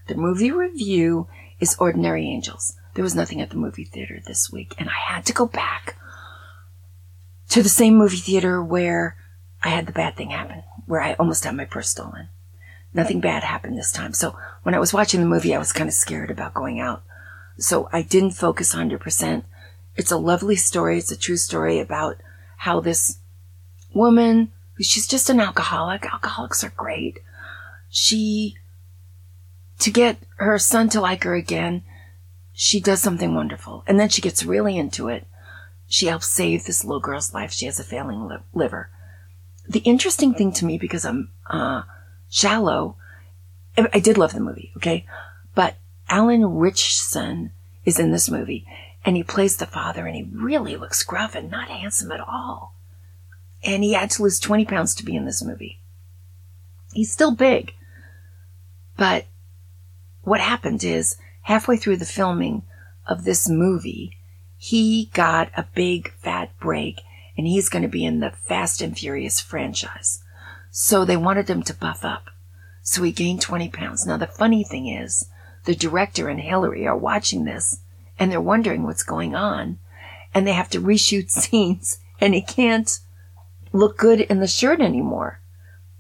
The 0.07 0.15
movie 0.15 0.53
review 0.53 1.29
is 1.61 1.77
Ordinary 1.79 2.27
Angels. 2.27 2.75
There 2.95 3.03
was 3.03 3.15
nothing 3.15 3.41
at 3.41 3.51
the 3.51 3.57
movie 3.57 3.85
theater 3.85 4.21
this 4.27 4.51
week, 4.51 4.75
and 4.79 4.89
I 4.89 5.15
had 5.15 5.25
to 5.27 5.33
go 5.33 5.47
back 5.47 5.97
to 7.51 7.63
the 7.63 7.69
same 7.69 7.97
movie 7.97 8.17
theater 8.17 8.63
where 8.63 9.17
I 9.63 9.69
had 9.71 9.87
the 9.87 9.93
bad 9.93 10.17
thing 10.17 10.31
happen, 10.31 10.63
where 10.87 11.01
I 11.01 11.15
almost 11.15 11.45
had 11.45 11.57
my 11.57 11.65
purse 11.65 11.91
stolen. 11.91 12.29
Nothing 12.95 13.21
bad 13.21 13.43
happened 13.43 13.77
this 13.77 13.93
time. 13.93 14.15
So 14.15 14.37
when 14.63 14.75
I 14.75 14.79
was 14.79 14.93
watching 14.93 15.21
the 15.21 15.27
movie, 15.27 15.55
I 15.55 15.59
was 15.59 15.73
kind 15.73 15.89
of 15.89 15.95
scared 15.95 16.31
about 16.31 16.55
going 16.55 16.81
out. 16.81 17.03
So 17.59 17.89
I 17.93 18.03
didn't 18.03 18.31
focus 18.33 18.75
100%. 18.75 19.45
It's 19.97 20.13
a 20.13 20.17
lovely 20.17 20.57
story. 20.57 20.99
It's 20.99 21.11
a 21.11 21.19
true 21.19 21.37
story 21.37 21.81
about 21.81 22.19
how 22.59 22.81
this 22.81 23.19
woman, 23.93 24.53
she's 24.81 25.09
just 25.09 25.29
an 25.29 25.41
alcoholic. 25.41 26.07
Alcoholics 26.07 26.63
are 26.63 26.73
great. 26.77 27.19
She, 27.91 28.57
to 29.81 29.91
get 29.91 30.19
her 30.37 30.59
son 30.59 30.89
to 30.91 31.01
like 31.01 31.25
her 31.25 31.35
again, 31.35 31.83
she 32.53 32.81
does 32.81 33.01
something 33.01 33.35
wonderful. 33.35 33.85
And 33.87 33.99
then 33.99 34.09
she 34.09 34.23
gets 34.23 34.45
really 34.45 34.79
into 34.79 35.09
it. 35.09 35.27
She 35.89 36.07
helps 36.07 36.29
save 36.29 36.65
this 36.65 36.85
little 36.85 37.01
girl's 37.01 37.35
life. 37.35 37.53
She 37.53 37.67
has 37.67 37.81
a 37.81 37.85
failing 37.85 38.29
liver. 38.55 38.91
The 39.69 39.81
interesting 39.81 40.35
thing 40.35 40.53
to 40.53 40.65
me, 40.65 40.79
because 40.79 41.05
I'm, 41.05 41.31
uh, 41.49 41.83
shallow, 42.31 42.97
I 43.77 43.89
I 43.95 44.01
did 44.01 44.19
love 44.19 44.33
the 44.33 44.41
movie, 44.41 44.73
okay? 44.77 45.07
But 45.55 45.77
Alan 46.09 46.45
Ritchson 46.57 47.53
is 47.85 47.99
in 47.99 48.11
this 48.11 48.31
movie 48.31 48.67
and 49.05 49.17
he 49.17 49.23
plays 49.23 49.57
the 49.57 49.67
father 49.67 50.07
and 50.07 50.17
he 50.17 50.29
really 50.33 50.77
looks 50.77 51.03
gruff 51.03 51.35
and 51.35 51.51
not 51.51 51.69
handsome 51.69 52.13
at 52.13 52.21
all. 52.21 52.75
And 53.63 53.83
he 53.83 53.93
had 53.93 54.11
to 54.13 54.23
lose 54.23 54.39
20 54.39 54.65
pounds 54.65 54.95
to 54.97 55.05
be 55.05 55.17
in 55.17 55.25
this 55.25 55.43
movie. 55.43 55.81
He's 56.93 57.13
still 57.13 57.35
big. 57.35 57.75
But 58.97 59.27
what 60.23 60.41
happened 60.41 60.83
is 60.85 61.17
halfway 61.43 61.77
through 61.77 61.97
the 61.99 62.05
filming 62.05 62.63
of 63.07 63.25
this 63.25 63.49
movie, 63.49 64.17
he 64.57 65.11
got 65.15 65.51
a 65.57 65.67
big 65.75 66.13
fat 66.15 66.51
break 66.59 67.01
and 67.39 67.47
he's 67.47 67.69
going 67.69 67.83
to 67.83 67.89
be 67.89 68.05
in 68.05 68.19
the 68.19 68.33
Fast 68.33 68.83
and 68.83 68.99
Furious 68.99 69.41
franchise. 69.41 70.23
So 70.71 71.05
they 71.05 71.17
wanted 71.17 71.49
him 71.49 71.63
to 71.63 71.73
buff 71.73 72.05
up. 72.05 72.31
So 72.83 73.05
he 73.05 73.13
gained 73.13 73.41
20 73.41 73.69
pounds. 73.69 74.05
Now 74.05 74.17
the 74.17 74.27
funny 74.27 74.65
thing 74.65 74.89
is, 74.89 75.31
the 75.65 75.77
director 75.77 76.29
and 76.29 76.41
Hilary 76.41 76.87
are 76.87 76.97
watching 76.97 77.45
this 77.45 77.81
and 78.19 78.33
they're 78.33 78.41
wondering 78.41 78.83
what's 78.83 79.05
going 79.05 79.37
on 79.37 79.79
and 80.35 80.47
they 80.47 80.53
have 80.53 80.69
to 80.71 80.81
reshoot 80.81 81.31
scenes 81.31 82.01
and 82.21 82.35
he 82.35 82.43
can't 82.43 82.99
look 83.73 83.97
good 83.97 84.21
in 84.23 84.41
the 84.41 84.47
shirt 84.49 84.81
anymore 84.81 85.41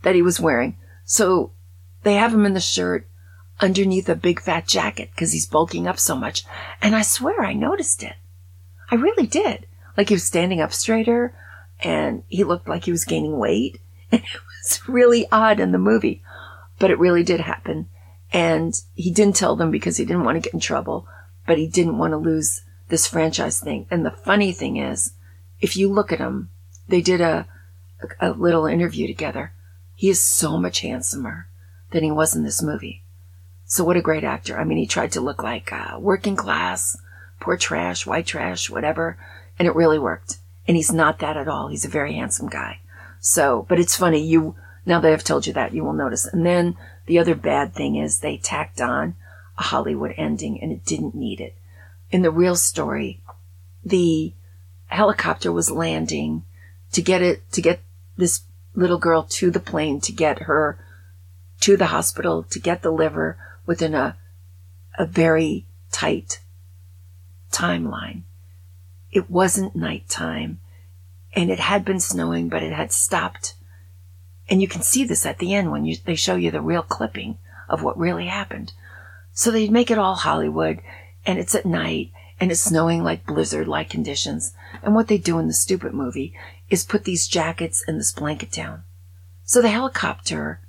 that 0.02 0.16
he 0.16 0.22
was 0.22 0.40
wearing. 0.40 0.76
So 1.04 1.52
they 2.02 2.14
have 2.14 2.34
him 2.34 2.46
in 2.46 2.54
the 2.54 2.60
shirt 2.60 3.06
underneath 3.60 4.08
a 4.08 4.16
big 4.16 4.40
fat 4.40 4.66
jacket 4.66 5.10
because 5.14 5.32
he's 5.32 5.46
bulking 5.46 5.86
up 5.86 6.00
so 6.00 6.16
much. 6.16 6.44
And 6.82 6.96
I 6.96 7.02
swear 7.02 7.42
I 7.42 7.52
noticed 7.52 8.02
it. 8.02 8.14
I 8.90 8.96
really 8.96 9.26
did. 9.26 9.66
Like 9.98 10.08
he 10.08 10.14
was 10.14 10.24
standing 10.24 10.60
up 10.60 10.72
straighter 10.72 11.34
and 11.80 12.22
he 12.28 12.44
looked 12.44 12.68
like 12.68 12.84
he 12.84 12.92
was 12.92 13.04
gaining 13.04 13.36
weight. 13.36 13.80
And 14.12 14.22
it 14.22 14.40
was 14.62 14.88
really 14.88 15.26
odd 15.30 15.58
in 15.58 15.72
the 15.72 15.78
movie, 15.78 16.22
but 16.78 16.90
it 16.90 16.98
really 16.98 17.24
did 17.24 17.40
happen. 17.40 17.88
And 18.32 18.80
he 18.94 19.10
didn't 19.10 19.36
tell 19.36 19.56
them 19.56 19.72
because 19.72 19.96
he 19.96 20.04
didn't 20.04 20.24
want 20.24 20.36
to 20.36 20.40
get 20.40 20.54
in 20.54 20.60
trouble, 20.60 21.08
but 21.46 21.58
he 21.58 21.66
didn't 21.66 21.98
want 21.98 22.12
to 22.12 22.16
lose 22.16 22.62
this 22.88 23.06
franchise 23.08 23.60
thing. 23.60 23.86
And 23.90 24.06
the 24.06 24.12
funny 24.12 24.52
thing 24.52 24.76
is, 24.76 25.14
if 25.60 25.76
you 25.76 25.92
look 25.92 26.12
at 26.12 26.20
him, 26.20 26.50
they 26.86 27.02
did 27.02 27.20
a, 27.20 27.48
a, 28.20 28.30
a 28.30 28.32
little 28.32 28.66
interview 28.66 29.06
together. 29.08 29.52
He 29.96 30.08
is 30.08 30.22
so 30.22 30.56
much 30.56 30.80
handsomer 30.80 31.48
than 31.90 32.04
he 32.04 32.12
was 32.12 32.36
in 32.36 32.44
this 32.44 32.62
movie. 32.62 33.02
So 33.64 33.82
what 33.82 33.96
a 33.96 34.02
great 34.02 34.24
actor. 34.24 34.58
I 34.58 34.64
mean, 34.64 34.78
he 34.78 34.86
tried 34.86 35.12
to 35.12 35.20
look 35.20 35.42
like 35.42 35.72
uh, 35.72 35.98
working 35.98 36.36
class, 36.36 36.96
poor 37.40 37.56
trash, 37.56 38.06
white 38.06 38.26
trash, 38.26 38.70
whatever, 38.70 39.18
and 39.58 39.66
it 39.66 39.74
really 39.74 39.98
worked. 39.98 40.38
And 40.66 40.76
he's 40.76 40.92
not 40.92 41.18
that 41.20 41.36
at 41.36 41.48
all. 41.48 41.68
He's 41.68 41.84
a 41.84 41.88
very 41.88 42.14
handsome 42.14 42.48
guy. 42.48 42.80
So, 43.20 43.66
but 43.68 43.80
it's 43.80 43.96
funny. 43.96 44.20
You, 44.20 44.54
now 44.86 45.00
that 45.00 45.12
I've 45.12 45.24
told 45.24 45.46
you 45.46 45.52
that, 45.54 45.72
you 45.72 45.84
will 45.84 45.92
notice. 45.92 46.26
And 46.26 46.44
then 46.44 46.76
the 47.06 47.18
other 47.18 47.34
bad 47.34 47.74
thing 47.74 47.96
is 47.96 48.20
they 48.20 48.36
tacked 48.36 48.80
on 48.80 49.16
a 49.56 49.64
Hollywood 49.64 50.14
ending 50.16 50.62
and 50.62 50.70
it 50.70 50.84
didn't 50.84 51.14
need 51.14 51.40
it. 51.40 51.56
In 52.10 52.22
the 52.22 52.30
real 52.30 52.56
story, 52.56 53.20
the 53.84 54.34
helicopter 54.86 55.50
was 55.50 55.70
landing 55.70 56.44
to 56.92 57.02
get 57.02 57.22
it, 57.22 57.50
to 57.52 57.60
get 57.60 57.80
this 58.16 58.42
little 58.74 58.98
girl 58.98 59.24
to 59.24 59.50
the 59.50 59.60
plane, 59.60 60.00
to 60.00 60.12
get 60.12 60.42
her 60.42 60.78
to 61.60 61.76
the 61.76 61.86
hospital, 61.86 62.44
to 62.44 62.60
get 62.60 62.82
the 62.82 62.90
liver 62.90 63.36
within 63.66 63.94
a, 63.94 64.16
a 64.98 65.04
very 65.04 65.66
tight 65.90 66.40
timeline. 67.50 68.22
It 69.10 69.30
wasn't 69.30 69.76
nighttime 69.76 70.60
and 71.34 71.50
it 71.50 71.60
had 71.60 71.84
been 71.84 72.00
snowing, 72.00 72.48
but 72.48 72.62
it 72.62 72.72
had 72.72 72.92
stopped. 72.92 73.54
And 74.48 74.62
you 74.62 74.68
can 74.68 74.82
see 74.82 75.04
this 75.04 75.26
at 75.26 75.38
the 75.38 75.54
end 75.54 75.70
when 75.70 75.84
you, 75.84 75.96
they 76.04 76.14
show 76.14 76.36
you 76.36 76.50
the 76.50 76.60
real 76.60 76.82
clipping 76.82 77.38
of 77.68 77.82
what 77.82 77.98
really 77.98 78.26
happened. 78.26 78.72
So 79.32 79.50
they 79.50 79.68
make 79.68 79.90
it 79.90 79.98
all 79.98 80.14
Hollywood 80.14 80.80
and 81.26 81.38
it's 81.38 81.54
at 81.54 81.66
night 81.66 82.10
and 82.40 82.50
it's 82.50 82.60
snowing 82.60 83.02
like 83.02 83.26
blizzard 83.26 83.68
like 83.68 83.90
conditions. 83.90 84.54
And 84.82 84.94
what 84.94 85.08
they 85.08 85.18
do 85.18 85.38
in 85.38 85.46
the 85.46 85.52
stupid 85.52 85.92
movie 85.92 86.34
is 86.70 86.84
put 86.84 87.04
these 87.04 87.28
jackets 87.28 87.84
and 87.86 87.98
this 87.98 88.12
blanket 88.12 88.50
down. 88.50 88.84
So 89.44 89.62
the 89.62 89.68
helicopter 89.68 90.60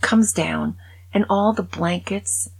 comes 0.00 0.32
down 0.32 0.76
and 1.12 1.24
all 1.28 1.52
the 1.52 1.62
blankets 1.62 2.50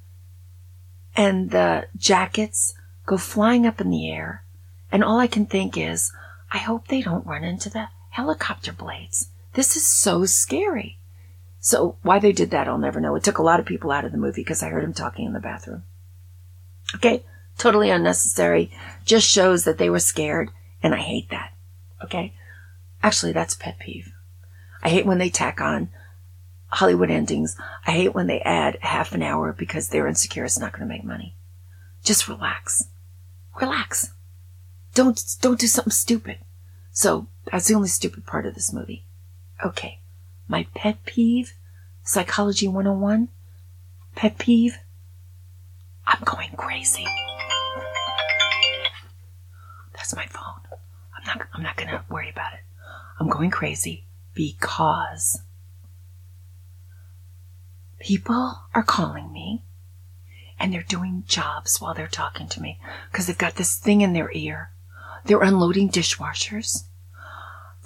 and 1.17 1.51
the 1.51 1.87
jackets 1.97 2.75
go 3.11 3.17
flying 3.17 3.67
up 3.67 3.81
in 3.81 3.91
the 3.91 4.09
air. 4.09 4.45
And 4.93 5.03
all 5.03 5.19
I 5.19 5.27
can 5.27 5.45
think 5.45 5.77
is, 5.77 6.13
I 6.53 6.59
hope 6.59 6.87
they 6.87 7.03
don't 7.03 7.27
run 7.27 7.43
into 7.43 7.69
the 7.69 7.89
helicopter 8.11 8.73
blades. 8.73 9.31
This 9.55 9.77
is 9.77 9.85
so 9.85 10.25
scary. 10.27 10.97
So 11.59 11.97
why 12.03 12.21
they 12.21 12.31
did 12.31 12.53
that, 12.53 12.69
I'll 12.69 12.79
never 12.79 13.01
know. 13.01 13.17
It 13.17 13.25
took 13.25 13.39
a 13.39 13.43
lot 13.43 13.59
of 13.59 13.67
people 13.67 13.91
out 13.91 14.05
of 14.05 14.13
the 14.13 14.19
movie 14.19 14.43
because 14.43 14.63
I 14.63 14.69
heard 14.69 14.85
him 14.85 14.93
talking 14.93 15.27
in 15.27 15.33
the 15.33 15.41
bathroom. 15.41 15.83
Okay. 16.95 17.25
Totally 17.59 17.91
unnecessary. 17.91 18.71
Just 19.05 19.29
shows 19.29 19.65
that 19.65 19.79
they 19.79 19.91
were 19.91 19.99
scared. 19.99 20.51
And 20.81 20.95
I 20.95 20.99
hate 20.99 21.31
that. 21.31 21.53
Okay. 22.05 22.33
Actually, 23.03 23.33
that's 23.33 23.55
a 23.55 23.59
pet 23.59 23.81
peeve. 23.81 24.13
I 24.85 24.89
hate 24.89 25.05
when 25.05 25.19
they 25.19 25.31
tack 25.31 25.61
on 25.61 25.91
Hollywood 26.69 27.11
endings. 27.11 27.57
I 27.89 27.91
hate 27.91 28.15
when 28.15 28.29
they 28.29 28.41
add 28.43 28.79
half 28.83 29.13
an 29.13 29.23
hour 29.23 29.53
because 29.53 29.89
they're 29.89 30.07
insecure 30.07 30.45
it's 30.45 30.61
not 30.61 30.73
going 30.73 30.89
to 30.89 30.95
make 30.95 31.05
money. 31.05 31.35
Just 32.05 32.29
relax. 32.29 32.85
Relax. 33.61 34.13
Don't, 34.95 35.23
don't 35.41 35.59
do 35.59 35.67
something 35.67 35.93
stupid. 35.93 36.39
So 36.93 37.27
that's 37.51 37.69
the 37.69 37.75
only 37.75 37.89
stupid 37.89 38.27
part 38.27 38.47
of 38.47 38.55
this 38.55 38.73
movie. 38.73 39.05
Okay. 39.65 40.01
My 40.49 40.67
pet 40.75 41.05
peeve, 41.05 41.55
Psychology 42.03 42.67
101, 42.67 43.29
pet 44.17 44.39
peeve, 44.39 44.79
I'm 46.07 46.23
going 46.25 46.51
crazy. 46.57 47.07
That's 49.95 50.15
my 50.17 50.27
phone. 50.27 50.61
I'm 51.17 51.25
not, 51.27 51.47
I'm 51.55 51.63
not 51.63 51.77
gonna 51.77 52.05
worry 52.09 52.31
about 52.31 52.55
it. 52.55 52.61
I'm 53.21 53.29
going 53.29 53.51
crazy 53.51 54.07
because 54.35 55.43
people 58.01 58.63
are 58.75 58.83
calling 58.83 59.33
me 59.33 59.63
and 60.61 60.73
they're 60.73 60.83
doing 60.83 61.25
jobs 61.27 61.81
while 61.81 61.95
they're 61.95 62.07
talking 62.07 62.47
to 62.49 62.61
me 62.61 62.79
because 63.11 63.27
they've 63.27 63.39
got 63.39 63.57
this 63.57 63.77
thing 63.77 64.03
in 64.03 64.13
their 64.13 64.31
ear. 64.33 64.71
They're 65.25 65.43
unloading 65.43 65.91
dishwashers. 65.91 66.85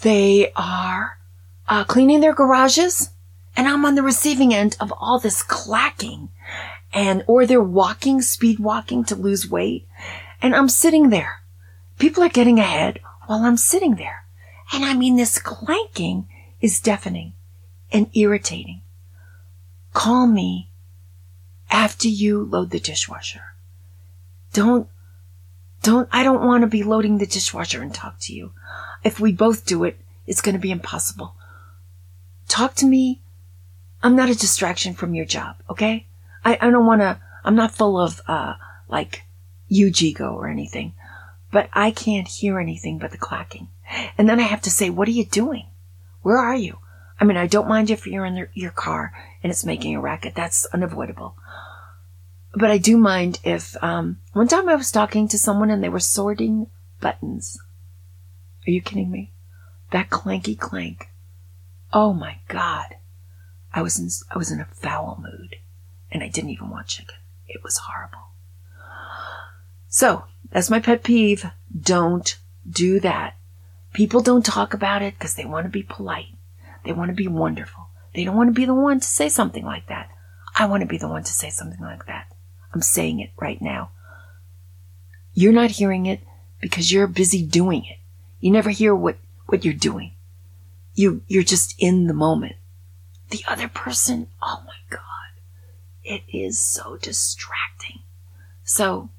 They 0.02 0.52
are 0.56 1.18
uh, 1.68 1.84
cleaning 1.84 2.20
their 2.20 2.34
garages 2.34 3.10
and 3.56 3.68
I'm 3.68 3.84
on 3.84 3.94
the 3.94 4.02
receiving 4.02 4.52
end 4.52 4.76
of 4.80 4.92
all 4.98 5.18
this 5.18 5.42
clacking 5.42 6.30
and, 6.92 7.24
or 7.26 7.46
they're 7.46 7.62
walking, 7.62 8.20
speed 8.20 8.58
walking 8.58 9.04
to 9.04 9.14
lose 9.14 9.48
weight. 9.48 9.86
And 10.42 10.54
I'm 10.54 10.68
sitting 10.68 11.10
there. 11.10 11.42
People 11.98 12.22
are 12.22 12.28
getting 12.28 12.58
ahead 12.58 13.00
while 13.26 13.44
I'm 13.44 13.56
sitting 13.56 13.94
there. 13.94 14.24
And 14.72 14.84
I 14.84 14.94
mean, 14.94 15.16
this 15.16 15.38
clanking 15.38 16.28
is 16.60 16.80
deafening 16.80 17.34
and 17.92 18.10
irritating. 18.16 18.82
Call 19.92 20.26
me 20.26 20.70
after 21.74 22.06
you 22.06 22.44
load 22.44 22.70
the 22.70 22.78
dishwasher. 22.78 23.42
Don't, 24.52 24.88
don't, 25.82 26.08
I 26.12 26.22
don't 26.22 26.46
want 26.46 26.62
to 26.62 26.68
be 26.68 26.84
loading 26.84 27.18
the 27.18 27.26
dishwasher 27.26 27.82
and 27.82 27.92
talk 27.92 28.20
to 28.20 28.32
you. 28.32 28.52
If 29.02 29.18
we 29.18 29.32
both 29.32 29.66
do 29.66 29.82
it, 29.82 29.98
it's 30.24 30.40
going 30.40 30.54
to 30.54 30.60
be 30.60 30.70
impossible. 30.70 31.34
Talk 32.48 32.74
to 32.76 32.86
me. 32.86 33.20
I'm 34.04 34.14
not 34.14 34.30
a 34.30 34.36
distraction 34.36 34.94
from 34.94 35.14
your 35.14 35.24
job, 35.24 35.56
okay? 35.68 36.06
I, 36.44 36.56
I 36.60 36.70
don't 36.70 36.86
want 36.86 37.00
to, 37.00 37.18
I'm 37.44 37.56
not 37.56 37.74
full 37.74 37.98
of, 37.98 38.22
uh, 38.28 38.54
like, 38.88 39.24
Ujigo 39.68 40.32
or 40.32 40.46
anything, 40.46 40.94
but 41.50 41.68
I 41.72 41.90
can't 41.90 42.28
hear 42.28 42.60
anything 42.60 42.98
but 42.98 43.10
the 43.10 43.18
clacking. 43.18 43.66
And 44.16 44.28
then 44.28 44.38
I 44.38 44.44
have 44.44 44.62
to 44.62 44.70
say, 44.70 44.90
what 44.90 45.08
are 45.08 45.12
you 45.12 45.24
doing? 45.24 45.66
Where 46.22 46.38
are 46.38 46.54
you? 46.54 46.78
I 47.18 47.24
mean, 47.24 47.36
I 47.36 47.48
don't 47.48 47.68
mind 47.68 47.90
if 47.90 48.06
you're 48.06 48.26
in 48.26 48.46
your 48.54 48.70
car 48.70 49.12
and 49.42 49.50
it's 49.50 49.64
making 49.64 49.96
a 49.96 50.00
racket. 50.00 50.34
That's 50.34 50.66
unavoidable. 50.66 51.36
But 52.56 52.70
I 52.70 52.78
do 52.78 52.96
mind 52.96 53.40
if, 53.42 53.76
um, 53.82 54.20
one 54.32 54.48
time 54.48 54.68
I 54.68 54.76
was 54.76 54.92
talking 54.92 55.26
to 55.28 55.38
someone 55.38 55.70
and 55.70 55.82
they 55.82 55.88
were 55.88 56.00
sorting 56.00 56.68
buttons. 57.00 57.58
Are 58.66 58.70
you 58.70 58.80
kidding 58.80 59.10
me? 59.10 59.32
That 59.90 60.10
clanky 60.10 60.58
clank. 60.58 61.10
Oh 61.92 62.12
my 62.12 62.38
God. 62.48 62.96
I 63.72 63.82
was 63.82 63.98
in, 63.98 64.08
I 64.30 64.38
was 64.38 64.52
in 64.52 64.60
a 64.60 64.66
foul 64.66 65.20
mood 65.20 65.56
and 66.10 66.22
I 66.22 66.28
didn't 66.28 66.50
even 66.50 66.70
want 66.70 66.86
chicken. 66.86 67.16
It 67.48 67.62
was 67.64 67.78
horrible. 67.78 68.28
So 69.88 70.24
that's 70.50 70.70
my 70.70 70.80
pet 70.80 71.02
peeve. 71.02 71.44
Don't 71.78 72.38
do 72.68 73.00
that. 73.00 73.36
People 73.92 74.22
don't 74.22 74.44
talk 74.44 74.74
about 74.74 75.02
it 75.02 75.14
because 75.14 75.34
they 75.34 75.44
want 75.44 75.66
to 75.66 75.70
be 75.70 75.82
polite. 75.82 76.36
They 76.84 76.92
want 76.92 77.10
to 77.10 77.14
be 77.14 77.28
wonderful. 77.28 77.88
They 78.14 78.24
don't 78.24 78.36
want 78.36 78.48
to 78.48 78.60
be 78.60 78.64
the 78.64 78.74
one 78.74 79.00
to 79.00 79.06
say 79.06 79.28
something 79.28 79.64
like 79.64 79.88
that. 79.88 80.10
I 80.56 80.66
want 80.66 80.82
to 80.82 80.86
be 80.86 80.98
the 80.98 81.08
one 81.08 81.24
to 81.24 81.32
say 81.32 81.50
something 81.50 81.80
like 81.80 82.06
that. 82.06 82.33
I'm 82.74 82.82
saying 82.82 83.20
it 83.20 83.30
right 83.40 83.62
now. 83.62 83.90
You're 85.32 85.52
not 85.52 85.70
hearing 85.70 86.06
it 86.06 86.20
because 86.60 86.92
you're 86.92 87.06
busy 87.06 87.42
doing 87.42 87.84
it. 87.84 87.98
You 88.40 88.50
never 88.50 88.70
hear 88.70 88.94
what, 88.94 89.16
what 89.46 89.64
you're 89.64 89.74
doing. 89.74 90.12
You, 90.94 91.22
you're 91.28 91.42
just 91.44 91.74
in 91.78 92.08
the 92.08 92.14
moment. 92.14 92.56
The 93.30 93.44
other 93.48 93.68
person, 93.68 94.28
oh 94.42 94.62
my 94.66 94.72
God, 94.90 95.00
it 96.02 96.22
is 96.28 96.58
so 96.58 96.96
distracting. 96.96 98.00
So 98.64 99.10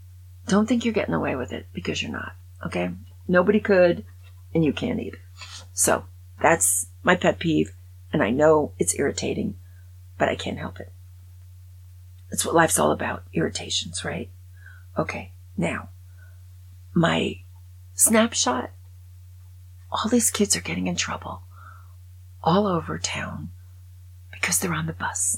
don't 0.47 0.67
think 0.67 0.85
you're 0.85 0.93
getting 0.93 1.13
away 1.13 1.35
with 1.35 1.53
it 1.53 1.67
because 1.73 2.01
you're 2.01 2.11
not. 2.11 2.35
Okay. 2.65 2.91
Nobody 3.27 3.59
could 3.59 4.05
and 4.53 4.63
you 4.63 4.73
can't 4.73 4.99
either. 4.99 5.19
So 5.73 6.05
that's 6.41 6.87
my 7.03 7.15
pet 7.15 7.39
peeve. 7.39 7.73
And 8.11 8.21
I 8.21 8.29
know 8.29 8.73
it's 8.79 8.97
irritating, 8.97 9.55
but 10.17 10.29
I 10.29 10.35
can't 10.35 10.59
help 10.59 10.79
it. 10.79 10.91
That's 12.35 12.45
what 12.45 12.53
life's 12.53 12.77
all 12.77 12.91
about. 12.91 13.23
Irritations, 13.31 14.03
right? 14.03 14.29
Okay. 14.97 15.31
Now, 15.55 15.87
my 16.93 17.39
snapshot. 17.93 18.71
All 19.89 20.09
these 20.09 20.29
kids 20.29 20.53
are 20.57 20.61
getting 20.61 20.87
in 20.87 20.97
trouble 20.97 21.43
all 22.43 22.67
over 22.67 22.99
town 22.99 23.51
because 24.33 24.59
they're 24.59 24.73
on 24.73 24.85
the 24.85 24.91
bus. 24.91 25.37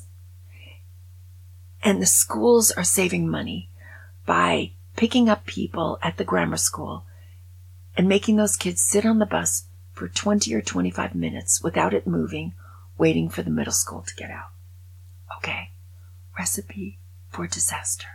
And 1.84 2.02
the 2.02 2.08
schools 2.08 2.72
are 2.72 2.84
saving 2.84 3.30
money 3.30 3.70
by 4.26 4.72
picking 4.96 5.30
up 5.30 5.46
people 5.46 6.00
at 6.02 6.18
the 6.18 6.24
grammar 6.24 6.58
school 6.58 7.06
and 7.96 8.10
making 8.10 8.38
those 8.38 8.56
kids 8.56 8.82
sit 8.82 9.06
on 9.06 9.20
the 9.20 9.28
bus 9.28 9.66
for 9.94 10.08
20 10.08 10.52
or 10.52 10.64
25 10.64 11.14
minutes 11.14 11.62
without 11.62 11.94
it 11.94 12.08
moving, 12.08 12.56
waiting 12.98 13.30
for 13.30 13.44
the 13.44 13.52
middle 13.52 13.72
school 13.72 14.02
to 14.02 14.16
get 14.16 14.32
out. 14.32 14.50
Okay. 15.38 15.70
Recipe 16.38 17.00
for 17.30 17.48
disaster. 17.48 18.08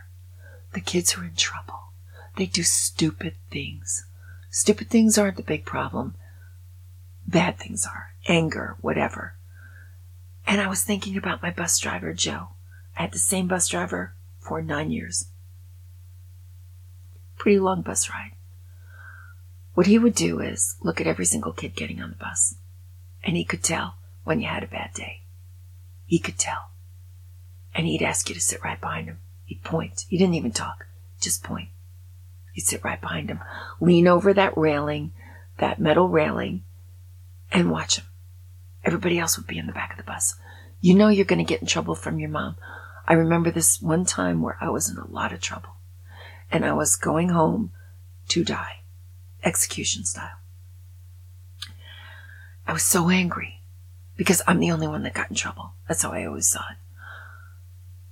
The 0.73 0.81
kids 0.81 1.17
are 1.17 1.23
in 1.23 1.35
trouble. 1.35 1.91
They 2.35 2.45
do 2.45 2.63
stupid 2.63 3.35
things. 3.51 4.05
Stupid 4.49 4.89
things 4.89 5.17
aren't 5.17 5.37
the 5.37 5.43
big 5.43 5.65
problem. 5.65 6.15
Bad 7.27 7.57
things 7.57 7.85
are. 7.85 8.13
Anger, 8.27 8.77
whatever. 8.81 9.35
And 10.47 10.61
I 10.61 10.67
was 10.67 10.83
thinking 10.83 11.17
about 11.17 11.43
my 11.43 11.51
bus 11.51 11.77
driver, 11.79 12.13
Joe. 12.13 12.49
I 12.97 13.03
had 13.03 13.11
the 13.11 13.19
same 13.19 13.47
bus 13.47 13.67
driver 13.67 14.13
for 14.39 14.61
nine 14.61 14.91
years. 14.91 15.27
Pretty 17.37 17.59
long 17.59 17.81
bus 17.81 18.09
ride. 18.09 18.31
What 19.73 19.87
he 19.87 19.97
would 19.97 20.15
do 20.15 20.39
is 20.39 20.75
look 20.81 21.01
at 21.01 21.07
every 21.07 21.25
single 21.25 21.51
kid 21.51 21.75
getting 21.75 22.01
on 22.01 22.11
the 22.11 22.15
bus, 22.15 22.55
and 23.23 23.35
he 23.35 23.43
could 23.43 23.63
tell 23.63 23.95
when 24.23 24.39
you 24.39 24.47
had 24.47 24.63
a 24.63 24.67
bad 24.67 24.93
day. 24.93 25.21
He 26.05 26.19
could 26.19 26.37
tell. 26.37 26.72
And 27.75 27.87
he'd 27.87 28.01
ask 28.01 28.29
you 28.29 28.35
to 28.35 28.41
sit 28.41 28.63
right 28.63 28.79
behind 28.79 29.07
him. 29.07 29.19
He'd 29.45 29.63
point. 29.63 30.05
He 30.07 30.17
didn't 30.17 30.35
even 30.35 30.51
talk, 30.51 30.85
just 31.19 31.43
point. 31.43 31.69
You'd 32.53 32.65
sit 32.65 32.83
right 32.83 33.01
behind 33.01 33.29
him, 33.29 33.39
lean 33.79 34.07
over 34.07 34.33
that 34.33 34.57
railing, 34.57 35.11
that 35.57 35.79
metal 35.79 36.07
railing, 36.07 36.63
and 37.51 37.71
watch 37.71 37.97
him. 37.97 38.05
Everybody 38.83 39.17
else 39.17 39.37
would 39.37 39.47
be 39.47 39.57
in 39.57 39.67
the 39.67 39.73
back 39.73 39.91
of 39.91 39.97
the 39.97 40.03
bus. 40.03 40.35
You 40.81 40.95
know 40.95 41.07
you're 41.07 41.25
going 41.25 41.43
to 41.43 41.45
get 41.45 41.61
in 41.61 41.67
trouble 41.67 41.95
from 41.95 42.19
your 42.19 42.29
mom. 42.29 42.57
I 43.07 43.13
remember 43.13 43.51
this 43.51 43.81
one 43.81 44.05
time 44.05 44.41
where 44.41 44.57
I 44.61 44.69
was 44.69 44.89
in 44.89 44.97
a 44.97 45.07
lot 45.07 45.33
of 45.33 45.41
trouble 45.41 45.75
and 46.51 46.65
I 46.65 46.73
was 46.73 46.95
going 46.95 47.29
home 47.29 47.71
to 48.29 48.43
die, 48.43 48.81
execution 49.43 50.05
style. 50.05 50.37
I 52.67 52.73
was 52.73 52.83
so 52.83 53.09
angry 53.09 53.61
because 54.15 54.41
I'm 54.47 54.59
the 54.59 54.71
only 54.71 54.87
one 54.87 55.03
that 55.03 55.13
got 55.13 55.29
in 55.29 55.35
trouble. 55.35 55.73
That's 55.87 56.01
how 56.03 56.11
I 56.11 56.25
always 56.25 56.47
saw 56.47 56.61
it. 56.71 56.77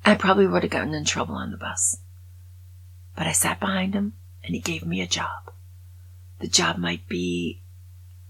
I 0.04 0.16
probably 0.16 0.48
would 0.48 0.64
have 0.64 0.72
gotten 0.72 0.94
in 0.94 1.06
trouble 1.06 1.36
on 1.36 1.52
the 1.52 1.58
bus. 1.58 1.98
But 3.16 3.28
I 3.28 3.32
sat 3.32 3.60
behind 3.60 3.94
him 3.94 4.14
and 4.44 4.56
he 4.56 4.62
gave 4.62 4.86
me 4.86 5.02
a 5.02 5.08
job. 5.08 5.52
The 6.40 6.48
job 6.48 6.78
might 6.78 7.08
be, 7.08 7.62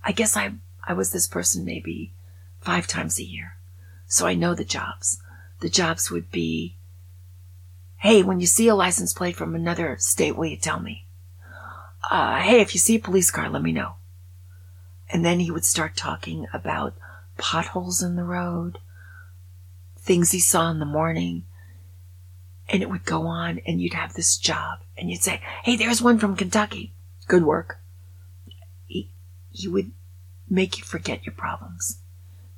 I 0.04 0.12
guess 0.12 0.36
I, 0.36 0.54
I 0.86 0.94
was 0.94 1.12
this 1.12 1.28
person 1.28 1.64
maybe 1.64 2.14
five 2.60 2.88
times 2.88 3.20
a 3.20 3.24
year. 3.24 3.58
So 4.06 4.28
I 4.28 4.34
know 4.34 4.54
the 4.54 4.66
jobs. 4.66 5.22
The 5.62 5.70
jobs 5.70 6.12
would 6.12 6.32
be, 6.32 6.76
hey, 7.98 8.24
when 8.24 8.40
you 8.42 8.48
see 8.48 8.68
a 8.68 8.76
license 8.76 9.14
plate 9.14 9.36
from 9.36 9.56
another 9.56 9.96
state, 10.00 10.36
will 10.36 10.48
you 10.48 10.58
tell 10.58 10.80
me? 10.80 11.06
Uh, 12.10 12.42
hey, 12.42 12.60
if 12.60 12.74
you 12.74 12.80
see 12.80 12.96
a 12.96 13.00
police 13.00 13.32
car, 13.32 13.48
let 13.48 13.62
me 13.62 13.72
know. 13.72 13.94
And 15.10 15.24
then 15.24 15.40
he 15.40 15.52
would 15.52 15.66
start 15.66 15.96
talking 15.96 16.48
about 16.52 16.96
potholes 17.38 18.02
in 18.02 18.16
the 18.16 18.24
road, 18.24 18.80
things 19.98 20.32
he 20.32 20.40
saw 20.40 20.70
in 20.72 20.80
the 20.80 20.86
morning, 20.86 21.46
and 22.72 22.82
it 22.82 22.90
would 22.90 23.04
go 23.04 23.28
on 23.28 23.60
and 23.68 23.82
you'd 23.82 23.94
have 23.94 24.14
this 24.14 24.38
job 24.38 24.80
and 24.98 25.10
you'd 25.10 25.22
say, 25.22 25.42
Hey, 25.64 25.76
there's 25.76 26.02
one 26.02 26.18
from 26.18 26.38
Kentucky. 26.38 26.94
Good 27.28 27.44
work. 27.44 27.80
He, 28.88 29.12
he 29.52 29.68
would 29.68 29.92
make 30.50 30.78
you 30.78 30.86
forget 30.86 31.26
your 31.26 31.36
problems, 31.36 32.00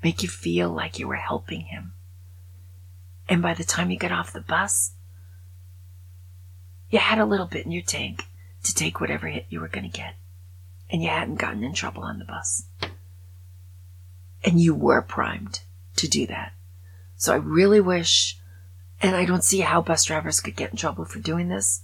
make 0.04 0.22
you 0.22 0.30
feel 0.30 0.70
like 0.70 1.00
you 1.00 1.08
were 1.08 1.16
helping 1.16 1.62
him. 1.62 1.94
And 3.28 3.42
by 3.42 3.56
the 3.56 3.64
time 3.64 3.90
you 3.90 3.98
got 3.98 4.12
off 4.12 4.34
the 4.34 4.42
bus, 4.42 4.94
you 6.92 7.00
had 7.00 7.18
a 7.18 7.26
little 7.26 7.48
bit 7.48 7.66
in 7.66 7.72
your 7.72 7.82
tank 7.82 8.26
to 8.64 8.74
take 8.74 9.02
whatever 9.02 9.28
hit 9.28 9.48
you 9.50 9.60
were 9.60 9.68
going 9.68 9.90
to 9.90 9.98
get. 9.98 10.14
And 10.92 11.02
you 11.02 11.10
hadn't 11.10 11.40
gotten 11.40 11.64
in 11.64 11.74
trouble 11.74 12.04
on 12.04 12.20
the 12.20 12.26
bus. 12.26 12.66
And 14.44 14.62
you 14.62 14.76
were 14.76 15.02
primed 15.02 15.62
to 15.96 16.08
do 16.08 16.28
that. 16.28 16.54
So 17.16 17.34
I 17.34 17.38
really 17.38 17.82
wish 17.82 18.38
and 19.04 19.18
I 19.18 19.26
don't 19.26 19.44
see 19.44 19.60
how 19.60 19.82
bus 19.82 20.06
drivers 20.06 20.40
could 20.40 20.56
get 20.56 20.72
in 20.72 20.78
trouble 20.78 21.04
for 21.04 21.20
doing 21.20 21.50
this, 21.50 21.82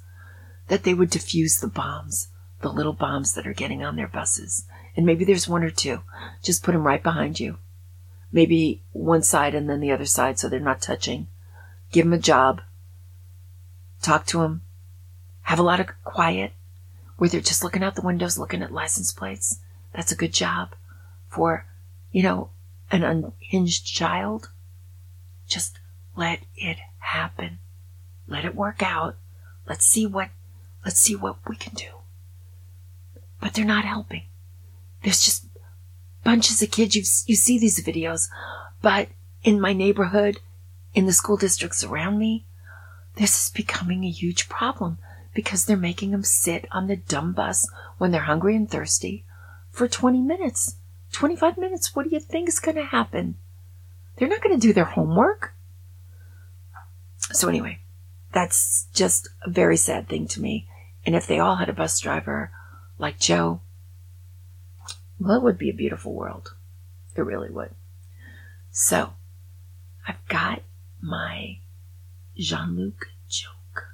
that 0.70 0.84
they 0.84 0.94
would 0.94 1.12
defuse 1.12 1.60
the 1.60 1.68
bombs, 1.68 2.30
the 2.62 2.72
little 2.72 2.94
bombs 2.94 3.34
that 3.34 3.46
are 3.46 3.54
getting 3.54 3.84
on 3.84 3.98
their 3.98 4.08
buses. 4.08 4.66
And 4.96 5.06
maybe 5.06 5.26
there's 5.26 5.48
one 5.48 5.64
or 5.64 5.70
two. 5.70 6.02
Just 6.42 6.64
put 6.64 6.72
them 6.72 6.88
right 6.88 7.04
behind 7.04 7.40
you. 7.40 7.58
Maybe 8.32 8.84
one 8.94 9.22
side 9.22 9.54
and 9.54 9.70
then 9.70 9.82
the 9.82 9.92
other 9.92 10.06
side 10.06 10.40
so 10.40 10.48
they're 10.48 10.60
not 10.62 10.82
touching. 10.82 11.28
Give 11.92 12.06
them 12.06 12.14
a 12.14 12.20
job. 12.20 12.62
Talk 14.02 14.26
to 14.28 14.40
them. 14.40 14.62
Have 15.42 15.60
a 15.60 15.64
lot 15.64 15.82
of 15.82 15.88
quiet 16.06 16.54
where 17.18 17.30
they're 17.30 17.42
just 17.42 17.64
looking 17.64 17.84
out 17.84 17.96
the 17.96 18.02
windows, 18.02 18.38
looking 18.38 18.62
at 18.62 18.72
license 18.72 19.12
plates. 19.12 19.60
That's 19.94 20.12
a 20.12 20.16
good 20.16 20.32
job 20.32 20.74
for, 21.28 21.66
you 22.12 22.24
know, 22.24 22.52
an 22.92 23.04
unhinged 23.04 23.86
child. 23.86 24.52
Just 25.48 25.79
let 26.20 26.42
it 26.58 26.78
happen. 27.00 27.60
Let 28.28 28.44
it 28.44 28.54
work 28.54 28.84
out. 28.84 29.16
Let's 29.68 29.86
see 29.86 30.06
what, 30.06 30.30
let's 30.84 31.00
see 31.00 31.16
what 31.16 31.38
we 31.48 31.56
can 31.56 31.74
do. 31.74 31.88
But 33.40 33.54
they're 33.54 33.66
not 33.66 33.86
helping. 33.86 34.24
There's 35.02 35.24
just 35.24 35.46
bunches 36.26 36.62
of 36.62 36.72
kids. 36.72 36.96
You, 36.96 37.04
you 37.26 37.36
see 37.36 37.58
these 37.58 37.82
videos, 37.82 38.28
but 38.82 39.08
in 39.44 39.62
my 39.62 39.72
neighborhood, 39.72 40.40
in 40.94 41.06
the 41.06 41.14
school 41.14 41.38
districts 41.38 41.84
around 41.86 42.20
me, 42.20 42.46
this 43.16 43.46
is 43.46 43.52
becoming 43.52 44.04
a 44.04 44.12
huge 44.12 44.50
problem 44.50 44.98
because 45.34 45.66
they're 45.66 45.78
making 45.78 46.12
them 46.12 46.24
sit 46.24 46.68
on 46.72 46.88
the 46.88 46.98
dumb 46.98 47.32
bus 47.32 47.70
when 47.98 48.12
they're 48.12 48.22
hungry 48.22 48.56
and 48.58 48.70
thirsty 48.70 49.24
for 49.72 49.88
20 49.88 50.22
minutes. 50.22 50.76
25 51.14 51.58
minutes. 51.58 51.96
What 51.96 52.04
do 52.04 52.10
you 52.14 52.20
think 52.20 52.50
is 52.50 52.60
going 52.60 52.76
to 52.76 52.84
happen? 52.84 53.36
They're 54.18 54.28
not 54.28 54.42
going 54.42 54.60
to 54.60 54.68
do 54.68 54.74
their 54.74 54.84
homework. 54.84 55.54
So 57.20 57.48
anyway, 57.48 57.80
that's 58.32 58.88
just 58.94 59.30
a 59.46 59.50
very 59.50 59.78
sad 59.78 60.08
thing 60.08 60.28
to 60.30 60.42
me. 60.42 60.68
And 61.06 61.16
if 61.16 61.28
they 61.28 61.40
all 61.40 61.58
had 61.58 61.70
a 61.70 61.74
bus 61.74 62.00
driver 62.00 62.52
like 62.98 63.20
Joe, 63.20 63.62
well, 65.20 65.38
it 65.38 65.44
would 65.44 65.58
be 65.58 65.70
a 65.70 65.74
beautiful 65.74 66.14
world. 66.14 66.56
It 67.16 67.22
really 67.22 67.50
would. 67.50 67.72
So, 68.72 69.14
I've 70.08 70.26
got 70.28 70.64
my 71.02 71.60
Jean 72.38 72.78
Luc 72.78 73.08
joke. 73.28 73.90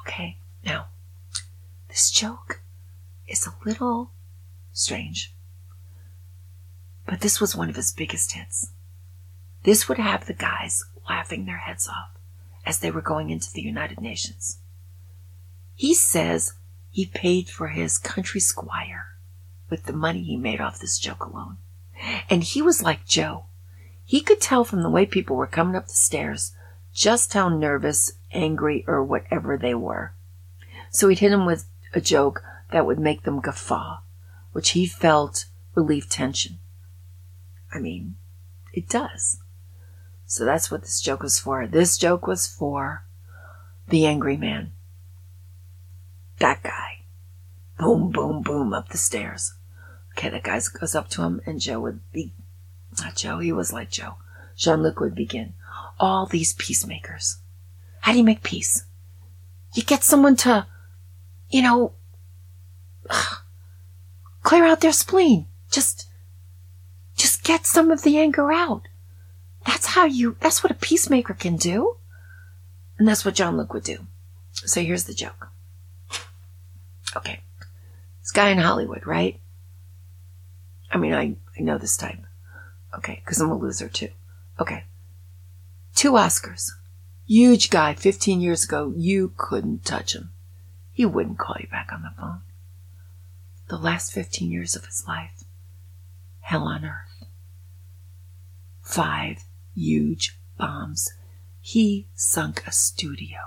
Okay, 0.00 0.38
now, 0.64 0.86
this 1.88 2.10
joke 2.10 2.60
is 3.28 3.46
a 3.46 3.54
little 3.64 4.10
strange, 4.72 5.32
but 7.06 7.20
this 7.20 7.40
was 7.40 7.54
one 7.54 7.70
of 7.70 7.76
his 7.76 7.92
biggest 7.92 8.32
hits. 8.32 8.70
This 9.62 9.88
would 9.88 9.98
have 9.98 10.26
the 10.26 10.34
guys 10.34 10.84
laughing 11.08 11.44
their 11.44 11.58
heads 11.58 11.88
off 11.88 12.10
as 12.66 12.78
they 12.78 12.90
were 12.90 13.02
going 13.02 13.30
into 13.30 13.52
the 13.52 13.62
United 13.62 14.00
Nations. 14.00 14.58
He 15.74 15.94
says 15.94 16.54
he 16.90 17.06
paid 17.06 17.48
for 17.48 17.68
his 17.68 17.98
country 17.98 18.40
squire 18.40 19.06
with 19.68 19.84
the 19.84 19.92
money 19.92 20.22
he 20.22 20.36
made 20.36 20.60
off 20.60 20.78
this 20.78 20.98
joke 20.98 21.24
alone. 21.24 21.58
And 22.30 22.42
he 22.44 22.62
was 22.62 22.82
like 22.82 23.06
Joe. 23.06 23.46
He 24.04 24.20
could 24.20 24.40
tell 24.40 24.64
from 24.64 24.82
the 24.82 24.90
way 24.90 25.06
people 25.06 25.36
were 25.36 25.46
coming 25.46 25.76
up 25.76 25.86
the 25.86 25.94
stairs 25.94 26.52
just 26.92 27.32
how 27.32 27.48
nervous, 27.48 28.12
angry, 28.32 28.84
or 28.86 29.02
whatever 29.02 29.58
they 29.58 29.74
were. 29.74 30.12
So 30.90 31.08
he'd 31.08 31.18
hit 31.18 31.30
them 31.30 31.46
with 31.46 31.66
a 31.92 32.00
joke 32.00 32.42
that 32.70 32.86
would 32.86 33.00
make 33.00 33.24
them 33.24 33.40
guffaw, 33.40 33.98
which 34.52 34.70
he 34.70 34.86
felt 34.86 35.46
relieved 35.74 36.10
tension. 36.10 36.58
I 37.72 37.80
mean, 37.80 38.14
it 38.72 38.88
does. 38.88 39.40
So 40.26 40.44
that's 40.44 40.70
what 40.70 40.82
this 40.82 41.00
joke 41.00 41.22
was 41.22 41.38
for. 41.38 41.66
This 41.66 41.96
joke 41.96 42.26
was 42.26 42.46
for 42.46 43.04
the 43.88 44.06
angry 44.06 44.36
man. 44.36 44.72
That 46.38 46.62
guy. 46.62 47.04
Boom, 47.78 48.10
boom, 48.10 48.42
boom 48.42 48.72
up 48.72 48.88
the 48.88 48.98
stairs. 48.98 49.54
Okay, 50.12 50.30
that 50.30 50.44
guy 50.44 50.60
goes 50.78 50.94
up 50.94 51.08
to 51.10 51.22
him, 51.22 51.40
and 51.44 51.60
Joe 51.60 51.80
would 51.80 52.00
be, 52.12 52.32
not 53.00 53.16
Joe, 53.16 53.40
he 53.40 53.52
was 53.52 53.72
like 53.72 53.90
Joe. 53.90 54.14
Jean 54.56 54.82
Luc 54.82 55.00
would 55.00 55.14
begin. 55.14 55.54
All 55.98 56.26
these 56.26 56.52
peacemakers. 56.54 57.38
How 58.00 58.12
do 58.12 58.18
you 58.18 58.24
make 58.24 58.42
peace? 58.42 58.84
You 59.74 59.82
get 59.82 60.04
someone 60.04 60.36
to, 60.36 60.66
you 61.50 61.62
know, 61.62 61.92
clear 64.42 64.64
out 64.64 64.80
their 64.80 64.92
spleen. 64.92 65.46
Just, 65.70 66.08
just 67.16 67.42
get 67.42 67.66
some 67.66 67.90
of 67.90 68.02
the 68.02 68.16
anger 68.16 68.52
out. 68.52 68.82
That's 69.66 69.86
how 69.86 70.04
you, 70.04 70.36
that's 70.40 70.62
what 70.62 70.70
a 70.70 70.76
peacemaker 70.76 71.34
can 71.34 71.56
do. 71.56 71.96
And 72.98 73.08
that's 73.08 73.24
what 73.24 73.34
Jean 73.34 73.56
Luc 73.56 73.72
would 73.72 73.84
do. 73.84 74.06
So 74.52 74.80
here's 74.80 75.04
the 75.04 75.14
joke. 75.14 75.48
Okay. 77.16 77.40
This 78.20 78.30
guy 78.30 78.50
in 78.50 78.58
Hollywood, 78.58 79.06
right? 79.06 79.40
I 80.90 80.98
mean, 80.98 81.12
I, 81.12 81.36
I 81.58 81.62
know 81.62 81.78
this 81.78 81.96
type. 81.96 82.18
Okay, 82.96 83.20
because 83.24 83.40
I'm 83.40 83.50
a 83.50 83.58
loser 83.58 83.88
too. 83.88 84.10
Okay. 84.60 84.84
Two 85.94 86.12
Oscars. 86.12 86.70
Huge 87.26 87.70
guy 87.70 87.94
15 87.94 88.40
years 88.40 88.64
ago. 88.64 88.92
You 88.96 89.32
couldn't 89.36 89.84
touch 89.84 90.14
him. 90.14 90.30
He 90.92 91.04
wouldn't 91.04 91.38
call 91.38 91.56
you 91.58 91.66
back 91.68 91.90
on 91.92 92.02
the 92.02 92.12
phone. 92.16 92.40
The 93.68 93.76
last 93.76 94.12
15 94.12 94.50
years 94.50 94.76
of 94.76 94.86
his 94.86 95.04
life. 95.08 95.44
Hell 96.40 96.64
on 96.64 96.84
earth. 96.84 97.26
Five 98.82 99.44
huge 99.74 100.38
bombs. 100.58 101.12
He 101.60 102.08
sunk 102.14 102.66
a 102.66 102.72
studio. 102.72 103.38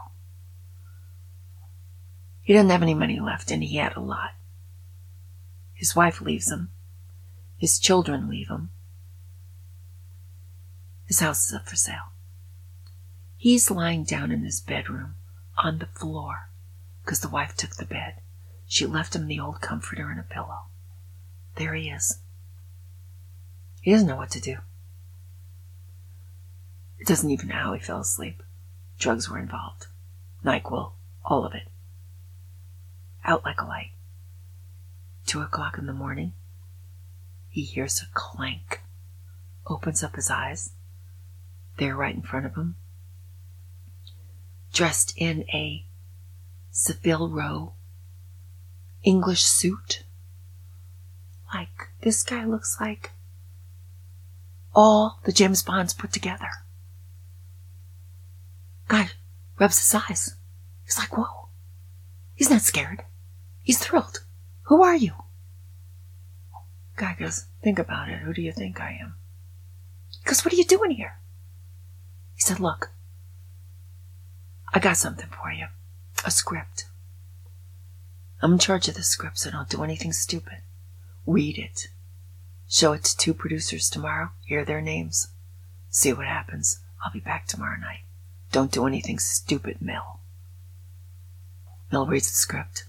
He 2.41 2.53
doesn't 2.53 2.69
have 2.69 2.81
any 2.81 2.93
money 2.93 3.19
left, 3.19 3.51
and 3.51 3.63
he 3.63 3.77
had 3.77 3.95
a 3.95 4.01
lot. 4.01 4.31
His 5.73 5.95
wife 5.95 6.21
leaves 6.21 6.51
him. 6.51 6.69
His 7.57 7.77
children 7.77 8.29
leave 8.29 8.47
him. 8.47 8.71
His 11.05 11.19
house 11.19 11.47
is 11.47 11.53
up 11.53 11.67
for 11.67 11.75
sale. 11.75 12.11
He's 13.37 13.69
lying 13.71 14.03
down 14.03 14.31
in 14.31 14.43
his 14.43 14.61
bedroom 14.61 15.15
on 15.57 15.79
the 15.79 15.85
floor 15.85 16.49
because 17.03 17.19
the 17.19 17.29
wife 17.29 17.55
took 17.55 17.75
the 17.75 17.85
bed. 17.85 18.15
She 18.65 18.85
left 18.85 19.15
him 19.15 19.27
the 19.27 19.39
old 19.39 19.61
comforter 19.61 20.09
and 20.09 20.19
a 20.19 20.23
pillow. 20.23 20.63
There 21.55 21.73
he 21.73 21.89
is. 21.89 22.19
He 23.81 23.91
doesn't 23.91 24.07
know 24.07 24.17
what 24.17 24.31
to 24.31 24.41
do. 24.41 24.57
It 26.99 27.07
doesn't 27.07 27.29
even 27.29 27.49
know 27.49 27.55
how 27.55 27.73
he 27.73 27.79
fell 27.79 27.99
asleep. 27.99 28.41
Drugs 28.99 29.29
were 29.29 29.39
involved. 29.39 29.87
NyQuil, 30.43 30.91
all 31.23 31.45
of 31.45 31.53
it. 31.53 31.67
Out 33.23 33.45
like 33.45 33.61
a 33.61 33.65
light. 33.65 33.91
Two 35.25 35.41
o'clock 35.41 35.77
in 35.77 35.85
the 35.85 35.93
morning, 35.93 36.33
he 37.49 37.63
hears 37.63 38.01
a 38.01 38.07
clank. 38.13 38.81
Opens 39.67 40.01
up 40.01 40.15
his 40.15 40.29
eyes. 40.29 40.71
There, 41.77 41.95
right 41.95 42.15
in 42.15 42.21
front 42.21 42.45
of 42.45 42.55
him, 42.55 42.75
dressed 44.73 45.13
in 45.17 45.43
a 45.53 45.85
Savile 46.71 47.29
Row 47.29 47.73
English 49.03 49.43
suit. 49.43 50.03
Like, 51.53 51.89
this 52.01 52.23
guy 52.23 52.45
looks 52.45 52.77
like 52.79 53.11
all 54.73 55.19
the 55.23 55.31
James 55.31 55.61
Bonds 55.61 55.93
put 55.93 56.11
together. 56.11 56.49
God 58.87 59.11
rubs 59.59 59.77
his 59.79 60.01
eyes. 60.09 60.35
He's 60.83 60.97
like, 60.97 61.17
whoa. 61.17 61.49
He's 62.35 62.49
not 62.49 62.61
scared. 62.61 63.03
He's 63.63 63.79
thrilled. 63.79 64.19
Who 64.63 64.81
are 64.83 64.95
you? 64.95 65.13
Guy 66.95 67.15
goes, 67.19 67.45
think 67.63 67.79
about 67.79 68.09
it. 68.09 68.19
Who 68.19 68.33
do 68.33 68.41
you 68.41 68.51
think 68.51 68.79
I 68.79 68.97
am? 69.01 69.15
He 70.09 70.25
goes, 70.25 70.43
what 70.43 70.53
are 70.53 70.57
you 70.57 70.63
doing 70.63 70.91
here? 70.91 71.19
He 72.35 72.41
said, 72.41 72.59
look, 72.59 72.91
I 74.73 74.79
got 74.79 74.97
something 74.97 75.29
for 75.29 75.51
you. 75.51 75.67
A 76.25 76.31
script. 76.31 76.85
I'm 78.41 78.53
in 78.53 78.59
charge 78.59 78.87
of 78.87 78.95
the 78.95 79.03
script, 79.03 79.39
so 79.39 79.51
don't 79.51 79.69
do 79.69 79.83
anything 79.83 80.13
stupid. 80.13 80.59
Read 81.25 81.57
it. 81.57 81.87
Show 82.67 82.93
it 82.93 83.03
to 83.05 83.17
two 83.17 83.33
producers 83.33 83.89
tomorrow. 83.89 84.31
Hear 84.45 84.65
their 84.65 84.81
names. 84.81 85.29
See 85.89 86.13
what 86.13 86.27
happens. 86.27 86.79
I'll 87.03 87.11
be 87.11 87.19
back 87.19 87.47
tomorrow 87.47 87.77
night. 87.79 88.01
Don't 88.51 88.71
do 88.71 88.87
anything 88.87 89.19
stupid, 89.19 89.81
Mel. 89.81 90.19
Mel 91.91 92.05
reads 92.05 92.29
the 92.29 92.35
script. 92.35 92.85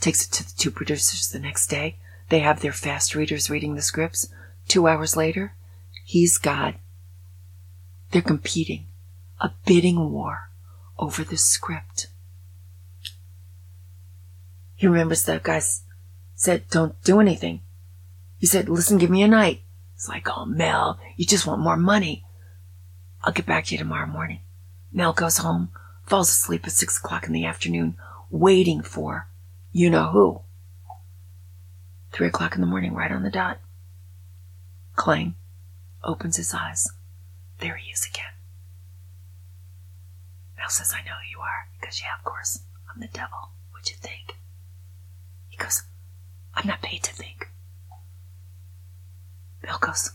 Takes 0.00 0.26
it 0.26 0.32
to 0.32 0.44
the 0.44 0.52
two 0.56 0.70
producers 0.70 1.28
the 1.28 1.38
next 1.38 1.68
day. 1.68 1.96
They 2.28 2.40
have 2.40 2.60
their 2.60 2.72
fast 2.72 3.14
readers 3.14 3.50
reading 3.50 3.74
the 3.74 3.82
scripts. 3.82 4.28
Two 4.68 4.88
hours 4.88 5.16
later, 5.16 5.54
he's 6.04 6.38
got. 6.38 6.74
They're 8.10 8.22
competing. 8.22 8.86
A 9.40 9.52
bidding 9.66 10.10
war 10.10 10.50
over 10.98 11.22
the 11.22 11.36
script. 11.36 12.08
He 14.74 14.86
remembers 14.86 15.24
that 15.24 15.42
guy 15.42 15.62
said, 16.34 16.68
don't 16.70 17.02
do 17.02 17.20
anything. 17.20 17.60
He 18.38 18.46
said, 18.46 18.68
listen, 18.68 18.98
give 18.98 19.10
me 19.10 19.22
a 19.22 19.28
night. 19.28 19.62
It's 19.94 20.08
like, 20.08 20.28
oh, 20.28 20.44
Mel, 20.44 20.98
you 21.16 21.24
just 21.24 21.46
want 21.46 21.62
more 21.62 21.76
money. 21.76 22.25
I'll 23.26 23.32
get 23.32 23.44
back 23.44 23.64
to 23.66 23.74
you 23.74 23.78
tomorrow 23.78 24.06
morning. 24.06 24.38
Mel 24.92 25.12
goes 25.12 25.38
home, 25.38 25.70
falls 26.04 26.30
asleep 26.30 26.64
at 26.64 26.70
six 26.70 26.96
o'clock 26.96 27.26
in 27.26 27.32
the 27.32 27.44
afternoon, 27.44 27.96
waiting 28.30 28.82
for 28.82 29.28
you 29.72 29.90
know 29.90 30.10
who. 30.10 30.40
Three 32.12 32.28
o'clock 32.28 32.54
in 32.54 32.60
the 32.60 32.68
morning, 32.68 32.94
right 32.94 33.10
on 33.10 33.24
the 33.24 33.30
dot. 33.30 33.58
Clang 34.94 35.34
opens 36.04 36.36
his 36.36 36.54
eyes. 36.54 36.88
There 37.58 37.74
he 37.74 37.90
is 37.90 38.06
again. 38.08 38.24
Mel 40.56 40.68
says, 40.68 40.94
I 40.94 41.02
know 41.04 41.16
who 41.16 41.30
you 41.36 41.40
are. 41.40 41.68
Because, 41.80 42.00
yeah, 42.00 42.16
of 42.16 42.24
course, 42.24 42.60
I'm 42.94 43.00
the 43.00 43.08
devil. 43.08 43.50
What'd 43.72 43.90
you 43.90 43.96
think? 43.96 44.38
He 45.48 45.56
goes, 45.56 45.82
I'm 46.54 46.66
not 46.66 46.80
paid 46.80 47.02
to 47.02 47.12
think. 47.12 47.50
Mel 49.64 49.78
goes, 49.80 50.12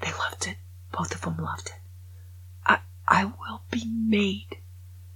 they 0.00 0.12
loved 0.12 0.46
it. 0.46 0.56
Both 0.90 1.14
of 1.14 1.20
them 1.20 1.36
loved 1.36 1.68
it. 1.68 1.80
I, 3.08 3.24
will 3.24 3.62
be 3.70 3.84
made. 3.86 4.58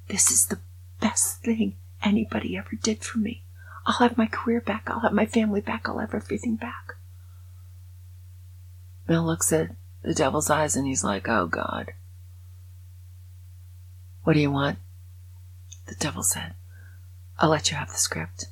This 0.08 0.30
is 0.30 0.46
the 0.46 0.58
best 1.00 1.42
thing 1.42 1.76
anybody 2.02 2.56
ever 2.56 2.74
did 2.82 3.04
for 3.04 3.18
me. 3.18 3.44
I'll 3.86 4.08
have 4.08 4.16
my 4.16 4.26
career 4.26 4.60
back. 4.60 4.84
I'll 4.86 5.00
have 5.00 5.12
my 5.12 5.26
family 5.26 5.60
back. 5.60 5.88
I'll 5.88 5.98
have 5.98 6.14
everything 6.14 6.56
back. 6.56 6.94
Mel 9.06 9.24
looks 9.24 9.52
at 9.52 9.74
the 10.02 10.14
devil's 10.14 10.48
eyes 10.48 10.74
and 10.74 10.86
he's 10.86 11.04
like, 11.04 11.28
Oh 11.28 11.46
God. 11.46 11.92
What 14.24 14.34
do 14.34 14.40
you 14.40 14.50
want? 14.50 14.78
The 15.86 15.96
devil 15.96 16.22
said, 16.22 16.54
I'll 17.38 17.50
let 17.50 17.70
you 17.70 17.76
have 17.76 17.88
the 17.88 17.98
script. 17.98 18.46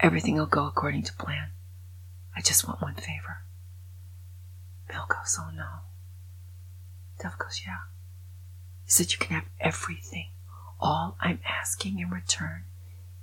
Everything 0.00 0.36
will 0.36 0.46
go 0.46 0.66
according 0.66 1.04
to 1.04 1.12
plan. 1.14 1.50
I 2.36 2.40
just 2.42 2.66
want 2.66 2.82
one 2.82 2.96
favor. 2.96 3.38
Bill 4.88 5.06
goes, 5.08 5.38
Oh 5.40 5.50
no. 5.54 5.68
Devil 7.20 7.38
goes, 7.38 7.62
Yeah. 7.64 7.78
He 8.86 9.02
that 9.02 9.12
You 9.12 9.18
can 9.18 9.34
have 9.36 9.48
everything. 9.60 10.28
All 10.80 11.16
I'm 11.20 11.40
asking 11.48 11.98
in 11.98 12.10
return 12.10 12.64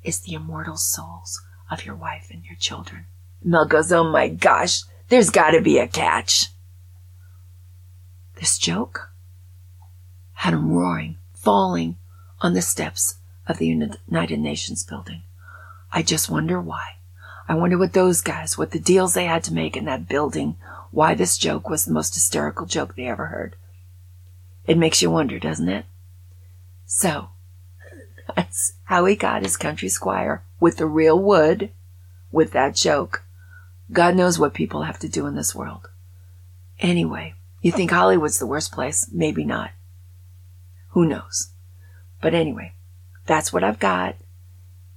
is 0.03 0.19
the 0.19 0.33
immortal 0.33 0.77
souls 0.77 1.41
of 1.69 1.85
your 1.85 1.95
wife 1.95 2.27
and 2.31 2.43
your 2.43 2.55
children. 2.55 3.05
Mel 3.43 3.65
goes, 3.65 3.91
Oh 3.91 4.03
my 4.03 4.27
gosh, 4.27 4.83
there's 5.09 5.29
gotta 5.29 5.61
be 5.61 5.77
a 5.77 5.87
catch. 5.87 6.47
This 8.35 8.57
joke 8.57 9.11
had 10.33 10.53
him 10.53 10.71
roaring, 10.71 11.17
falling 11.33 11.97
on 12.39 12.53
the 12.53 12.61
steps 12.61 13.15
of 13.47 13.59
the 13.59 13.67
United 13.67 14.39
Nations 14.39 14.83
building. 14.83 15.21
I 15.91 16.01
just 16.01 16.29
wonder 16.29 16.59
why. 16.59 16.95
I 17.47 17.55
wonder 17.55 17.77
what 17.77 17.93
those 17.93 18.21
guys, 18.21 18.57
what 18.57 18.71
the 18.71 18.79
deals 18.79 19.13
they 19.13 19.25
had 19.25 19.43
to 19.43 19.53
make 19.53 19.75
in 19.75 19.85
that 19.85 20.07
building, 20.07 20.55
why 20.89 21.13
this 21.13 21.37
joke 21.37 21.69
was 21.69 21.85
the 21.85 21.93
most 21.93 22.15
hysterical 22.15 22.65
joke 22.65 22.95
they 22.95 23.07
ever 23.07 23.27
heard. 23.27 23.55
It 24.65 24.77
makes 24.77 25.01
you 25.01 25.09
wonder, 25.09 25.39
doesn't 25.39 25.69
it? 25.69 25.85
So, 26.85 27.29
that's 28.35 28.73
how 28.85 29.05
he 29.05 29.15
got 29.15 29.43
his 29.43 29.57
country 29.57 29.89
squire 29.89 30.43
with 30.59 30.77
the 30.77 30.85
real 30.85 31.19
wood 31.19 31.71
with 32.31 32.51
that 32.51 32.75
joke. 32.75 33.23
God 33.91 34.15
knows 34.15 34.39
what 34.39 34.53
people 34.53 34.83
have 34.83 34.99
to 34.99 35.09
do 35.09 35.25
in 35.25 35.35
this 35.35 35.53
world. 35.53 35.89
Anyway, 36.79 37.35
you 37.61 37.71
think 37.71 37.91
Hollywood's 37.91 38.39
the 38.39 38.47
worst 38.47 38.71
place? 38.71 39.09
Maybe 39.11 39.43
not. 39.43 39.71
Who 40.89 41.05
knows? 41.05 41.49
But 42.21 42.33
anyway, 42.33 42.73
that's 43.25 43.51
what 43.51 43.63
I've 43.63 43.79
got. 43.79 44.15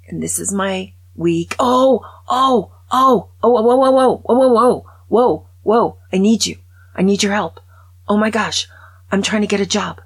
And 0.08 0.22
this 0.22 0.38
is 0.38 0.52
my 0.52 0.92
week. 1.14 1.56
Oh, 1.58 2.04
oh, 2.28 2.72
oh, 2.90 3.28
oh, 3.42 3.50
whoa, 3.50 3.62
whoa, 3.62 3.76
whoa, 3.76 3.90
whoa, 3.90 4.22
whoa, 4.24 4.48
whoa, 4.48 4.86
whoa, 5.08 5.46
whoa. 5.62 5.98
I 6.12 6.18
need 6.18 6.46
you. 6.46 6.56
I 6.94 7.02
need 7.02 7.22
your 7.22 7.32
help. 7.32 7.60
Oh 8.08 8.16
my 8.16 8.30
gosh. 8.30 8.68
I'm 9.14 9.22
trying 9.22 9.42
to 9.42 9.46
get 9.46 9.60
a 9.60 9.64
job. 9.64 10.00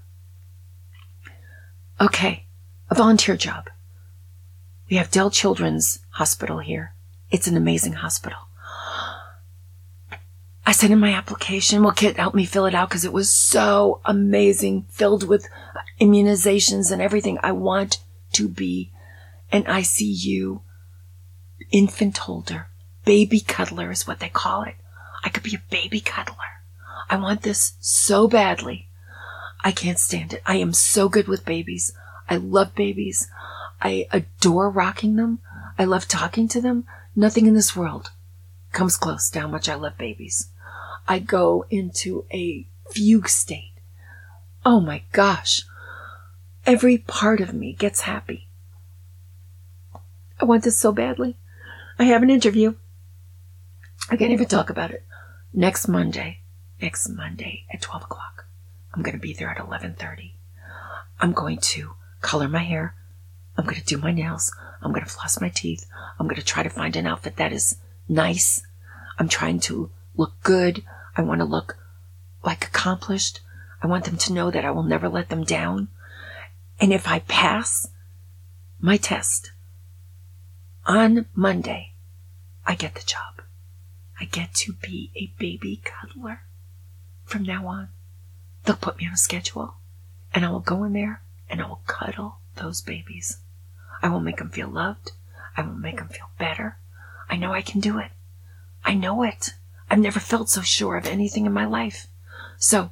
Okay. 1.98 2.44
A 2.90 2.94
volunteer 2.94 3.38
job. 3.38 3.70
We 4.90 4.98
have 4.98 5.11
Dell 5.11 5.30
Children's 5.30 6.00
Hospital 6.11 6.59
here. 6.59 6.92
It's 7.30 7.46
an 7.46 7.56
amazing 7.56 7.94
hospital. 7.94 8.36
I 10.66 10.72
sent 10.72 10.92
in 10.92 10.98
my 10.98 11.14
application. 11.14 11.82
Well, 11.82 11.94
Kit 11.94 12.18
helped 12.18 12.36
me 12.36 12.44
fill 12.44 12.66
it 12.66 12.74
out 12.74 12.90
because 12.90 13.06
it 13.06 13.14
was 13.14 13.32
so 13.32 14.02
amazing, 14.04 14.84
filled 14.90 15.26
with 15.26 15.48
immunizations 15.98 16.92
and 16.92 17.00
everything. 17.00 17.38
I 17.42 17.52
want 17.52 18.00
to 18.34 18.46
be 18.46 18.92
an 19.50 19.64
ICU 19.64 20.61
infant 21.70 22.18
holder. 22.18 22.66
Baby 23.06 23.40
cuddler 23.40 23.90
is 23.90 24.06
what 24.06 24.20
they 24.20 24.28
call 24.28 24.64
it. 24.64 24.74
I 25.24 25.30
could 25.30 25.44
be 25.44 25.54
a 25.54 25.70
baby 25.70 26.00
cuddler. 26.00 26.36
I 27.09 27.16
want 27.16 27.40
this 27.40 27.72
so 27.80 28.28
badly. 28.28 28.88
I 29.61 29.72
can't 29.72 29.98
stand 29.98 30.32
it. 30.32 30.42
I 30.46 30.56
am 30.56 30.72
so 30.72 31.09
good 31.09 31.28
with 31.28 31.44
babies. 31.44 31.92
I 32.28 32.36
love 32.36 32.74
babies. 32.74 33.28
I 33.80 34.06
adore 34.12 34.70
rocking 34.70 35.16
them. 35.16 35.40
I 35.78 35.84
love 35.84 36.09
talking 36.09 36.48
to 36.48 36.61
them. 36.61 36.86
Nothing 37.14 37.46
in 37.46 37.54
this 37.54 37.76
world 37.76 38.11
comes 38.72 38.96
close 38.96 39.30
to 39.30 39.40
how 39.40 39.48
much 39.48 39.68
I 39.68 39.74
love 39.74 39.98
babies. 39.98 40.50
I 41.06 41.18
go 41.18 41.64
into 41.70 42.24
a 42.32 42.66
fugue 42.90 43.28
state. 43.28 43.72
Oh 44.64 44.80
my 44.80 45.02
gosh. 45.12 45.64
Every 46.66 46.98
part 46.98 47.40
of 47.40 47.54
me 47.54 47.72
gets 47.72 48.02
happy. 48.02 48.48
I 50.40 50.44
want 50.44 50.64
this 50.64 50.78
so 50.78 50.92
badly. 50.92 51.36
I 51.98 52.04
have 52.04 52.22
an 52.22 52.30
interview. 52.30 52.74
I 54.11 54.16
can't 54.16 54.32
even 54.32 54.46
talk 54.46 54.70
about 54.70 54.90
it. 54.90 55.04
Next 55.52 55.88
Monday. 55.88 56.40
Next 56.80 57.09
Monday 57.09 57.64
at 57.72 57.80
12 57.80 58.04
o'clock. 58.04 58.47
I'm 58.95 59.03
going 59.03 59.16
to 59.16 59.20
be 59.20 59.32
there 59.32 59.51
at 59.51 59.59
11.30. 59.59 60.32
I'm 61.20 61.32
going 61.32 61.59
to 61.59 61.95
color 62.20 62.49
my 62.49 62.62
hair. 62.62 62.95
I'm 63.57 63.64
going 63.64 63.76
to 63.76 63.84
do 63.84 63.99
my 63.99 64.12
nails. 64.12 64.55
I'm 64.82 64.93
going 64.93 65.05
to 65.05 65.11
floss 65.11 65.41
my 65.41 65.49
teeth. 65.49 65.86
I'm 66.18 66.26
going 66.26 66.36
to 66.36 66.45
try 66.45 66.62
to 66.62 66.70
find 66.70 66.95
an 66.97 67.07
outfit 67.07 67.36
that 67.36 67.53
is 67.53 67.76
nice. 68.09 68.62
I'm 69.18 69.28
trying 69.28 69.61
to 69.61 69.91
look 70.16 70.41
good. 70.43 70.84
I 71.16 71.22
want 71.22 71.41
to 71.41 71.45
look 71.45 71.76
like 72.45 72.66
accomplished. 72.66 73.41
I 73.82 73.86
want 73.86 74.05
them 74.05 74.16
to 74.16 74.32
know 74.32 74.51
that 74.51 74.64
I 74.64 74.70
will 74.70 74.84
never 74.84 75.09
let 75.09 75.28
them 75.28 75.45
down. 75.45 75.89
And 76.80 76.93
if 76.93 77.09
I 77.09 77.20
pass 77.20 77.89
my 78.80 78.97
test 78.97 79.53
on 80.86 81.26
Monday, 81.34 81.93
I 82.66 82.74
get 82.74 82.95
the 82.95 83.05
job. 83.05 83.43
I 84.20 84.24
get 84.24 84.55
to 84.55 84.72
be 84.72 85.11
a 85.16 85.32
baby 85.39 85.82
cuddler 85.84 86.43
from 87.24 87.43
now 87.43 87.66
on. 87.66 87.89
They'll 88.69 88.77
put 88.77 88.99
me 88.99 89.07
on 89.07 89.14
a 89.14 89.16
schedule 89.16 89.77
and 90.35 90.45
I 90.45 90.51
will 90.51 90.61
go 90.61 90.85
in 90.85 90.93
there 90.93 91.23
and 91.49 91.62
I 91.62 91.66
will 91.66 91.81
cuddle 91.87 92.41
those 92.57 92.83
babies. 92.83 93.39
I 94.03 94.11
will 94.11 94.21
make 94.21 94.37
them 94.37 94.51
feel 94.51 94.69
loved. 94.69 95.12
I 95.57 95.62
will 95.62 95.73
make 95.73 95.97
them 95.97 96.09
feel 96.09 96.29
better. 96.39 96.77
I 97.31 97.37
know 97.37 97.55
I 97.55 97.62
can 97.62 97.81
do 97.81 97.99
it. 97.99 98.11
I 98.85 98.93
know 98.93 99.23
it. 99.23 99.55
I've 99.89 100.01
never 100.01 100.21
felt 100.21 100.51
so 100.51 100.61
sure 100.61 100.99
of 100.99 101.07
anything 101.07 101.47
in 101.47 101.53
my 101.55 101.64
life. 101.64 102.09
So 102.59 102.91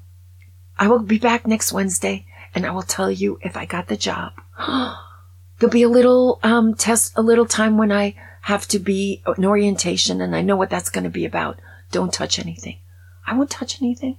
I 0.79 0.89
will 0.89 1.01
be 1.01 1.19
back 1.19 1.47
next 1.47 1.75
Wednesday 1.75 2.25
and 2.55 2.65
I 2.65 2.71
will 2.71 2.81
tell 2.81 3.11
you 3.11 3.39
if 3.43 3.55
I 3.55 3.67
got 3.67 3.89
the 3.89 3.99
job. 3.99 4.33
There'll 5.59 5.71
be 5.71 5.83
a 5.83 5.91
little 5.91 6.41
um, 6.43 6.73
test, 6.75 7.13
a 7.17 7.23
little 7.23 7.45
time 7.45 7.77
when 7.77 7.93
I 7.93 8.15
have 8.45 8.67
to 8.69 8.79
be 8.79 9.23
an 9.27 9.45
orientation 9.45 10.23
and 10.23 10.35
I 10.35 10.41
know 10.41 10.57
what 10.57 10.71
that's 10.71 10.89
going 10.89 11.05
to 11.05 11.11
be 11.11 11.27
about. 11.27 11.61
Don't 11.93 12.15
touch 12.15 12.39
anything. 12.39 12.79
I 13.27 13.37
won't 13.37 13.51
touch 13.51 13.83
anything. 13.83 14.17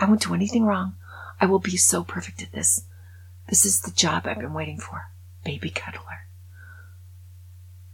I 0.00 0.06
won't 0.06 0.22
do 0.22 0.34
anything 0.34 0.64
wrong. 0.64 0.96
I 1.40 1.46
will 1.46 1.58
be 1.58 1.76
so 1.76 2.02
perfect 2.02 2.42
at 2.42 2.52
this. 2.52 2.84
This 3.48 3.64
is 3.64 3.82
the 3.82 3.90
job 3.90 4.26
I've 4.26 4.38
been 4.38 4.54
waiting 4.54 4.78
for 4.78 5.08
baby 5.44 5.70
cuddler. 5.70 6.26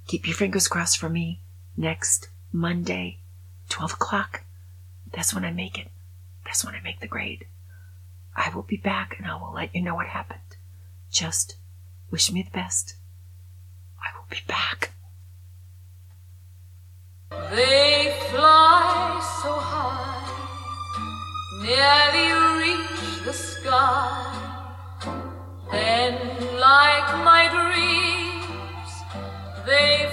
Keep 0.07 0.27
your 0.27 0.37
fingers 0.37 0.69
crossed 0.69 0.99
for 0.99 1.09
me 1.09 1.41
next 1.77 2.29
Monday, 2.53 3.19
12 3.69 3.95
o'clock. 3.95 4.45
That's 5.13 5.35
when 5.35 5.45
I 5.45 5.51
make 5.53 5.79
it. 5.79 5.91
That's 6.45 6.65
when 6.65 6.75
I 6.75 6.81
make 6.81 7.01
the 7.01 7.09
grade. 7.09 7.47
I 8.37 8.51
will 8.55 8.63
be 8.63 8.77
back 8.77 9.17
and 9.19 9.27
I 9.27 9.35
will 9.37 9.53
let 9.53 9.75
you 9.75 9.83
know 9.83 9.95
what 9.95 10.07
happened. 10.07 10.41
Just 11.11 11.57
wish 12.11 12.31
me 12.31 12.43
the 12.43 12.51
best. 12.51 12.97
I 13.99 14.17
will 14.17 14.27
be 14.31 14.43
back. 14.47 14.93
They 17.31 18.15
fly 18.31 19.21
so 19.43 19.53
high, 19.55 20.26
nearly 21.63 22.29
reach 22.61 23.25
the 23.25 23.33
sky. 23.33 24.33
Then, 25.73 26.15
like 26.59 27.09
my 27.25 27.49
dreams, 27.57 28.93
they 29.67 30.09